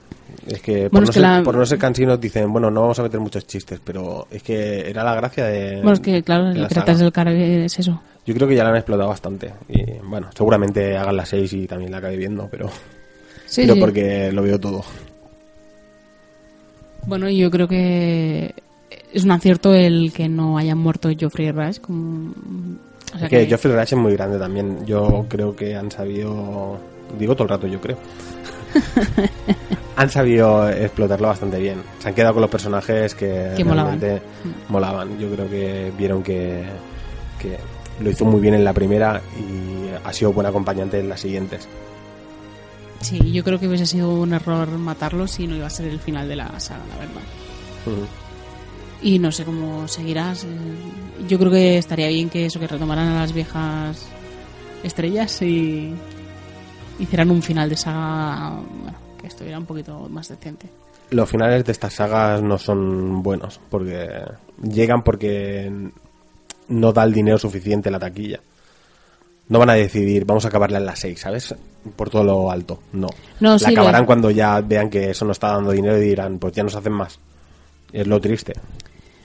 [0.45, 2.69] Es que por, Bueno, no, es que ser, la- por no ser cansinos dicen, bueno,
[2.69, 5.75] no vamos a meter muchos chistes, pero es que era la gracia de...
[5.77, 7.99] Bueno, es que claro, el la Piratas del Caribe es eso.
[8.25, 9.53] Yo creo que ya la han explotado bastante.
[9.69, 12.69] Y bueno, seguramente hagan las seis y también la acabe viendo, pero...
[13.45, 13.79] Sí, pero sí.
[13.79, 14.83] porque lo veo todo.
[17.05, 18.53] Bueno, yo creo que
[19.13, 21.79] es un acierto el que no hayan muerto Geoffrey Rush.
[21.79, 22.33] Como...
[23.13, 24.85] O sea Es que, que- Geoffrey Rush es muy grande también.
[24.85, 26.77] Yo creo que han sabido...
[27.17, 27.97] Digo todo el rato, yo creo.
[29.95, 31.81] han sabido explotarlo bastante bien.
[31.99, 34.21] Se han quedado con los personajes que, realmente
[34.69, 35.17] molaban.
[35.17, 36.63] Yo creo que vieron que,
[37.39, 37.57] que
[38.01, 41.67] lo hizo muy bien en la primera y ha sido buen acompañante en las siguientes.
[43.01, 45.99] Sí, yo creo que hubiese sido un error matarlo si no iba a ser el
[45.99, 47.21] final de la saga, la verdad.
[49.01, 50.45] Y no sé cómo seguirás.
[51.27, 54.05] Yo creo que estaría bien que eso, que retomaran a las viejas
[54.83, 55.93] estrellas y
[56.99, 60.67] hicieran un final de saga bueno, que estuviera un poquito más decente.
[61.11, 64.07] Los finales de estas sagas no son buenos porque
[64.61, 65.71] llegan porque
[66.69, 68.39] no da el dinero suficiente la taquilla.
[69.49, 71.55] No van a decidir, vamos a acabarla en las 6, ¿sabes?
[71.95, 72.79] Por todo lo alto.
[72.91, 73.07] No.
[73.39, 76.01] No, la sí, acabarán lo- cuando ya vean que eso no está dando dinero y
[76.09, 77.17] dirán, pues ya nos hacen más.
[77.93, 78.53] Es lo triste.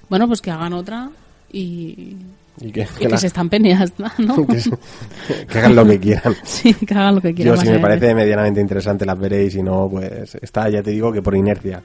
[0.08, 1.10] Bueno, pues que hagan otra
[1.52, 2.16] y,
[2.60, 4.46] Y que, y que se estampen y ya está, ¿no?
[5.48, 6.34] que, hagan lo que quieran.
[6.44, 7.54] sí, que hagan lo que quieran.
[7.54, 7.80] Yo, si me básicamente.
[8.00, 9.54] parece medianamente interesante, las veréis.
[9.56, 11.82] Y no, pues está, ya te digo que por inercia.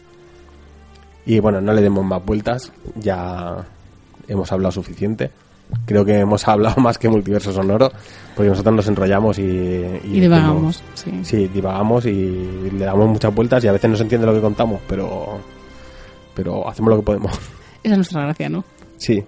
[1.25, 2.71] Y bueno, no le demos más vueltas.
[2.95, 3.65] Ya
[4.27, 5.31] hemos hablado suficiente.
[5.85, 7.91] Creo que hemos hablado más que multiverso sonoro.
[8.35, 9.43] Porque nosotros nos enrollamos y.
[9.43, 11.37] Y divagamos, decimos- sí.
[11.37, 13.63] Sí, divagamos y le damos muchas vueltas.
[13.63, 15.39] Y a veces no se entiende lo que contamos, pero.
[16.37, 17.31] Pero hacemos lo que podemos.
[17.83, 18.63] Esa es nuestra gracia, ¿no?
[18.97, 19.23] Sí.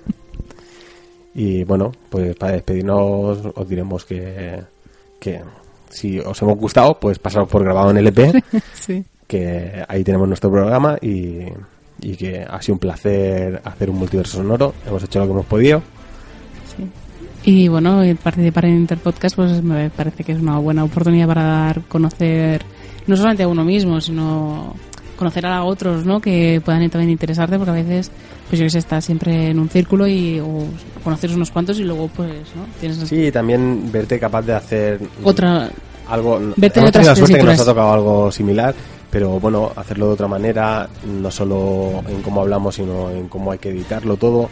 [1.33, 4.61] Y bueno, pues para despedirnos os diremos que,
[5.19, 5.41] que
[5.89, 9.03] si os hemos gustado, pues pasaros por grabado en LP, Sí.
[9.27, 11.45] que ahí tenemos nuestro programa y,
[12.01, 14.73] y que ha sido un placer hacer un multiverso sonoro.
[14.85, 15.81] Hemos hecho lo que hemos podido.
[17.43, 21.81] Y bueno, participar en Interpodcast pues me parece que es una buena oportunidad para dar
[21.83, 22.61] conocer
[23.07, 24.75] no solamente a uno mismo, sino
[25.19, 26.19] conocer a otros, ¿no?
[26.21, 28.09] Que puedan también interesarte porque a veces
[28.47, 30.63] pues yo que sé, estás siempre en un círculo y o
[31.03, 32.65] conoces unos cuantos y luego pues, ¿no?
[32.79, 35.69] Tienes Sí, y también verte capaz de hacer Otra-
[36.07, 36.39] algo.
[36.55, 38.73] verte hemos tenido la suerte que nos ha tocado algo similar,
[39.11, 43.59] pero bueno, hacerlo de otra manera, no solo en cómo hablamos, sino en cómo hay
[43.59, 44.49] que editarlo todo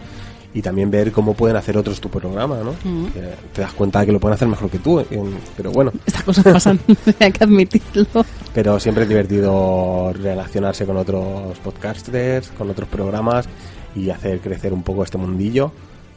[0.57, 2.71] y también ver cómo pueden hacer otros tu programa, ¿no?
[3.13, 3.21] Que
[3.53, 5.91] te das cuenta de que lo pueden hacer mejor que tú, en- pero bueno.
[6.05, 6.79] estas cosas pasan,
[7.19, 8.25] hay que admitirlo.
[8.55, 13.47] Pero siempre es divertido relacionarse con otros podcasters, con otros programas
[13.95, 15.71] y hacer crecer un poco este mundillo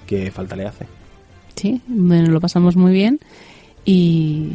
[0.07, 0.87] que falta le hace.
[1.57, 3.21] Sí, bueno, lo pasamos muy bien
[3.85, 4.53] y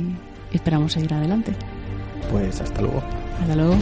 [0.51, 1.53] esperamos seguir adelante.
[2.31, 3.03] Pues hasta luego.
[3.39, 3.75] Hasta luego.